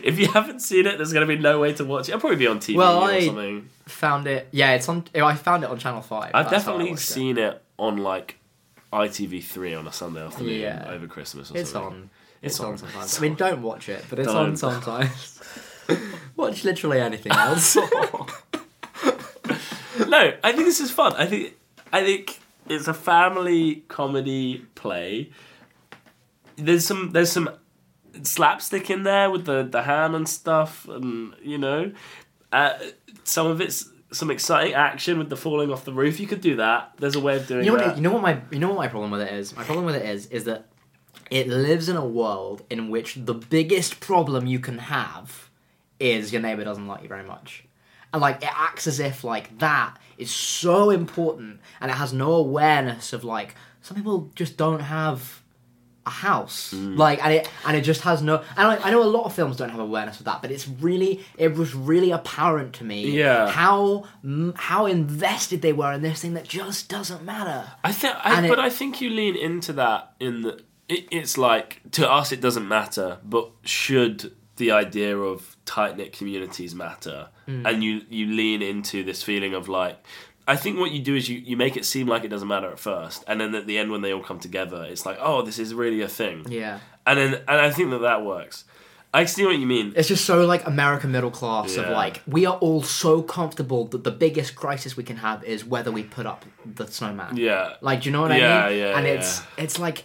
if 0.04 0.18
you 0.18 0.28
haven't 0.28 0.60
seen 0.60 0.86
it, 0.86 0.96
there's 0.98 1.12
going 1.12 1.26
to 1.26 1.34
be 1.36 1.40
no 1.40 1.60
way 1.60 1.72
to 1.74 1.84
watch 1.84 2.08
it. 2.08 2.12
It'll 2.12 2.20
probably 2.20 2.36
be 2.38 2.46
on 2.46 2.58
TV 2.58 2.76
Well, 2.76 3.00
or 3.00 3.04
I- 3.10 3.26
something. 3.26 3.68
Found 3.86 4.26
it. 4.26 4.48
Yeah, 4.50 4.72
it's 4.72 4.88
on. 4.88 5.04
I 5.14 5.34
found 5.34 5.62
it 5.64 5.68
on 5.70 5.78
Channel 5.78 6.00
Five. 6.00 6.30
I've 6.32 6.48
That's 6.50 6.64
how 6.64 6.72
I 6.72 6.78
definitely 6.78 6.92
watched 6.92 7.10
it. 7.10 7.12
seen 7.12 7.38
it. 7.38 7.62
on 7.78 7.98
like 7.98 8.38
ITV3 8.92 9.78
on 9.78 9.86
a 9.88 9.92
Sunday 9.92 10.22
afternoon 10.24 10.60
Yeah. 10.60 10.86
over 10.88 11.06
Christmas 11.06 11.50
or 11.50 11.58
It's 11.58 11.70
something. 11.72 11.92
on. 12.02 12.10
It's, 12.40 12.54
It's 12.54 12.60
on 12.60 12.72
on. 12.72 12.78
sometimes. 12.78 13.18
I 13.18 13.20
mean, 13.20 13.34
don't 13.34 13.60
watch 13.62 13.88
it, 13.90 14.04
but 14.08 14.18
it's 14.20 14.28
on 14.28 14.46
Don't. 14.50 14.56
sometimes. 14.56 15.40
watch 16.36 16.64
literally 16.64 17.00
anything 17.00 17.32
else. 17.32 17.76
no, 17.76 17.82
I 20.42 20.52
think 20.52 20.64
this 20.64 20.80
is 20.80 20.90
fun. 20.90 21.12
I 21.14 21.26
think 21.26 21.54
I 21.92 22.02
think 22.04 22.40
it's 22.68 22.88
a 22.88 22.94
family 22.94 23.84
comedy 23.88 24.66
play. 24.74 25.30
There's 26.56 26.86
some 26.86 27.10
there's 27.12 27.32
some 27.32 27.50
slapstick 28.22 28.90
in 28.90 29.02
there 29.02 29.30
with 29.30 29.44
the 29.44 29.62
the 29.64 29.82
ham 29.82 30.14
and 30.14 30.28
stuff, 30.28 30.86
and 30.88 31.34
you 31.42 31.58
know, 31.58 31.92
uh, 32.52 32.74
some 33.24 33.46
of 33.46 33.60
it's 33.60 33.88
some 34.12 34.30
exciting 34.30 34.74
action 34.74 35.18
with 35.18 35.28
the 35.28 35.36
falling 35.36 35.72
off 35.72 35.84
the 35.84 35.92
roof. 35.92 36.20
You 36.20 36.26
could 36.26 36.40
do 36.40 36.56
that. 36.56 36.92
There's 36.98 37.16
a 37.16 37.20
way 37.20 37.36
of 37.36 37.46
doing 37.46 37.64
You 37.64 37.72
know 37.72 37.78
that. 37.78 37.86
what? 37.88 37.96
You 37.96 38.02
know 38.02 38.12
what 38.12 38.22
my 38.22 38.40
you 38.50 38.58
know 38.58 38.68
what 38.68 38.76
my 38.78 38.88
problem 38.88 39.10
with 39.10 39.22
it 39.22 39.32
is. 39.32 39.56
My 39.56 39.64
problem 39.64 39.84
with 39.86 39.96
it 39.96 40.04
is 40.04 40.26
is 40.26 40.44
that 40.44 40.66
it 41.30 41.48
lives 41.48 41.88
in 41.88 41.96
a 41.96 42.06
world 42.06 42.62
in 42.70 42.90
which 42.90 43.14
the 43.16 43.34
biggest 43.34 43.98
problem 43.98 44.46
you 44.46 44.58
can 44.60 44.78
have 44.78 45.50
is 45.98 46.32
your 46.32 46.42
neighbor 46.42 46.62
doesn't 46.64 46.86
like 46.86 47.02
you 47.02 47.08
very 47.08 47.24
much, 47.24 47.64
and 48.12 48.22
like 48.22 48.36
it 48.42 48.50
acts 48.52 48.86
as 48.86 49.00
if 49.00 49.24
like 49.24 49.58
that 49.58 49.96
is 50.18 50.30
so 50.30 50.90
important, 50.90 51.60
and 51.80 51.90
it 51.90 51.94
has 51.94 52.12
no 52.12 52.32
awareness 52.32 53.12
of 53.12 53.24
like 53.24 53.54
some 53.82 53.96
people 53.96 54.30
just 54.34 54.56
don't 54.56 54.80
have 54.80 55.42
a 56.06 56.10
house 56.10 56.74
Mm. 56.76 56.98
like 56.98 57.24
and 57.24 57.32
it 57.32 57.50
and 57.66 57.74
it 57.78 57.80
just 57.80 58.02
has 58.02 58.20
no 58.20 58.42
and 58.58 58.68
I, 58.68 58.76
I 58.76 58.90
know 58.90 59.02
a 59.02 59.08
lot 59.08 59.24
of 59.24 59.32
films 59.32 59.56
don't 59.56 59.70
have 59.70 59.80
awareness 59.80 60.18
of 60.18 60.26
that 60.26 60.42
but 60.42 60.50
it's 60.50 60.68
really 60.68 61.24
it 61.38 61.54
was 61.54 61.74
really 61.74 62.10
apparent 62.10 62.74
to 62.74 62.84
me 62.84 63.10
Yeah. 63.12 63.48
how 63.50 64.04
how 64.56 64.84
invested 64.84 65.62
they 65.62 65.72
were 65.72 65.94
in 65.94 66.02
this 66.02 66.20
thing 66.20 66.34
that 66.34 66.44
just 66.46 66.90
doesn't 66.90 67.24
matter 67.24 67.64
I 67.82 67.92
think, 67.92 68.14
I, 68.22 68.36
And 68.36 68.44
it- 68.44 68.48
but 68.50 68.58
I 68.58 68.68
think 68.68 69.00
you 69.00 69.08
lean 69.08 69.34
into 69.34 69.72
that 69.74 70.12
in 70.20 70.42
the. 70.42 70.60
It, 70.90 71.08
it's 71.10 71.38
like 71.38 71.80
to 71.92 72.10
us, 72.10 72.30
it 72.32 72.42
doesn't 72.42 72.68
matter, 72.68 73.16
but 73.24 73.50
should 73.64 74.34
the 74.56 74.70
idea 74.70 75.16
of 75.18 75.56
tight 75.64 75.96
knit 75.96 76.12
communities 76.12 76.74
matter, 76.74 77.28
Mm. 77.48 77.66
and 77.68 77.84
you 77.84 78.00
you 78.08 78.26
lean 78.26 78.62
into 78.62 79.02
this 79.04 79.22
feeling 79.22 79.54
of 79.54 79.68
like. 79.68 79.98
I 80.46 80.56
think 80.56 80.78
what 80.78 80.90
you 80.90 81.00
do 81.00 81.16
is 81.16 81.26
you, 81.30 81.38
you 81.38 81.56
make 81.56 81.74
it 81.74 81.86
seem 81.86 82.06
like 82.06 82.22
it 82.22 82.28
doesn't 82.28 82.48
matter 82.48 82.70
at 82.70 82.78
first, 82.78 83.24
and 83.26 83.40
then 83.40 83.54
at 83.54 83.66
the 83.66 83.78
end 83.78 83.90
when 83.90 84.02
they 84.02 84.12
all 84.12 84.22
come 84.22 84.38
together, 84.38 84.84
it's 84.84 85.06
like, 85.06 85.16
oh, 85.18 85.40
this 85.40 85.58
is 85.58 85.72
really 85.72 86.02
a 86.02 86.08
thing. 86.08 86.44
yeah 86.50 86.80
And 87.06 87.18
then 87.18 87.34
and 87.48 87.60
I 87.60 87.70
think 87.70 87.90
that 87.90 88.00
that 88.02 88.24
works. 88.26 88.64
I 89.14 89.24
see 89.26 89.46
what 89.46 89.56
you 89.58 89.66
mean. 89.66 89.92
It's 89.96 90.08
just 90.08 90.24
so 90.26 90.44
like 90.44 90.66
American 90.66 91.12
middle 91.12 91.30
class 91.30 91.76
of 91.76 91.88
like 91.88 92.20
we 92.26 92.44
are 92.46 92.56
all 92.56 92.82
so 92.82 93.22
comfortable 93.22 93.86
that 93.86 94.04
the 94.04 94.10
biggest 94.10 94.54
crisis 94.54 94.96
we 94.98 95.04
can 95.04 95.16
have 95.18 95.42
is 95.44 95.64
whether 95.64 95.90
we 95.92 96.02
put 96.02 96.26
up 96.26 96.44
the 96.66 96.86
snowman. 96.88 97.36
Yeah. 97.38 97.74
Like, 97.80 98.02
do 98.02 98.08
you 98.08 98.12
know 98.12 98.22
what 98.22 98.32
Yeah, 98.36 98.64
I 98.66 98.70
mean? 98.70 98.78
yeah, 98.80 98.96
And 98.98 99.06
yeah. 99.06 99.12
it's 99.14 99.42
it's 99.56 99.78
like, 99.78 100.04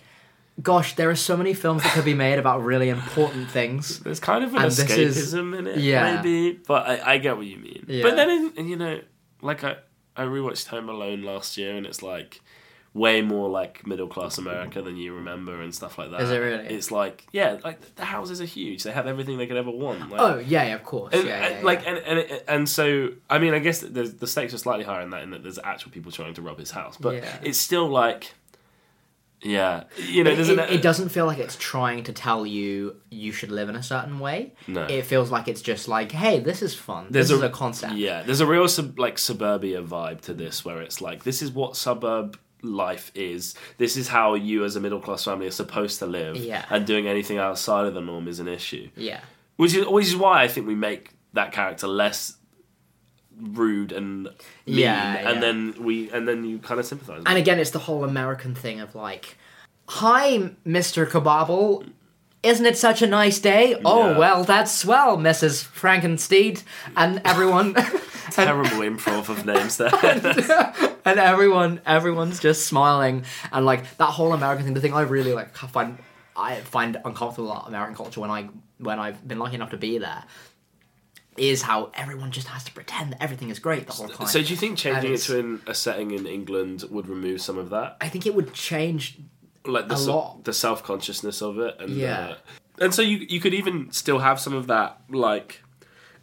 gosh, 0.61 0.95
there 0.95 1.09
are 1.09 1.15
so 1.15 1.37
many 1.37 1.53
films 1.53 1.83
that 1.83 1.93
could 1.93 2.05
be 2.05 2.13
made 2.13 2.39
about 2.39 2.63
really 2.63 2.89
important 2.89 3.49
things. 3.49 3.99
There's 4.03 4.19
kind 4.19 4.43
of 4.43 4.53
an 4.55 4.63
And 4.63 4.71
this 4.71 4.89
is- 4.91 5.33
escapism 5.33 5.57
in 5.57 5.67
it, 5.67 5.77
yeah. 5.77 6.15
maybe. 6.15 6.59
But 6.67 6.87
I, 6.87 7.13
I 7.13 7.17
get 7.17 7.37
what 7.37 7.45
you 7.45 7.57
mean. 7.57 7.85
Yeah. 7.87 8.03
But 8.03 8.15
then, 8.15 8.53
in, 8.55 8.67
you 8.67 8.75
know, 8.75 9.01
like 9.41 9.63
I, 9.63 9.77
I 10.15 10.23
rewatched 10.23 10.67
Home 10.67 10.89
Alone 10.89 11.23
last 11.23 11.57
year, 11.57 11.75
and 11.75 11.85
it's 11.85 12.01
like 12.03 12.41
way 12.95 13.21
more 13.21 13.47
like 13.47 13.85
middle 13.85 14.07
class 14.07 14.39
America 14.39 14.81
than 14.81 14.97
you 14.97 15.13
remember 15.13 15.61
and 15.61 15.73
stuff 15.73 15.99
like 15.99 16.09
that. 16.09 16.21
Is 16.21 16.31
it 16.31 16.37
really? 16.39 16.65
It's 16.65 16.89
like 16.91 17.25
yeah, 17.31 17.57
like 17.63 17.95
the 17.95 18.03
houses 18.03 18.41
are 18.41 18.45
huge. 18.45 18.83
They 18.83 18.91
have 18.91 19.05
everything 19.07 19.37
they 19.37 19.45
could 19.47 19.57
ever 19.57 19.69
want. 19.71 20.09
Like, 20.09 20.19
Oh 20.19 20.39
yeah, 20.39 20.65
yeah, 20.65 20.73
of 20.75 20.83
course. 20.83 21.13
And, 21.13 21.27
yeah, 21.27 21.45
and, 21.45 21.55
yeah, 21.59 21.65
like 21.65 21.85
and, 21.87 21.97
and 21.99 22.41
and 22.47 22.67
so 22.69 23.09
I 23.29 23.37
mean 23.37 23.53
I 23.53 23.59
guess 23.59 23.79
the 23.81 24.03
the 24.03 24.25
stakes 24.27 24.53
are 24.55 24.57
slightly 24.57 24.85
higher 24.85 25.01
in 25.01 25.11
that 25.11 25.21
in 25.21 25.29
that 25.31 25.43
there's 25.43 25.59
actual 25.63 25.91
people 25.91 26.11
trying 26.11 26.33
to 26.33 26.41
rob 26.41 26.57
his 26.57 26.71
house, 26.71 26.97
but 26.97 27.23
it's 27.43 27.59
still 27.59 27.87
like 27.87 28.33
yeah, 29.41 29.85
you 29.97 30.23
know, 30.23 30.31
it, 30.31 30.35
there's 30.35 30.49
it, 30.49 30.59
it 30.59 30.81
doesn't 30.81 31.09
feel 31.09 31.25
like 31.25 31.37
it's 31.37 31.55
trying 31.57 32.03
to 32.03 32.13
tell 32.13 32.45
you 32.45 32.97
you 33.09 33.31
should 33.31 33.51
live 33.51 33.69
in 33.69 33.75
a 33.75 33.83
certain 33.83 34.19
way. 34.19 34.53
No. 34.67 34.83
It 34.83 35.05
feels 35.05 35.31
like 35.31 35.47
it's 35.47 35.61
just 35.61 35.87
like, 35.87 36.11
hey, 36.11 36.39
this 36.39 36.61
is 36.61 36.75
fun. 36.75 37.07
There's 37.09 37.29
this 37.29 37.35
a- 37.39 37.39
is 37.39 37.43
a 37.43 37.49
concept. 37.49 37.93
Yeah, 37.95 38.23
there's 38.23 38.41
a 38.41 38.45
real 38.45 38.67
sub, 38.67 38.99
like 38.99 39.17
suburbia 39.17 39.81
vibe 39.81 40.21
to 40.21 40.33
this, 40.33 40.65
where 40.65 40.81
it's 40.81 41.01
like 41.01 41.23
this 41.23 41.41
is 41.41 41.51
what 41.51 41.75
suburb 41.77 42.37
life 42.61 43.11
is. 43.15 43.55
This 43.77 43.95
is 43.95 44.09
how 44.09 44.33
you, 44.35 44.65
as 44.65 44.75
a 44.75 44.81
middle 44.81 44.99
class 44.99 45.23
family, 45.23 45.47
are 45.47 45.51
supposed 45.51 45.99
to 45.99 46.05
live. 46.05 46.35
Yeah. 46.35 46.65
and 46.69 46.85
doing 46.85 47.07
anything 47.07 47.37
outside 47.37 47.85
of 47.85 47.93
the 47.93 48.01
norm 48.01 48.27
is 48.27 48.39
an 48.41 48.47
issue. 48.49 48.89
Yeah. 48.97 49.21
Which 49.55 49.73
is 49.73 49.85
which 49.87 50.07
is 50.07 50.15
why 50.17 50.43
I 50.43 50.47
think 50.49 50.67
we 50.67 50.75
make 50.75 51.11
that 51.33 51.51
character 51.51 51.87
less 51.87 52.35
rude 53.39 53.91
and 53.91 54.23
mean, 54.23 54.79
Yeah, 54.79 55.15
and 55.17 55.35
yeah. 55.35 55.39
then 55.41 55.75
we 55.79 56.11
and 56.11 56.27
then 56.27 56.43
you 56.45 56.59
kind 56.59 56.79
of 56.79 56.85
sympathize. 56.85 57.23
And 57.25 57.37
again, 57.37 57.59
it's 57.59 57.71
the 57.71 57.79
whole 57.79 58.03
American 58.03 58.55
thing 58.55 58.79
of 58.79 58.95
like, 58.95 59.37
"Hi, 59.87 60.51
Mister 60.65 61.05
Kabobble, 61.05 61.87
isn't 62.43 62.65
it 62.65 62.77
such 62.77 63.01
a 63.01 63.07
nice 63.07 63.39
day? 63.39 63.75
Oh 63.85 64.11
Yeah. 64.11 64.17
well, 64.17 64.43
that's 64.43 64.71
swell, 64.73 65.17
Mrs. 65.17 65.63
Frankenstein," 65.63 66.57
and 66.95 67.21
everyone, 67.25 67.73
Terrible 68.31 68.69
improv 68.85 69.29
of 69.29 69.45
names 69.45 69.77
there. 69.77 69.89
and 71.05 71.19
everyone, 71.19 71.81
everyone's 71.85 72.39
just 72.39 72.67
smiling, 72.67 73.23
and 73.51 73.65
like 73.65 73.97
that 73.97 74.05
whole 74.11 74.33
American 74.33 74.65
thing. 74.65 74.73
The 74.75 74.81
thing 74.81 74.93
I 74.93 75.01
really 75.01 75.33
like 75.33 75.55
find, 75.55 75.97
I 76.35 76.55
find 76.61 76.97
uncomfortable 77.03 77.51
about 77.51 77.67
American 77.67 77.95
culture 77.95 78.21
when 78.21 78.29
I 78.29 78.49
when 78.77 78.99
I've 78.99 79.27
been 79.27 79.39
lucky 79.39 79.55
enough 79.55 79.71
to 79.71 79.77
be 79.77 79.97
there. 79.97 80.23
Is 81.37 81.61
how 81.61 81.91
everyone 81.93 82.31
just 82.31 82.47
has 82.47 82.63
to 82.65 82.71
pretend 82.73 83.13
that 83.13 83.23
everything 83.23 83.49
is 83.49 83.59
great 83.59 83.87
the 83.87 83.93
whole 83.93 84.09
time. 84.09 84.27
so 84.27 84.41
do 84.41 84.47
you 84.49 84.57
think 84.57 84.77
changing 84.77 85.13
it 85.13 85.17
to 85.21 85.39
an, 85.39 85.61
a 85.67 85.73
setting 85.73 86.11
in 86.11 86.25
England 86.25 86.83
would 86.89 87.07
remove 87.07 87.41
some 87.41 87.57
of 87.57 87.69
that? 87.69 87.95
I 88.01 88.09
think 88.09 88.25
it 88.25 88.35
would 88.35 88.53
change 88.53 89.17
like 89.65 89.87
the 89.87 89.95
A 89.95 89.97
lot. 89.97 90.43
the 90.43 90.51
self 90.53 90.83
consciousness 90.83 91.41
of 91.41 91.57
it, 91.59 91.77
and 91.79 91.91
Yeah. 91.91 92.19
uh, 92.29 92.35
and 92.83 92.93
so 92.93 93.01
you 93.01 93.17
you 93.29 93.39
could 93.39 93.53
even 93.53 93.91
still 93.91 94.19
have 94.19 94.39
some 94.39 94.53
of 94.53 94.67
that 94.67 94.99
like 95.09 95.61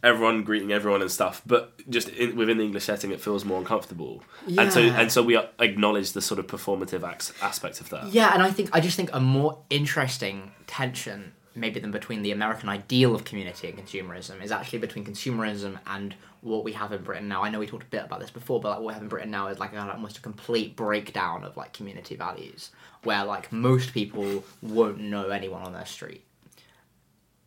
everyone 0.03 0.43
greeting 0.43 0.71
everyone 0.71 1.01
and 1.01 1.09
stuff, 1.11 1.41
but 1.47 1.73
just 1.89 2.09
in, 2.09 2.35
within 2.35 2.57
the 2.59 2.63
English 2.63 2.83
setting, 2.83 3.09
it 3.11 3.19
feels 3.19 3.43
more 3.43 3.57
uncomfortable, 3.57 4.23
Yeah. 4.45 4.61
and 4.63 4.73
so 4.73 4.81
and 4.81 5.11
so 5.11 5.23
we 5.23 5.35
acknowledge 5.59 6.11
the 6.11 6.21
sort 6.21 6.39
of 6.39 6.45
performative 6.45 7.01
ac- 7.09 7.33
aspect 7.41 7.81
of 7.81 7.89
that. 7.89 8.09
Yeah, 8.09 8.31
and 8.35 8.43
I 8.43 8.51
think 8.51 8.69
I 8.73 8.79
just 8.81 8.95
think 8.95 9.09
a 9.13 9.19
more 9.19 9.57
interesting 9.71 10.51
tension, 10.67 11.33
maybe 11.57 11.79
than 11.79 11.91
between 11.91 12.21
the 12.21 12.31
American 12.31 12.69
ideal 12.69 13.13
of 13.15 13.25
community 13.25 13.67
and 13.69 13.77
consumerism, 13.77 14.41
is 14.43 14.51
actually 14.51 14.79
between 14.79 15.03
consumerism 15.03 15.79
and 15.87 16.15
what 16.41 16.63
we 16.63 16.71
have 16.73 16.91
in 16.91 17.01
Britain 17.03 17.27
now. 17.27 17.43
I 17.43 17.49
know 17.49 17.59
we 17.59 17.67
talked 17.67 17.83
a 17.83 17.87
bit 17.87 18.03
about 18.05 18.19
this 18.19 18.29
before, 18.31 18.59
but 18.61 18.69
like 18.69 18.77
what 18.79 18.87
we 18.87 18.93
have 18.93 19.01
in 19.01 19.09
Britain 19.09 19.31
now 19.31 19.47
is 19.47 19.59
like 19.59 19.73
a, 19.73 19.91
almost 19.93 20.17
a 20.17 20.21
complete 20.21 20.75
breakdown 20.75 21.43
of 21.43 21.57
like 21.57 21.73
community 21.73 22.15
values, 22.15 22.69
where 23.03 23.25
like 23.25 23.51
most 23.51 23.93
people 23.93 24.43
won't 24.61 24.99
know 24.99 25.29
anyone 25.29 25.63
on 25.63 25.73
their 25.73 25.85
street, 25.85 26.23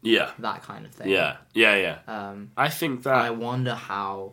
Yeah, 0.02 0.30
that 0.38 0.62
kind 0.62 0.84
of 0.86 0.92
thing. 0.92 1.08
yeah, 1.08 1.36
yeah, 1.54 1.76
yeah. 1.76 1.98
Um, 2.30 2.50
I 2.56 2.68
think 2.68 3.04
that 3.04 3.14
I 3.14 3.30
wonder 3.30 3.74
how, 3.74 4.32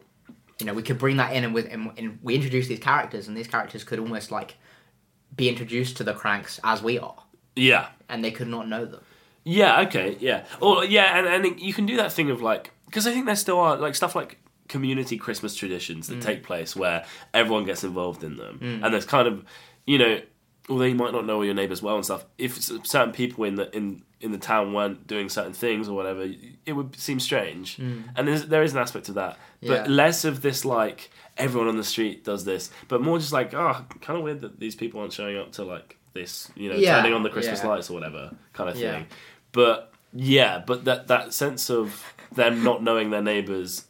you 0.59 0.65
know, 0.65 0.73
we 0.73 0.81
could 0.81 0.97
bring 0.97 1.17
that 1.17 1.33
in 1.33 1.43
and 1.43 1.53
with 1.53 1.67
and, 1.71 1.91
and 1.97 2.19
we 2.23 2.35
introduce 2.35 2.67
these 2.67 2.79
characters, 2.79 3.27
and 3.27 3.37
these 3.37 3.47
characters 3.47 3.83
could 3.83 3.99
almost 3.99 4.31
like 4.31 4.55
be 5.35 5.49
introduced 5.49 5.97
to 5.97 6.03
the 6.03 6.13
Kranks 6.13 6.59
as 6.63 6.81
we 6.81 6.97
are, 6.97 7.21
yeah, 7.55 7.89
and 8.09 8.23
they 8.23 8.31
could 8.31 8.47
not 8.47 8.67
know 8.67 8.85
them. 8.85 9.01
Yeah, 9.47 9.81
okay, 9.81 10.17
yeah. 10.19 10.45
Or 10.61 10.83
yeah, 10.83 11.17
and, 11.17 11.45
and 11.45 11.59
you 11.59 11.73
can 11.73 11.85
do 11.85 11.97
that 11.97 12.11
thing 12.11 12.29
of 12.29 12.41
like 12.41 12.71
because 12.85 13.07
I 13.07 13.11
think 13.11 13.25
there 13.25 13.35
still 13.35 13.59
are 13.59 13.77
like 13.77 13.95
stuff 13.95 14.15
like 14.15 14.39
community 14.67 15.17
Christmas 15.17 15.55
traditions 15.55 16.07
that 16.07 16.19
mm. 16.19 16.21
take 16.21 16.43
place 16.43 16.75
where 16.75 17.05
everyone 17.33 17.63
gets 17.63 17.83
involved 17.83 18.23
in 18.23 18.35
them, 18.35 18.59
mm. 18.61 18.83
and 18.83 18.93
there's 18.93 19.05
kind 19.05 19.27
of 19.27 19.45
you 19.85 19.97
know 19.97 20.19
although 20.69 20.83
you 20.83 20.95
might 20.95 21.13
not 21.13 21.25
know 21.25 21.37
all 21.37 21.45
your 21.45 21.53
neighbors 21.53 21.81
well 21.81 21.95
and 21.95 22.03
stuff, 22.03 22.25
if 22.37 22.61
certain 22.61 23.11
people 23.11 23.43
in 23.45 23.55
the 23.55 23.75
in 23.75 24.03
in 24.19 24.31
the 24.31 24.37
town 24.37 24.73
weren't 24.73 25.05
doing 25.05 25.29
certain 25.29 25.53
things 25.53 25.87
or 25.87 25.95
whatever, 25.95 26.27
it 26.65 26.73
would 26.73 26.95
seem 26.95 27.19
strange. 27.19 27.77
Mm. 27.77 28.03
And 28.15 28.27
there's, 28.27 28.47
there 28.47 28.63
is 28.63 28.73
an 28.73 28.79
aspect 28.79 29.09
of 29.09 29.15
that, 29.15 29.37
but 29.61 29.87
Yeah. 29.87 29.93
less 29.93 30.25
of 30.25 30.41
this 30.41 30.65
like 30.65 31.11
everyone 31.37 31.67
on 31.69 31.77
the 31.77 31.83
street 31.83 32.23
does 32.23 32.43
this, 32.43 32.71
but 32.87 33.01
more 33.01 33.19
just 33.19 33.31
like 33.31 33.53
ah, 33.53 33.85
oh, 33.85 33.99
kind 33.99 34.17
of 34.17 34.23
weird 34.23 34.41
that 34.41 34.59
these 34.59 34.75
people 34.75 34.99
aren't 34.99 35.13
showing 35.13 35.37
up 35.37 35.51
to 35.53 35.63
like 35.63 35.97
this, 36.13 36.51
you 36.55 36.69
know, 36.69 36.75
Yeah, 36.75 36.97
turning 36.97 37.13
on 37.13 37.23
the 37.23 37.29
Christmas 37.29 37.61
yeah. 37.61 37.69
lights 37.69 37.89
or 37.89 37.93
whatever 37.93 38.35
kind 38.53 38.69
of 38.69 38.75
thing. 38.75 39.05
Yeah. 39.57 39.63
But 39.65 39.93
yeah, 40.13 40.63
but 40.65 40.85
that 40.85 41.07
that 41.07 41.33
sense 41.33 41.69
of 41.69 42.13
them 42.31 42.63
not 42.63 42.83
knowing 42.83 43.09
their 43.09 43.21
neighbors, 43.21 43.85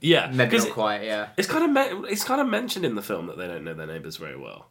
yeah, 0.00 0.30
Maybe 0.32 0.50
'cause 0.56 0.66
not 0.66 0.74
quite, 0.74 1.02
yeah. 1.04 1.28
it's 1.36 1.48
kind 1.48 1.64
of 1.64 1.70
me- 2.02 2.08
it's 2.10 2.24
kind 2.24 2.40
of 2.40 2.46
mentioned 2.48 2.84
in 2.84 2.94
the 2.94 3.02
film 3.02 3.26
that 3.26 3.36
they 3.38 3.46
don't 3.46 3.64
know 3.64 3.74
their 3.74 3.86
neighbors 3.86 4.16
very 4.16 4.36
well, 4.36 4.66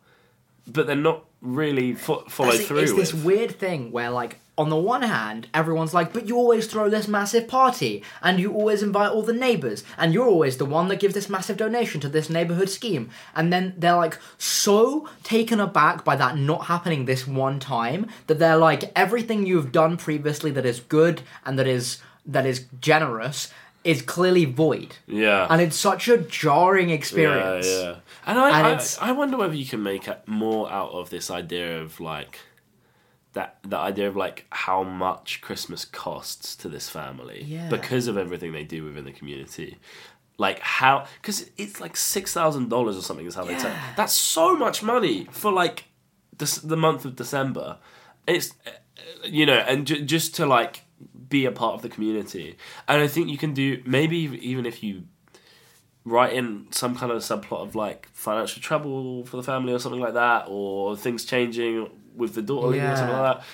but 0.67 0.88
they're 0.88 0.95
not 0.95 1.25
really 1.41 1.93
fo- 1.93 2.25
followed 2.30 2.56
It's, 2.56 2.67
through 2.67 2.80
it's 2.80 2.91
with. 2.93 3.12
this 3.12 3.13
weird 3.13 3.52
thing 3.60 3.91
where, 3.91 4.10
like, 4.10 4.39
on 4.60 4.69
the 4.69 4.76
one 4.76 5.04
hand, 5.04 5.48
everyone's 5.54 5.93
like, 5.93 6.12
but 6.12 6.28
you 6.28 6.36
always 6.36 6.67
throw 6.67 6.89
this 6.89 7.08
massive 7.08 7.48
party, 7.48 8.04
and 8.22 8.41
you 8.41 8.52
always 8.54 8.84
invite 8.84 9.10
all 9.12 9.24
the 9.24 9.34
neighbors, 9.34 9.86
and 9.98 10.13
you're 10.13 10.28
always 10.28 10.58
the 10.58 10.65
one 10.65 10.89
that 10.89 11.00
gives 11.00 11.13
this 11.13 11.30
massive 11.30 11.56
donation 11.56 12.02
to 12.02 12.10
this 12.10 12.30
neighborhood 12.30 12.69
scheme. 12.69 13.10
And 13.34 13.54
then 13.54 13.74
they're 13.78 13.95
like 13.95 14.19
so 14.38 15.08
taken 15.24 15.62
aback 15.62 16.04
by 16.04 16.17
that 16.17 16.38
not 16.38 16.65
happening 16.65 17.06
this 17.06 17.26
one 17.26 17.60
time 17.60 18.08
that 18.27 18.38
they're 18.38 18.58
like, 18.58 18.92
everything 18.98 19.46
you've 19.46 19.71
done 19.71 19.96
previously 19.96 20.52
that 20.52 20.65
is 20.65 20.81
good 20.81 21.21
and 21.46 21.58
that 21.58 21.67
is 21.67 22.00
that 22.25 22.46
is 22.46 22.65
generous 22.81 23.52
is 23.86 24.02
clearly 24.02 24.44
void. 24.44 24.98
yeah, 25.08 25.48
And 25.50 25.62
it's 25.62 25.77
such 25.77 26.10
a 26.10 26.17
jarring 26.17 26.90
experience. 26.90 27.65
Yeah, 27.65 27.81
yeah. 27.81 27.96
And 28.25 28.38
I, 28.38 28.71
And 28.71 28.81
I, 28.81 29.10
I 29.10 29.12
wonder 29.13 29.38
whether 29.38 29.56
you 29.56 29.65
can 29.65 29.81
make 29.81 30.08
more 30.27 30.69
out 30.69 30.92
of 30.92 31.10
this 31.10 31.31
idea 31.31 31.81
of 31.81 32.00
like 32.02 32.40
that 33.34 33.58
the 33.63 33.77
idea 33.77 34.08
of 34.08 34.15
like 34.15 34.46
how 34.52 34.84
much 34.84 35.42
Christmas 35.42 35.86
costs 35.86 36.56
to 36.58 36.69
this 36.69 36.90
family 36.90 37.44
Yeah. 37.46 37.69
because 37.69 38.08
of 38.08 38.17
everything 38.17 38.52
they 38.54 38.63
do 38.63 38.84
within 38.86 39.06
the 39.06 39.12
community. 39.12 39.77
Like 40.38 40.60
how 40.60 41.06
because 41.21 41.50
it's 41.58 41.80
like 41.82 41.96
six 41.98 42.34
thousand 42.34 42.69
dollars 42.69 42.98
or 42.98 43.02
something 43.02 43.25
is 43.25 43.36
how 43.36 43.44
they 43.44 43.56
tell. 43.56 43.75
That's 43.98 44.13
so 44.13 44.56
much 44.56 44.82
money 44.82 45.27
for 45.32 45.52
like 45.52 45.86
the 46.38 46.62
the 46.63 46.77
month 46.77 47.04
of 47.06 47.15
December. 47.17 47.77
It's 48.25 48.54
uh, 48.65 48.71
you 49.25 49.46
know, 49.46 49.58
and 49.58 49.86
ju- 49.86 50.02
just 50.06 50.34
to 50.36 50.46
like 50.46 50.84
be 51.27 51.46
a 51.46 51.52
part 51.52 51.73
of 51.75 51.82
the 51.82 51.90
community. 51.90 52.56
And 52.88 53.02
I 53.02 53.08
think 53.08 53.30
you 53.30 53.38
can 53.38 53.54
do 53.54 53.82
maybe 53.86 54.17
even 54.42 54.65
if 54.65 54.82
you 54.82 55.04
write 56.06 56.34
in 56.34 56.67
some 56.71 56.96
kind 56.96 57.12
of 57.12 57.19
subplot 57.21 57.62
of 57.62 57.75
like 57.75 58.08
financial 58.13 58.62
trouble 58.62 59.25
for 59.25 59.38
the 59.38 59.44
family 59.44 59.73
or 59.73 59.80
something 59.80 60.02
like 60.02 60.13
that, 60.13 60.46
or 60.48 60.96
things 60.96 61.25
changing 61.25 61.90
with 62.20 62.36
the 62.36 62.42
daughter 62.44 62.67
leaving 62.67 62.88
or 62.88 62.96
something 62.96 63.15
Yeah. 63.15 63.22
like 63.22 63.38
that. 63.38 63.46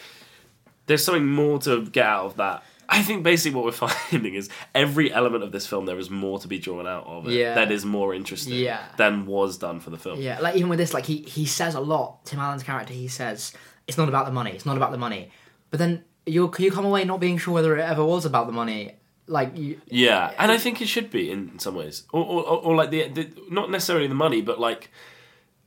There's 0.87 1.03
something 1.03 1.25
more 1.27 1.59
to 1.59 1.85
get 1.85 2.05
out 2.05 2.25
of 2.25 2.35
that. 2.37 2.63
I 2.87 3.01
think 3.01 3.23
basically 3.23 3.55
what 3.55 3.65
we're 3.65 3.71
finding 4.11 4.35
is 4.35 4.49
every 4.75 5.11
element 5.11 5.43
of 5.43 5.51
this 5.51 5.65
film 5.65 5.85
there 5.85 5.97
is 5.97 6.09
more 6.11 6.37
to 6.39 6.47
be 6.47 6.59
drawn 6.59 6.85
out 6.85 7.05
of 7.07 7.27
it 7.27 7.33
Yeah. 7.33 7.55
that 7.55 7.71
is 7.71 7.83
more 7.85 8.13
interesting 8.13 8.53
Yeah. 8.53 8.79
than 8.97 9.25
was 9.25 9.57
done 9.57 9.79
for 9.79 9.89
the 9.89 9.97
film. 9.97 10.19
Yeah, 10.21 10.39
like 10.39 10.55
even 10.55 10.69
with 10.69 10.77
this, 10.79 10.93
like 10.93 11.05
he 11.05 11.17
he 11.23 11.45
says 11.45 11.73
a 11.75 11.79
lot. 11.79 12.25
Tim 12.25 12.39
Allen's 12.39 12.63
character, 12.63 12.93
he 12.93 13.07
says 13.07 13.53
it's 13.87 13.97
not 13.97 14.07
about 14.09 14.25
the 14.27 14.31
money. 14.31 14.51
It's 14.51 14.65
not 14.65 14.77
about 14.77 14.91
the 14.91 14.97
money. 14.99 15.31
But 15.71 15.79
then 15.79 16.03
you 16.27 16.51
you 16.59 16.71
come 16.71 16.85
away 16.85 17.05
not 17.05 17.19
being 17.19 17.37
sure 17.39 17.53
whether 17.55 17.75
it 17.77 17.81
ever 17.81 18.03
was 18.05 18.25
about 18.25 18.45
the 18.47 18.53
money. 18.53 18.91
Like 19.27 19.57
you, 19.57 19.81
Yeah, 19.87 20.31
and 20.37 20.51
I 20.51 20.57
think 20.59 20.79
it 20.81 20.87
should 20.87 21.09
be 21.09 21.31
in 21.31 21.57
some 21.57 21.73
ways, 21.73 22.03
or 22.13 22.23
or, 22.23 22.43
or, 22.65 22.75
like 22.75 22.91
the, 22.91 23.07
the 23.09 23.23
not 23.49 23.71
necessarily 23.71 24.05
the 24.05 24.13
money, 24.13 24.41
but 24.43 24.59
like 24.59 24.91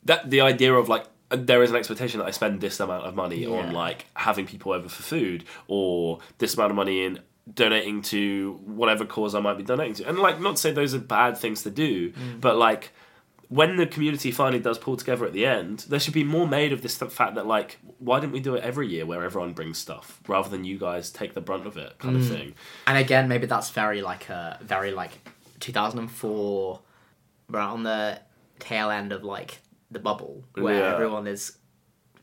that 0.04 0.30
the 0.30 0.40
idea 0.40 0.72
of 0.74 0.88
like 0.88 1.06
there 1.30 1.62
is 1.62 1.70
an 1.70 1.76
expectation 1.76 2.20
that 2.20 2.26
I 2.26 2.30
spend 2.30 2.60
this 2.60 2.80
amount 2.80 3.04
of 3.04 3.14
money 3.14 3.46
on 3.46 3.72
like 3.72 4.06
having 4.14 4.46
people 4.46 4.72
over 4.72 4.88
for 4.88 5.02
food, 5.02 5.44
or 5.66 6.20
this 6.38 6.54
amount 6.54 6.70
of 6.70 6.76
money 6.76 7.04
in 7.04 7.20
donating 7.52 8.02
to 8.02 8.60
whatever 8.64 9.04
cause 9.04 9.34
I 9.34 9.40
might 9.40 9.56
be 9.56 9.62
donating 9.62 9.94
to, 9.94 10.08
and 10.08 10.18
like 10.18 10.40
not 10.40 10.56
to 10.56 10.62
say 10.62 10.72
those 10.72 10.94
are 10.94 10.98
bad 10.98 11.36
things 11.36 11.62
to 11.62 11.70
do, 11.70 12.12
mm. 12.12 12.40
but 12.40 12.56
like 12.56 12.92
when 13.48 13.76
the 13.76 13.86
community 13.86 14.30
finally 14.30 14.60
does 14.60 14.78
pull 14.78 14.96
together 14.96 15.24
at 15.24 15.32
the 15.32 15.46
end, 15.46 15.86
there 15.88 15.98
should 15.98 16.12
be 16.12 16.24
more 16.24 16.46
made 16.46 16.72
of 16.72 16.82
this 16.82 16.98
th- 16.98 17.10
fact 17.10 17.34
that 17.34 17.46
like, 17.46 17.78
why 17.98 18.20
didn't 18.20 18.32
we 18.32 18.40
do 18.40 18.54
it 18.54 18.62
every 18.62 18.86
year 18.86 19.06
where 19.06 19.24
everyone 19.24 19.52
brings 19.54 19.78
stuff 19.78 20.20
rather 20.28 20.50
than 20.50 20.64
you 20.64 20.78
guys 20.78 21.10
take 21.10 21.32
the 21.32 21.40
brunt 21.40 21.66
of 21.66 21.76
it, 21.78 21.98
kind 21.98 22.16
of 22.16 22.22
mm. 22.22 22.28
thing. 22.28 22.54
and 22.86 22.98
again, 22.98 23.26
maybe 23.26 23.46
that's 23.46 23.70
very 23.70 24.02
like 24.02 24.28
a 24.28 24.58
very 24.62 24.92
like 24.92 25.12
2004, 25.60 26.80
right 27.48 27.64
on 27.64 27.82
the 27.84 28.20
tail 28.58 28.90
end 28.90 29.12
of 29.12 29.24
like 29.24 29.60
the 29.90 29.98
bubble 29.98 30.44
where 30.54 30.78
Yeah. 30.80 30.94
everyone 30.94 31.26
is 31.26 31.56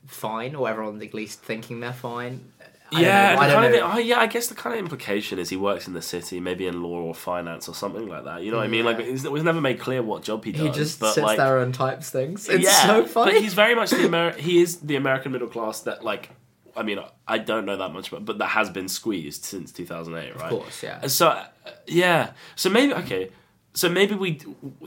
fine 0.07 0.55
or 0.55 0.69
everyone's 0.69 1.01
at 1.03 1.13
least 1.13 1.41
thinking 1.41 1.79
they're 1.79 1.93
fine. 1.93 2.51
I 2.91 3.01
yeah, 3.01 3.35
I 3.39 3.47
don't 3.47 3.61
kind 3.63 3.73
know. 3.73 3.85
of, 3.87 3.95
oh, 3.95 3.97
yeah. 3.97 4.19
I 4.19 4.27
guess 4.27 4.45
the 4.47 4.53
kind 4.53 4.75
of 4.75 4.79
implication 4.79 5.39
is 5.39 5.49
he 5.49 5.57
works 5.57 5.87
in 5.87 5.93
the 5.95 6.03
city, 6.03 6.39
maybe 6.39 6.67
in 6.67 6.83
law 6.83 7.01
or 7.01 7.15
finance 7.15 7.67
or 7.67 7.73
something 7.73 8.07
like 8.07 8.25
that. 8.25 8.43
You 8.43 8.51
know 8.51 8.57
what 8.57 8.65
I 8.65 8.67
mean? 8.69 8.85
Like 8.85 8.99
Yeah. 8.99 9.05
it 9.05 9.31
was 9.31 9.43
never 9.43 9.59
made 9.59 9.79
clear 9.79 10.03
what 10.03 10.21
job 10.21 10.45
he 10.45 10.51
does. 10.51 10.61
he 10.61 10.69
just 10.71 10.99
but 10.99 11.13
sits 11.13 11.25
like, 11.25 11.37
there 11.37 11.59
and 11.59 11.73
types 11.73 12.11
things. 12.11 12.47
It's 12.47 12.63
yeah, 12.63 12.85
so 12.85 13.05
funny. 13.07 13.33
But 13.33 13.41
he's 13.41 13.55
very 13.55 13.73
much 13.73 13.89
the 13.89 14.05
Amer- 14.05 14.33
He 14.37 14.61
is 14.61 14.77
the 14.77 14.95
American 14.97 15.31
middle 15.31 15.47
class 15.47 15.81
that 15.81 16.03
like. 16.03 16.29
I 16.77 16.83
mean, 16.83 16.99
I 17.25 17.37
don't 17.37 17.65
know 17.65 17.77
that 17.77 17.93
much 17.93 18.09
about, 18.09 18.25
but 18.25 18.37
that 18.39 18.47
has 18.49 18.69
been 18.69 18.89
squeezed 18.89 19.45
since 19.45 19.71
two 19.71 19.85
thousand 19.85 20.15
eight, 20.17 20.35
right? 20.35 20.51
of 20.51 20.59
course, 20.59 20.83
yeah. 20.83 21.07
So 21.07 21.29
uh, 21.29 21.45
yeah, 21.87 22.31
so 22.57 22.69
maybe 22.69 22.93
okay, 22.95 23.31
so 23.75 23.89
maybe 23.89 24.15
we 24.15 24.39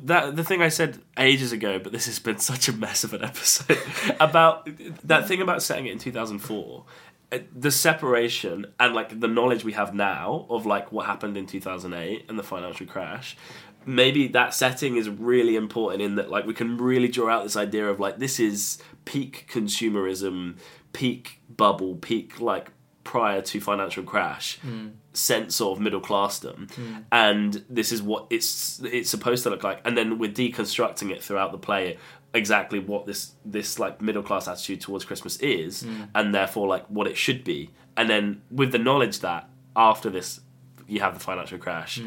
that 0.03 0.35
the 0.35 0.43
thing 0.43 0.63
I 0.63 0.69
said 0.69 0.99
ages 1.19 1.53
ago, 1.53 1.79
but 1.79 1.93
this 1.93 2.07
has 2.07 2.19
been 2.19 2.39
such 2.39 2.69
a 2.69 2.73
mess 2.73 3.05
of 3.05 3.13
an 3.13 3.23
episode 3.23 3.79
about 4.21 4.69
that 5.05 5.29
thing 5.29 5.43
about 5.43 5.63
setting 5.63 5.87
it 5.87 5.93
in 5.93 5.99
two 5.99 6.11
thousand 6.11 6.41
four. 6.41 6.85
Uh, 7.31 7.41
the 7.55 7.71
separation 7.71 8.65
and 8.81 8.95
like 8.95 9.21
the 9.21 9.29
knowledge 9.29 9.63
we 9.63 9.73
have 9.75 9.95
now 9.95 10.47
of 10.49 10.65
like 10.65 10.91
what 10.91 11.05
happened 11.05 11.37
in 11.37 11.47
two 11.47 11.61
thousand 11.61 11.93
eight 11.93 12.25
and 12.31 12.39
the 12.39 12.43
financial 12.43 12.87
crash, 12.87 13.37
maybe 13.85 14.27
that 14.29 14.55
setting 14.55 14.97
is 14.97 15.11
really 15.11 15.55
important 15.55 16.01
in 16.01 16.15
that 16.15 16.31
like 16.31 16.47
we 16.47 16.55
can 16.55 16.79
really 16.79 17.09
draw 17.09 17.31
out 17.31 17.43
this 17.43 17.57
idea 17.57 17.87
of 17.87 18.01
like 18.01 18.19
this 18.19 18.41
is 18.41 18.79
peak 19.05 19.51
consumerism, 19.53 20.57
peak 20.95 21.43
bubble, 21.55 21.97
peak 21.97 22.41
like 22.41 22.71
prior 23.09 23.41
to 23.41 23.59
financial 23.59 24.03
crash 24.03 24.59
hmm. 24.59 24.89
sense 25.15 25.63
of 25.63 25.81
middle 25.81 26.01
classdom 26.01 26.71
hmm. 26.75 26.97
and 27.11 27.65
this 27.71 27.91
is 27.91 28.03
what 28.03 28.27
it's 28.29 28.83
it's 28.85 29.09
supposed 29.09 29.43
to 29.45 29.49
look 29.49 29.65
like. 29.65 29.81
And 29.87 29.97
then 29.97 30.19
we're 30.19 30.31
deconstructing 30.31 31.11
it 31.11 31.25
throughout 31.25 31.51
the 31.51 31.57
play 31.57 31.97
exactly 32.35 32.79
what 32.79 33.07
this 33.07 33.33
this 33.47 33.79
like 33.79 34.03
middle 34.03 34.23
class 34.23 34.47
attitude 34.47 34.83
towards 34.83 35.07
christmas 35.07 35.39
is 35.39 35.85
hmm. 35.85 36.03
and 36.15 36.35
therefore 36.35 36.69
like 36.69 36.85
what 36.89 37.07
it 37.07 37.17
should 37.17 37.45
be. 37.45 37.71
And 37.97 38.11
then 38.11 38.43
with 38.51 38.73
the 38.73 38.79
knowledge 38.79 39.21
that 39.21 39.49
after 39.75 40.11
this 40.11 40.41
you 40.87 41.01
have 41.01 41.15
the 41.15 41.21
financial 41.21 41.57
crash 41.57 42.03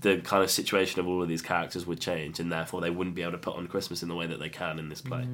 the 0.00 0.16
kind 0.22 0.42
of 0.42 0.50
situation 0.50 0.98
of 0.98 1.06
all 1.06 1.22
of 1.22 1.28
these 1.28 1.42
characters 1.42 1.86
would 1.86 2.00
change 2.00 2.40
and 2.40 2.50
therefore 2.50 2.80
they 2.80 2.90
wouldn't 2.90 3.14
be 3.14 3.22
able 3.22 3.30
to 3.30 3.38
put 3.38 3.54
on 3.54 3.68
christmas 3.68 4.02
in 4.02 4.08
the 4.08 4.16
way 4.16 4.26
that 4.26 4.40
they 4.40 4.48
can 4.48 4.80
in 4.80 4.88
this 4.88 5.00
play. 5.00 5.24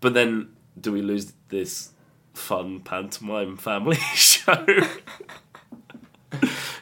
But 0.00 0.12
then 0.12 0.50
do 0.78 0.92
we 0.92 1.00
lose 1.00 1.32
this 1.48 1.92
fun 2.34 2.80
pantomime 2.80 3.56
family 3.56 3.96
show 4.14 4.64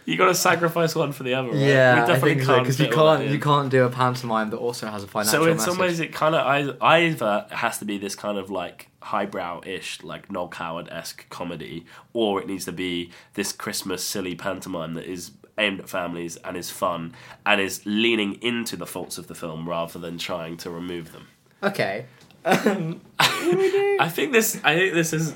you 0.05 0.17
got 0.17 0.27
to 0.27 0.35
sacrifice 0.35 0.95
one 0.95 1.13
for 1.13 1.23
the 1.23 1.35
other. 1.35 1.49
Right? 1.49 1.59
Yeah, 1.59 2.07
we 2.07 2.13
I 2.13 2.19
think 2.19 2.43
so 2.43 2.59
because 2.61 2.79
you 2.81 2.87
all 2.95 3.07
that 3.13 3.19
can't 3.21 3.31
you 3.31 3.39
can't 3.39 3.71
do 3.71 3.85
a 3.85 3.91
pantomime 3.91 4.51
that 4.51 4.57
also 4.59 4.87
has 4.89 5.05
a 5.05 5.07
financial 5.07 5.41
So 5.41 5.45
in 5.47 5.57
message. 5.57 5.69
some 5.69 5.79
ways, 5.79 6.01
it 6.01 6.13
kind 6.13 6.35
of 6.35 6.77
either 6.83 7.47
has 7.51 7.79
to 7.79 7.85
be 7.85 7.99
this 7.99 8.15
kind 8.15 8.39
of 8.39 8.51
like 8.51 8.89
highbrow-ish, 9.03 10.03
like 10.03 10.31
Noel 10.31 10.49
Coward-esque 10.49 11.29
comedy, 11.31 11.87
or 12.13 12.41
it 12.41 12.47
needs 12.47 12.65
to 12.67 12.73
be 12.73 13.11
this 13.35 13.53
Christmas 13.53 14.03
silly 14.05 14.35
pantomime 14.35 14.95
that 14.95 15.05
is 15.07 15.33
aimed 15.57 15.81
at 15.81 15.89
families 15.89 16.37
and 16.39 16.57
is 16.57 16.71
fun 16.71 17.15
and 17.45 17.61
is 17.61 17.85
leaning 17.85 18.35
into 18.43 18.77
the 18.77 18.87
faults 18.87 19.19
of 19.19 19.27
the 19.29 19.35
film 19.35 19.69
rather 19.69 19.99
than 19.99 20.17
trying 20.19 20.57
to 20.59 20.71
remove 20.71 21.13
them. 21.13 21.27
okay, 21.63 22.07
I 23.19 24.09
think 24.09 24.33
this. 24.33 24.61
I 24.65 24.77
think 24.77 24.95
this 24.95 25.11
has 25.11 25.35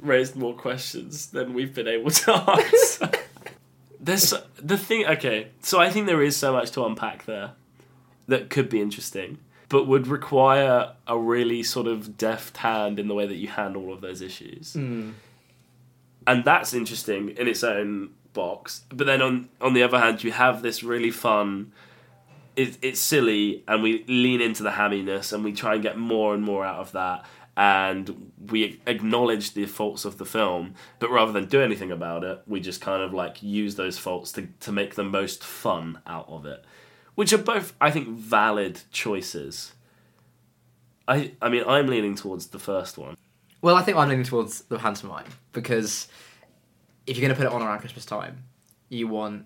raised 0.00 0.36
more 0.36 0.54
questions 0.54 1.26
than 1.26 1.54
we've 1.54 1.74
been 1.74 1.88
able 1.88 2.10
to 2.10 2.32
answer. 2.32 3.10
There's 4.00 4.34
the 4.58 4.76
thing. 4.76 5.06
Okay, 5.06 5.48
so 5.60 5.80
I 5.80 5.90
think 5.90 6.06
there 6.06 6.22
is 6.22 6.36
so 6.36 6.52
much 6.52 6.70
to 6.72 6.84
unpack 6.84 7.24
there 7.26 7.52
that 8.28 8.50
could 8.50 8.68
be 8.68 8.80
interesting, 8.80 9.38
but 9.68 9.86
would 9.86 10.06
require 10.06 10.92
a 11.06 11.18
really 11.18 11.62
sort 11.62 11.86
of 11.86 12.16
deft 12.16 12.58
hand 12.58 12.98
in 12.98 13.08
the 13.08 13.14
way 13.14 13.26
that 13.26 13.36
you 13.36 13.48
handle 13.48 13.86
all 13.86 13.92
of 13.94 14.00
those 14.00 14.20
issues. 14.22 14.74
And 16.26 16.44
that's 16.44 16.72
interesting 16.72 17.30
in 17.30 17.48
its 17.48 17.62
own 17.64 18.10
box. 18.32 18.82
But 18.90 19.06
then 19.06 19.20
on 19.22 19.48
on 19.60 19.74
the 19.74 19.82
other 19.82 19.98
hand, 19.98 20.22
you 20.24 20.32
have 20.32 20.62
this 20.62 20.82
really 20.82 21.10
fun. 21.10 21.72
It, 22.56 22.78
it's 22.82 23.00
silly, 23.00 23.64
and 23.66 23.82
we 23.82 24.04
lean 24.06 24.40
into 24.40 24.62
the 24.62 24.70
hamminess, 24.70 25.32
and 25.32 25.42
we 25.42 25.52
try 25.52 25.74
and 25.74 25.82
get 25.82 25.98
more 25.98 26.34
and 26.34 26.42
more 26.42 26.64
out 26.64 26.78
of 26.80 26.92
that. 26.92 27.24
And 27.56 28.32
we 28.50 28.80
acknowledge 28.86 29.54
the 29.54 29.66
faults 29.66 30.04
of 30.04 30.18
the 30.18 30.24
film, 30.24 30.74
but 30.98 31.10
rather 31.10 31.30
than 31.30 31.46
do 31.46 31.60
anything 31.60 31.92
about 31.92 32.24
it, 32.24 32.42
we 32.48 32.58
just 32.60 32.80
kind 32.80 33.00
of 33.00 33.14
like 33.14 33.42
use 33.42 33.76
those 33.76 33.96
faults 33.96 34.32
to, 34.32 34.48
to 34.60 34.72
make 34.72 34.96
the 34.96 35.04
most 35.04 35.44
fun 35.44 36.00
out 36.04 36.28
of 36.28 36.46
it, 36.46 36.64
which 37.14 37.32
are 37.32 37.38
both, 37.38 37.74
I 37.80 37.92
think, 37.92 38.08
valid 38.08 38.80
choices. 38.90 39.72
I, 41.06 41.32
I 41.40 41.48
mean, 41.48 41.62
I'm 41.66 41.86
leaning 41.86 42.16
towards 42.16 42.48
the 42.48 42.58
first 42.58 42.98
one. 42.98 43.16
well, 43.62 43.76
I 43.76 43.82
think 43.82 43.96
I'm 43.96 44.08
leaning 44.08 44.24
towards 44.24 44.62
the 44.62 44.78
pantomime 44.78 45.26
because 45.52 46.08
if 47.06 47.16
you're 47.16 47.22
going 47.26 47.36
to 47.36 47.40
put 47.40 47.46
it 47.46 47.54
on 47.54 47.62
around 47.62 47.80
Christmas 47.80 48.04
time, 48.04 48.44
you 48.88 49.06
want. 49.06 49.44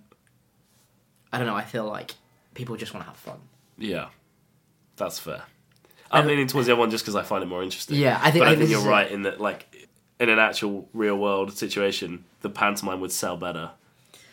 I 1.33 1.39
don't 1.39 1.47
know. 1.47 1.57
I 1.57 1.65
feel 1.65 1.85
like 1.85 2.15
people 2.55 2.77
just 2.77 2.93
want 2.95 3.05
to 3.05 3.11
have 3.11 3.19
fun. 3.19 3.39
Yeah, 3.79 4.09
that's 4.97 5.19
fair. 5.19 5.43
I'm 6.11 6.27
leaning 6.27 6.47
towards 6.47 6.67
the 6.67 6.73
other 6.73 6.81
one 6.81 6.91
just 6.91 7.05
because 7.05 7.15
I 7.17 7.23
find 7.23 7.43
it 7.43 7.47
more 7.47 7.63
interesting. 7.63 7.97
Yeah, 7.97 8.19
I 8.23 8.31
think- 8.31 8.43
But 8.43 8.49
I 8.49 8.53
I 8.53 8.57
think 8.57 8.69
think 8.71 8.83
you're 8.83 8.91
right 8.91 9.11
in 9.11 9.23
that, 9.23 9.41
like, 9.41 9.89
in 10.19 10.29
an 10.31 10.39
actual 10.39 10.89
real 10.95 11.17
world 11.17 11.57
situation, 11.57 12.25
the 12.41 12.49
pantomime 12.51 13.01
would 13.01 13.13
sell 13.13 13.37
better, 13.37 13.73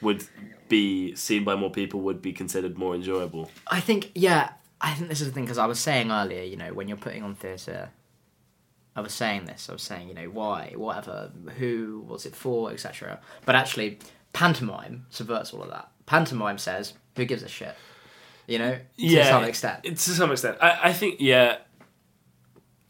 would 0.01 0.23
be 0.69 1.13
seen 1.15 1.43
by 1.43 1.55
more 1.55 1.69
people, 1.69 1.99
would 2.01 2.21
be 2.21 2.31
considered 2.33 2.77
more 2.77 2.95
enjoyable. 2.95 3.51
I 3.67 3.81
think, 3.81 4.11
yeah, 4.15 4.51
I 4.81 4.93
think 4.93 5.09
this 5.09 5.19
is 5.21 5.27
the 5.27 5.33
thing 5.33 5.43
because 5.43 5.57
I 5.57 5.65
was 5.65 5.79
saying 5.79 6.11
earlier, 6.11 6.43
you 6.43 6.55
know, 6.55 6.73
when 6.73 6.87
you're 6.87 6.97
putting 6.97 7.23
on 7.23 7.35
theatre, 7.35 7.89
I 8.95 9.01
was 9.01 9.13
saying 9.13 9.45
this. 9.45 9.69
I 9.69 9.73
was 9.73 9.83
saying, 9.83 10.07
you 10.07 10.13
know, 10.13 10.29
why, 10.29 10.73
whatever, 10.75 11.31
who, 11.59 12.03
what's 12.07 12.25
it 12.25 12.35
for, 12.35 12.71
etc. 12.71 13.19
But 13.45 13.55
actually, 13.55 13.99
pantomime 14.31 15.05
subverts 15.09 15.53
all 15.53 15.61
of 15.61 15.69
that. 15.69 15.89
Pantomime 16.05 16.57
says, 16.57 16.93
who 17.17 17.25
gives 17.25 17.43
a 17.43 17.49
shit? 17.49 17.75
You 18.47 18.59
know, 18.59 18.77
to 18.97 19.25
some 19.25 19.43
extent. 19.43 19.83
To 19.83 19.97
some 19.97 20.31
extent, 20.31 20.57
I, 20.61 20.79
I 20.89 20.93
think 20.93 21.17
yeah. 21.19 21.57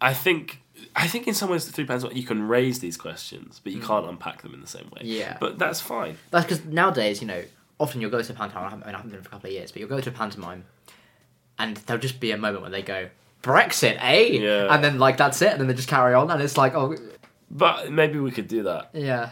I 0.02 0.14
think 0.14 0.62
I 0.96 1.08
think 1.08 1.28
in 1.28 1.34
some 1.34 1.50
ways 1.50 1.66
the 1.66 1.72
three 1.72 1.86
pounds 1.86 2.06
you 2.14 2.24
can 2.24 2.48
raise 2.48 2.80
these 2.80 2.98
questions, 2.98 3.60
but 3.64 3.74
you 3.74 3.82
can't 3.82 4.06
unpack 4.06 4.42
them 4.42 4.54
in 4.54 4.62
the 4.62 4.68
same 4.68 4.86
way. 4.92 5.02
Mm. 5.02 5.18
Yeah. 5.20 5.38
but 5.40 5.58
that's 5.58 5.82
fine. 5.82 6.18
That's 6.32 6.46
because 6.46 6.66
nowadays, 6.66 7.22
you 7.22 7.28
know, 7.28 7.44
often 7.80 8.02
you'll 8.02 8.12
go 8.12 8.22
to 8.22 8.32
a 8.32 8.36
pantomime. 8.36 8.66
I 8.66 8.70
haven't, 8.70 8.84
I 8.84 8.86
mean, 8.88 8.96
I 8.96 8.98
haven't 8.98 9.12
been 9.12 9.22
for 9.22 9.28
a 9.28 9.32
couple 9.32 9.48
of 9.50 9.54
years, 9.54 9.72
but 9.72 9.80
you'll 9.80 9.90
go 9.90 10.00
to 10.00 10.10
a 10.10 10.14
pantomime, 10.14 10.66
and 11.58 11.78
there'll 11.78 12.02
just 12.02 12.20
be 12.20 12.32
a 12.32 12.38
moment 12.38 12.62
where 12.62 12.72
they 12.72 12.82
go 12.82 13.10
Brexit, 13.42 13.98
eh? 14.00 14.28
Yeah. 14.40 14.74
And 14.74 14.84
then 14.84 15.00
like 15.00 15.18
that's 15.18 15.42
it, 15.42 15.52
and 15.52 15.62
then 15.62 15.68
they 15.68 15.74
just 15.74 15.88
carry 15.88 16.14
on, 16.14 16.32
and 16.32 16.42
it's 16.42 16.58
like, 16.58 16.74
oh, 16.76 16.96
But 17.52 17.92
maybe 17.92 18.20
we 18.20 18.32
could 18.32 18.48
do 18.48 18.64
that. 18.64 18.90
yeah, 18.94 19.32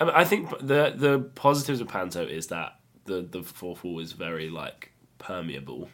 I, 0.00 0.04
mean, 0.04 0.14
I 0.14 0.24
think 0.24 0.50
the 0.58 0.94
the 0.96 1.30
positives 1.34 1.80
of 1.80 1.88
Panto 1.88 2.24
is 2.24 2.48
that 2.48 2.78
the 3.04 3.22
the 3.22 3.42
fourth 3.42 3.84
wall 3.84 4.00
is 4.00 4.12
very 4.12 4.50
like 4.50 4.90
permeable, 5.24 5.88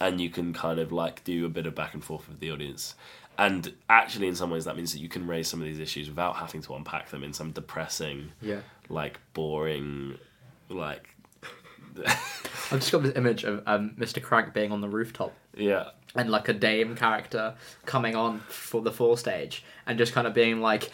and 0.00 0.20
you 0.20 0.30
can 0.30 0.52
kind 0.54 0.78
of 0.78 0.92
like 0.92 1.22
do 1.24 1.44
a 1.44 1.48
bit 1.48 1.66
of 1.66 1.74
back 1.74 1.92
and 1.94 2.02
forth 2.04 2.28
with 2.28 2.40
the 2.40 2.50
audience. 2.50 2.94
And 3.38 3.72
actually, 3.88 4.28
in 4.28 4.34
some 4.34 4.50
ways, 4.50 4.64
that 4.66 4.76
means 4.76 4.92
that 4.92 5.00
you 5.00 5.08
can 5.08 5.26
raise 5.26 5.48
some 5.48 5.60
of 5.60 5.66
these 5.66 5.78
issues 5.80 6.08
without 6.08 6.36
having 6.36 6.60
to 6.62 6.74
unpack 6.74 7.10
them 7.10 7.24
in 7.24 7.32
some 7.32 7.50
depressing, 7.52 8.32
yeah. 8.42 8.60
like 8.88 9.18
boring, 9.34 10.18
like 10.68 11.08
I've 12.06 12.78
just 12.80 12.92
got 12.92 13.02
this 13.02 13.16
image 13.16 13.44
of 13.44 13.62
um, 13.66 13.94
Mr. 13.98 14.22
Krank 14.22 14.52
being 14.54 14.72
on 14.72 14.80
the 14.80 14.88
rooftop 14.88 15.32
Yeah. 15.56 15.90
and 16.14 16.30
like 16.30 16.48
a 16.48 16.52
dame 16.52 16.94
character 16.96 17.54
coming 17.86 18.14
on 18.14 18.40
for 18.48 18.80
the 18.82 18.92
full 18.92 19.16
stage 19.16 19.64
and 19.86 19.98
just 19.98 20.12
kind 20.12 20.26
of 20.26 20.34
being 20.34 20.60
like, 20.60 20.90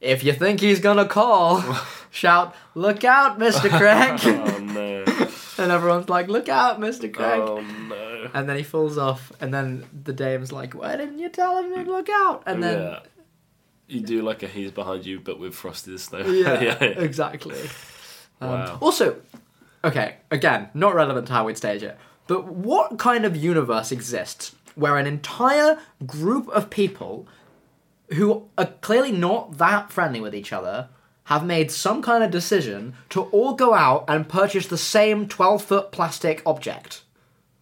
if 0.00 0.22
you 0.24 0.32
think 0.32 0.60
he's 0.60 0.80
gonna 0.80 1.06
call, 1.08 1.62
shout, 2.10 2.54
look 2.74 3.04
out, 3.04 3.38
Mr. 3.38 3.70
Krank. 3.70 4.20
Oh 4.26 4.58
no. 4.58 5.03
And 5.64 5.72
everyone's 5.72 6.10
like, 6.10 6.28
look 6.28 6.50
out, 6.50 6.78
Mr. 6.78 7.10
Krank. 7.10 7.42
oh 7.42 7.60
no. 7.60 8.30
And 8.34 8.46
then 8.46 8.58
he 8.58 8.62
falls 8.62 8.98
off, 8.98 9.32
and 9.40 9.52
then 9.52 9.86
the 10.04 10.12
dame's 10.12 10.52
like, 10.52 10.74
why 10.74 10.94
didn't 10.96 11.18
you 11.18 11.30
tell 11.30 11.56
him 11.56 11.72
to 11.72 11.90
look 11.90 12.10
out? 12.10 12.42
And 12.44 12.62
then, 12.62 12.82
yeah. 12.82 12.98
You 13.86 14.00
do 14.00 14.20
like 14.22 14.42
a 14.42 14.46
he's 14.46 14.70
behind 14.70 15.06
you, 15.06 15.20
but 15.20 15.38
with 15.38 15.54
frosted 15.54 15.98
snow. 16.00 16.18
yeah, 16.26 16.60
yeah. 16.60 16.74
exactly. 16.82 17.58
Um, 18.40 18.50
Wow. 18.50 18.78
Also, 18.82 19.16
okay, 19.82 20.16
again, 20.30 20.68
not 20.74 20.94
relevant 20.94 21.28
to 21.28 21.32
how 21.32 21.46
we'd 21.46 21.56
stage 21.56 21.82
it, 21.82 21.96
but 22.26 22.44
what 22.46 22.98
kind 22.98 23.24
of 23.24 23.34
universe 23.36 23.90
exists 23.90 24.54
where 24.74 24.98
an 24.98 25.06
entire 25.06 25.78
group 26.04 26.48
of 26.48 26.68
people 26.68 27.26
who 28.14 28.48
are 28.58 28.66
clearly 28.66 29.12
not 29.12 29.56
that 29.58 29.90
friendly 29.90 30.20
with 30.20 30.34
each 30.34 30.52
other 30.52 30.88
have 31.24 31.44
made 31.44 31.70
some 31.70 32.02
kind 32.02 32.22
of 32.22 32.30
decision 32.30 32.94
to 33.10 33.22
all 33.22 33.54
go 33.54 33.74
out 33.74 34.04
and 34.08 34.28
purchase 34.28 34.66
the 34.66 34.78
same 34.78 35.26
12 35.26 35.64
foot 35.64 35.92
plastic 35.92 36.42
object? 36.44 37.02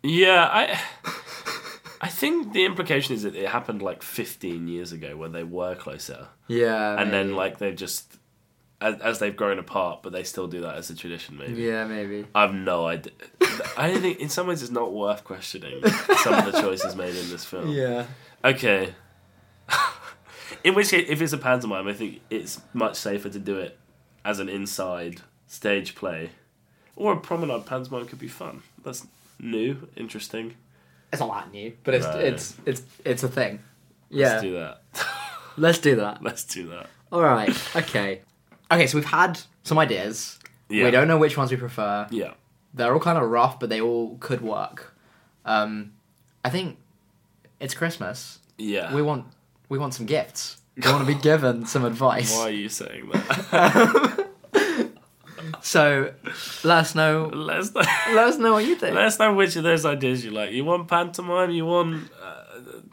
Yeah, 0.03 0.49
I 0.51 0.81
I 2.01 2.09
think 2.09 2.53
the 2.53 2.65
implication 2.65 3.15
is 3.15 3.23
that 3.23 3.37
it 3.37 3.49
happened 3.49 3.81
like 3.81 4.03
15 4.03 4.67
years 4.67 4.91
ago 4.91 5.17
when 5.17 5.31
they 5.31 5.45
were 5.45 5.77
closer. 5.77 6.29
Yeah. 6.49 7.01
And 7.01 7.13
then 7.13 7.37
like 7.37 7.59
they've 7.59 7.77
just 7.77 8.19
as, 8.81 9.01
as 9.01 9.19
they've 9.21 9.37
grown 9.37 9.61
apart, 9.61 10.03
but 10.03 10.13
they 10.13 10.25
still 10.25 10.49
do 10.49 10.63
that 10.63 10.75
as 10.75 10.91
a 10.91 10.97
tradition 10.97 11.39
maybe. 11.39 11.63
Yeah, 11.63 11.87
maybe. 11.87 12.27
I 12.35 12.43
have 12.43 12.55
no 12.55 12.87
idea. 12.87 13.13
I 13.77 13.97
think 13.97 14.19
in 14.19 14.29
some 14.29 14.49
ways 14.49 14.63
it's 14.63 14.73
not 14.73 14.93
worth 14.93 15.23
questioning 15.23 15.81
some 16.23 16.35
of 16.35 16.53
the 16.53 16.61
choices 16.61 16.97
made 16.97 17.15
in 17.15 17.31
this 17.31 17.45
film. 17.45 17.69
Yeah. 17.73 18.07
Okay. 18.45 18.93
in 20.65 20.75
which 20.75 20.91
case, 20.91 21.07
if 21.09 21.21
it's 21.23 21.33
a 21.33 21.39
pantomime, 21.39 21.87
I 21.89 21.93
think 21.93 22.21
it's 22.31 22.61
much 22.73 22.97
safer 22.97 23.29
to 23.29 23.39
do 23.39 23.59
it 23.59 23.79
as 24.25 24.39
an 24.39 24.49
inside 24.49 25.21
stage 25.47 25.95
play. 25.95 26.31
Or 26.97 27.13
a 27.15 27.17
promenade 27.21 27.67
pantomime 27.67 28.07
could 28.07 28.19
be 28.19 28.29
fun. 28.29 28.63
That's 28.85 29.07
new, 29.41 29.89
interesting. 29.97 30.55
It's 31.13 31.21
not 31.21 31.33
that 31.35 31.53
new, 31.53 31.73
but 31.85 31.95
it's 31.95 32.07
Right. 32.07 32.25
it's 32.25 32.57
it's 32.65 32.83
it's 33.05 33.23
a 33.23 33.29
thing. 33.29 33.61
Yeah. 34.11 34.29
Let's 34.29 34.43
do 34.43 34.53
that. 34.55 34.83
Let's 35.57 35.79
do 35.79 35.97
that. 35.97 36.23
Let's 36.23 36.45
do 36.45 36.69
that. 36.69 36.87
All 37.11 37.23
right. 37.23 37.51
Okay. 37.77 38.21
Okay. 38.71 38.87
So 38.87 38.97
we've 38.99 39.05
had 39.07 39.39
some 39.65 39.79
ideas. 39.79 40.39
Yeah. 40.69 40.85
We 40.85 40.91
don't 40.91 41.09
know 41.09 41.19
which 41.19 41.37
ones 41.37 41.51
we 41.51 41.57
prefer. 41.59 42.07
Yeah. 42.11 42.33
They're 42.75 42.93
all 42.95 43.01
kind 43.01 43.19
of 43.19 43.29
rough, 43.29 43.61
but 43.61 43.69
they 43.69 43.81
all 43.81 44.17
could 44.19 44.41
work. 44.41 44.95
Um, 45.45 45.93
I 46.45 46.49
think 46.49 46.79
it's 47.61 47.75
Christmas. 47.75 48.39
Yeah. 48.57 48.95
We 48.95 49.03
want 49.03 49.27
we 49.73 49.79
want 49.79 49.95
some 49.95 50.07
gifts. 50.07 50.59
We 50.77 50.91
want 50.91 51.07
to 51.07 51.15
be 51.15 51.21
given 51.21 51.67
some 51.67 51.85
advice. 51.85 52.35
Why 52.35 52.45
are 52.45 52.51
you 52.51 52.69
saying 52.69 53.11
that? 53.13 54.29
So 55.61 56.13
let 56.65 56.79
us 56.79 56.95
know. 56.95 57.31
Let's 57.33 57.75
know. 57.75 57.83
Let 58.15 58.29
us 58.29 58.39
know 58.39 58.53
what 58.53 58.65
you 58.65 58.75
think. 58.75 58.95
Let 58.95 59.05
us 59.05 59.19
know 59.19 59.35
which 59.35 59.55
of 59.57 59.65
those 59.65 59.85
ideas 59.85 60.25
you 60.25 60.31
like. 60.31 60.51
You 60.53 60.65
want 60.65 60.89
pantomime? 60.89 61.51
You 61.51 61.67
want 61.67 62.11
uh, 62.21 62.45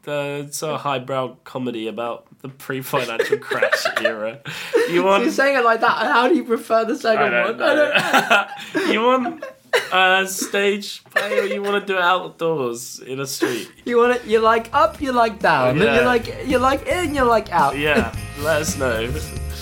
the 0.03 0.49
sort 0.51 0.75
of 0.75 0.81
highbrow 0.81 1.37
comedy 1.43 1.87
about 1.87 2.27
the 2.41 2.49
pre-financial 2.49 3.37
crash 3.37 3.85
era? 4.01 4.41
You 4.89 5.03
want? 5.03 5.23
You're 5.23 5.31
saying 5.31 5.57
it 5.57 5.63
like 5.63 5.81
that. 5.81 5.97
How 6.15 6.27
do 6.27 6.35
you 6.35 6.43
prefer 6.43 6.85
the 6.85 6.95
second 6.95 7.33
I 7.33 7.45
one? 7.45 7.57
don't 7.57 8.75
know. 8.75 8.91
you 8.91 9.01
want 9.01 9.43
a 9.91 10.27
stage 10.27 11.03
play, 11.05 11.39
or 11.39 11.45
you 11.45 11.61
want 11.61 11.85
to 11.85 11.93
do 11.93 11.97
it 11.97 12.03
outdoors 12.03 12.99
in 12.99 13.19
a 13.19 13.27
street? 13.27 13.71
You 13.85 13.97
want 13.97 14.15
it? 14.17 14.25
You 14.25 14.39
like 14.39 14.69
up? 14.73 15.01
You 15.01 15.11
like 15.11 15.39
down? 15.39 15.77
Yeah. 15.77 15.99
You 15.99 16.05
like 16.05 16.47
you 16.47 16.57
like 16.57 16.87
in? 16.87 17.15
you're 17.15 17.25
like 17.25 17.51
out? 17.51 17.77
Yeah. 17.77 18.15
Let 18.39 18.61
us 18.61 18.77
know. 18.77 19.11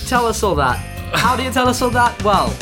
Tell 0.07 0.25
us 0.25 0.43
all 0.43 0.55
that. 0.55 0.77
How 1.13 1.35
do 1.35 1.43
you 1.43 1.51
tell 1.51 1.67
us 1.67 1.81
all 1.81 1.89
that? 1.91 2.21
Well, 2.23 2.53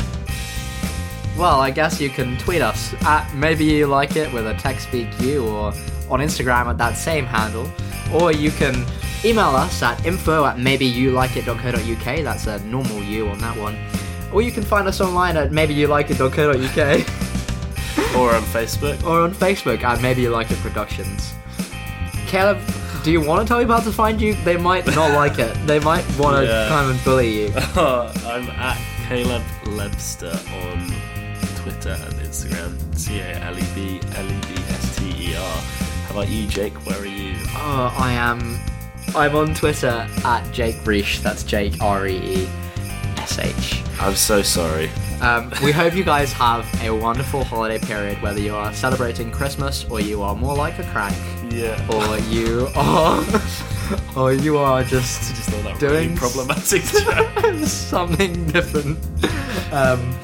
well, 1.36 1.60
I 1.60 1.70
guess 1.70 2.00
you 2.00 2.08
can 2.08 2.38
tweet 2.38 2.62
us 2.62 2.94
at 3.04 3.34
maybe 3.34 3.64
you 3.64 3.86
like 3.86 4.16
it 4.16 4.32
with 4.32 4.46
a 4.46 4.54
text 4.54 4.88
speak 4.88 5.08
you 5.20 5.46
or 5.46 5.72
on 6.08 6.20
Instagram 6.20 6.66
at 6.66 6.78
that 6.78 6.96
same 6.96 7.24
handle, 7.26 7.70
or 8.12 8.32
you 8.32 8.50
can 8.50 8.86
email 9.24 9.48
us 9.56 9.82
at 9.82 10.04
info 10.06 10.44
at 10.44 10.56
maybeyoulikeit.co.uk. 10.56 12.24
That's 12.24 12.46
a 12.46 12.58
normal 12.60 13.02
U 13.02 13.28
on 13.28 13.38
that 13.38 13.56
one. 13.56 13.76
Or 14.32 14.42
you 14.42 14.52
can 14.52 14.62
find 14.62 14.86
us 14.88 15.00
online 15.00 15.36
at 15.36 15.50
maybeyoulikeit.co.uk 15.50 17.06
Or 18.16 18.34
on 18.34 18.42
Facebook. 18.42 19.02
or 19.04 19.20
on 19.22 19.34
Facebook 19.34 19.82
at 19.82 20.00
Maybe 20.02 20.22
You 20.22 20.30
Like 20.30 20.50
It 20.50 20.58
Productions. 20.58 21.32
Caleb, 22.26 22.58
do 23.04 23.12
you 23.12 23.20
want 23.20 23.42
to 23.42 23.46
tell 23.48 23.58
people 23.60 23.74
how 23.76 23.82
to 23.82 23.92
find 23.92 24.20
you? 24.20 24.34
They 24.44 24.56
might 24.56 24.86
not 24.86 25.12
like 25.12 25.38
it. 25.38 25.54
They 25.66 25.78
might 25.80 26.04
want 26.18 26.36
to 26.38 26.44
Yeah. 26.44 26.68
come 26.68 26.90
and 26.90 27.04
bully 27.04 27.42
you. 27.42 27.52
Oh, 27.76 28.12
I'm 28.26 28.48
at 28.50 28.78
Caleb 29.08 29.42
Lebster 29.64 30.34
on 30.64 30.88
Twitter 31.62 31.90
and 31.90 32.14
Instagram. 32.14 32.96
C 32.98 33.20
A 33.20 33.34
L 33.44 33.56
E 33.58 33.64
B 33.74 34.00
L 34.16 34.26
E 34.26 34.40
B 34.48 34.54
S 34.68 34.96
T 34.98 35.30
E 35.30 35.36
R. 35.36 35.42
How 36.06 36.10
about 36.10 36.28
you, 36.28 36.46
Jake? 36.48 36.74
Where 36.86 36.98
are 37.00 37.06
you? 37.06 37.36
Oh, 37.54 37.94
I 37.98 38.12
am. 38.12 38.58
I'm 39.14 39.36
on 39.36 39.54
Twitter 39.54 40.08
at 40.24 40.50
Jake 40.52 40.76
Reesh. 40.84 41.22
That's 41.22 41.42
Jake 41.44 41.80
R 41.80 42.06
E 42.08 42.16
E 42.16 42.48
I'm 44.00 44.14
so 44.14 44.42
sorry. 44.42 44.88
Um, 45.20 45.50
we 45.64 45.72
hope 45.72 45.94
you 45.94 46.04
guys 46.04 46.32
have 46.34 46.64
a 46.82 46.90
wonderful 46.90 47.42
holiday 47.42 47.78
period, 47.78 48.20
whether 48.22 48.38
you 48.38 48.54
are 48.54 48.72
celebrating 48.72 49.30
Christmas 49.30 49.84
or 49.90 50.00
you 50.00 50.22
are 50.22 50.34
more 50.36 50.54
like 50.54 50.78
a 50.78 50.84
crank, 50.84 51.16
Yeah. 51.50 51.76
or 51.90 52.18
you 52.30 52.68
are, 52.76 53.24
or 54.16 54.32
you 54.32 54.58
are 54.58 54.84
just 54.84 55.34
just 55.34 55.50
doing 55.80 56.08
really 56.08 56.16
problematic. 56.16 56.82
something 57.66 58.46
different. 58.48 58.98
Um, 59.72 60.14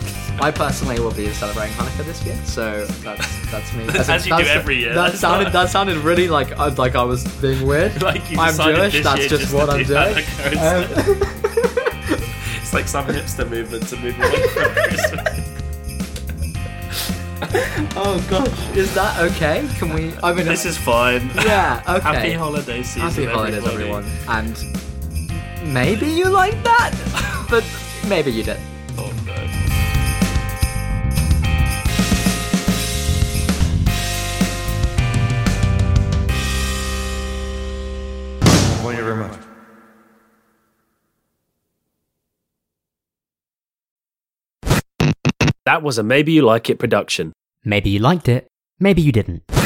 I 0.41 0.51
personally 0.51 0.99
will 1.01 1.13
be 1.13 1.29
celebrating 1.33 1.75
Hanukkah 1.77 2.05
this 2.05 2.25
year, 2.25 2.37
so 2.45 2.87
that's 3.03 3.51
that's 3.51 3.73
me. 3.75 3.85
As 3.89 4.27
you 4.27 4.37
do 4.37 4.45
every 4.45 4.77
year, 4.77 4.95
That 4.95 5.15
sounded 5.15 5.53
that 5.53 5.71
sounded 5.71 5.99
really 5.99 6.29
like 6.29 6.53
I- 6.59 6.69
like 6.69 6.95
I 6.95 7.03
was 7.03 7.25
being 7.41 7.67
weird. 7.67 8.01
Like 8.03 8.31
you 8.31 8.39
I'm 8.39 8.55
Jewish. 8.55 9.03
That's 9.03 9.27
just 9.27 9.53
what 9.55 9.71
I'm 9.71 9.85
do 9.85 9.95
doing. 9.95 10.59
Um, 10.59 11.42
it's 12.73 12.75
like 12.75 12.89
some 12.89 13.07
hipster 13.07 13.49
movement 13.51 13.87
to 13.89 13.97
move 13.97 14.19
away 14.19 14.49
from 14.49 14.73
Christmas. 14.73 15.49
oh 17.97 18.27
gosh, 18.31 18.77
is 18.77 18.95
that 18.95 19.21
okay? 19.21 19.69
Can 19.79 19.93
we? 19.93 20.15
I 20.23 20.33
mean, 20.33 20.47
this 20.47 20.65
is 20.65 20.79
fine. 20.79 21.29
yeah. 21.35 21.83
Okay. 21.87 22.01
Happy 22.01 22.33
holiday 22.33 22.83
season. 22.83 23.03
Happy 23.03 23.27
holidays, 23.27 23.63
everybody. 23.67 23.85
everyone. 23.85 24.05
And 24.29 25.75
maybe 25.75 26.07
you 26.07 26.31
like 26.31 26.63
that, 26.63 26.93
but 27.51 27.65
maybe 28.09 28.31
you 28.33 28.43
didn't. 28.43 28.65
Oh 28.97 29.13
no. 29.27 29.35
Thank 38.83 38.99
you 38.99 39.05
very 39.05 39.17
much. 39.17 39.52
That 45.65 45.83
was 45.83 45.97
a 45.97 46.03
Maybe 46.03 46.33
You 46.33 46.43
Like 46.43 46.69
It 46.71 46.81
production. 46.81 47.33
Maybe 47.65 47.91
you 47.91 48.01
liked 48.01 48.29
it, 48.29 48.49
maybe 48.81 49.01
you 49.01 49.13
didn't. 49.13 49.62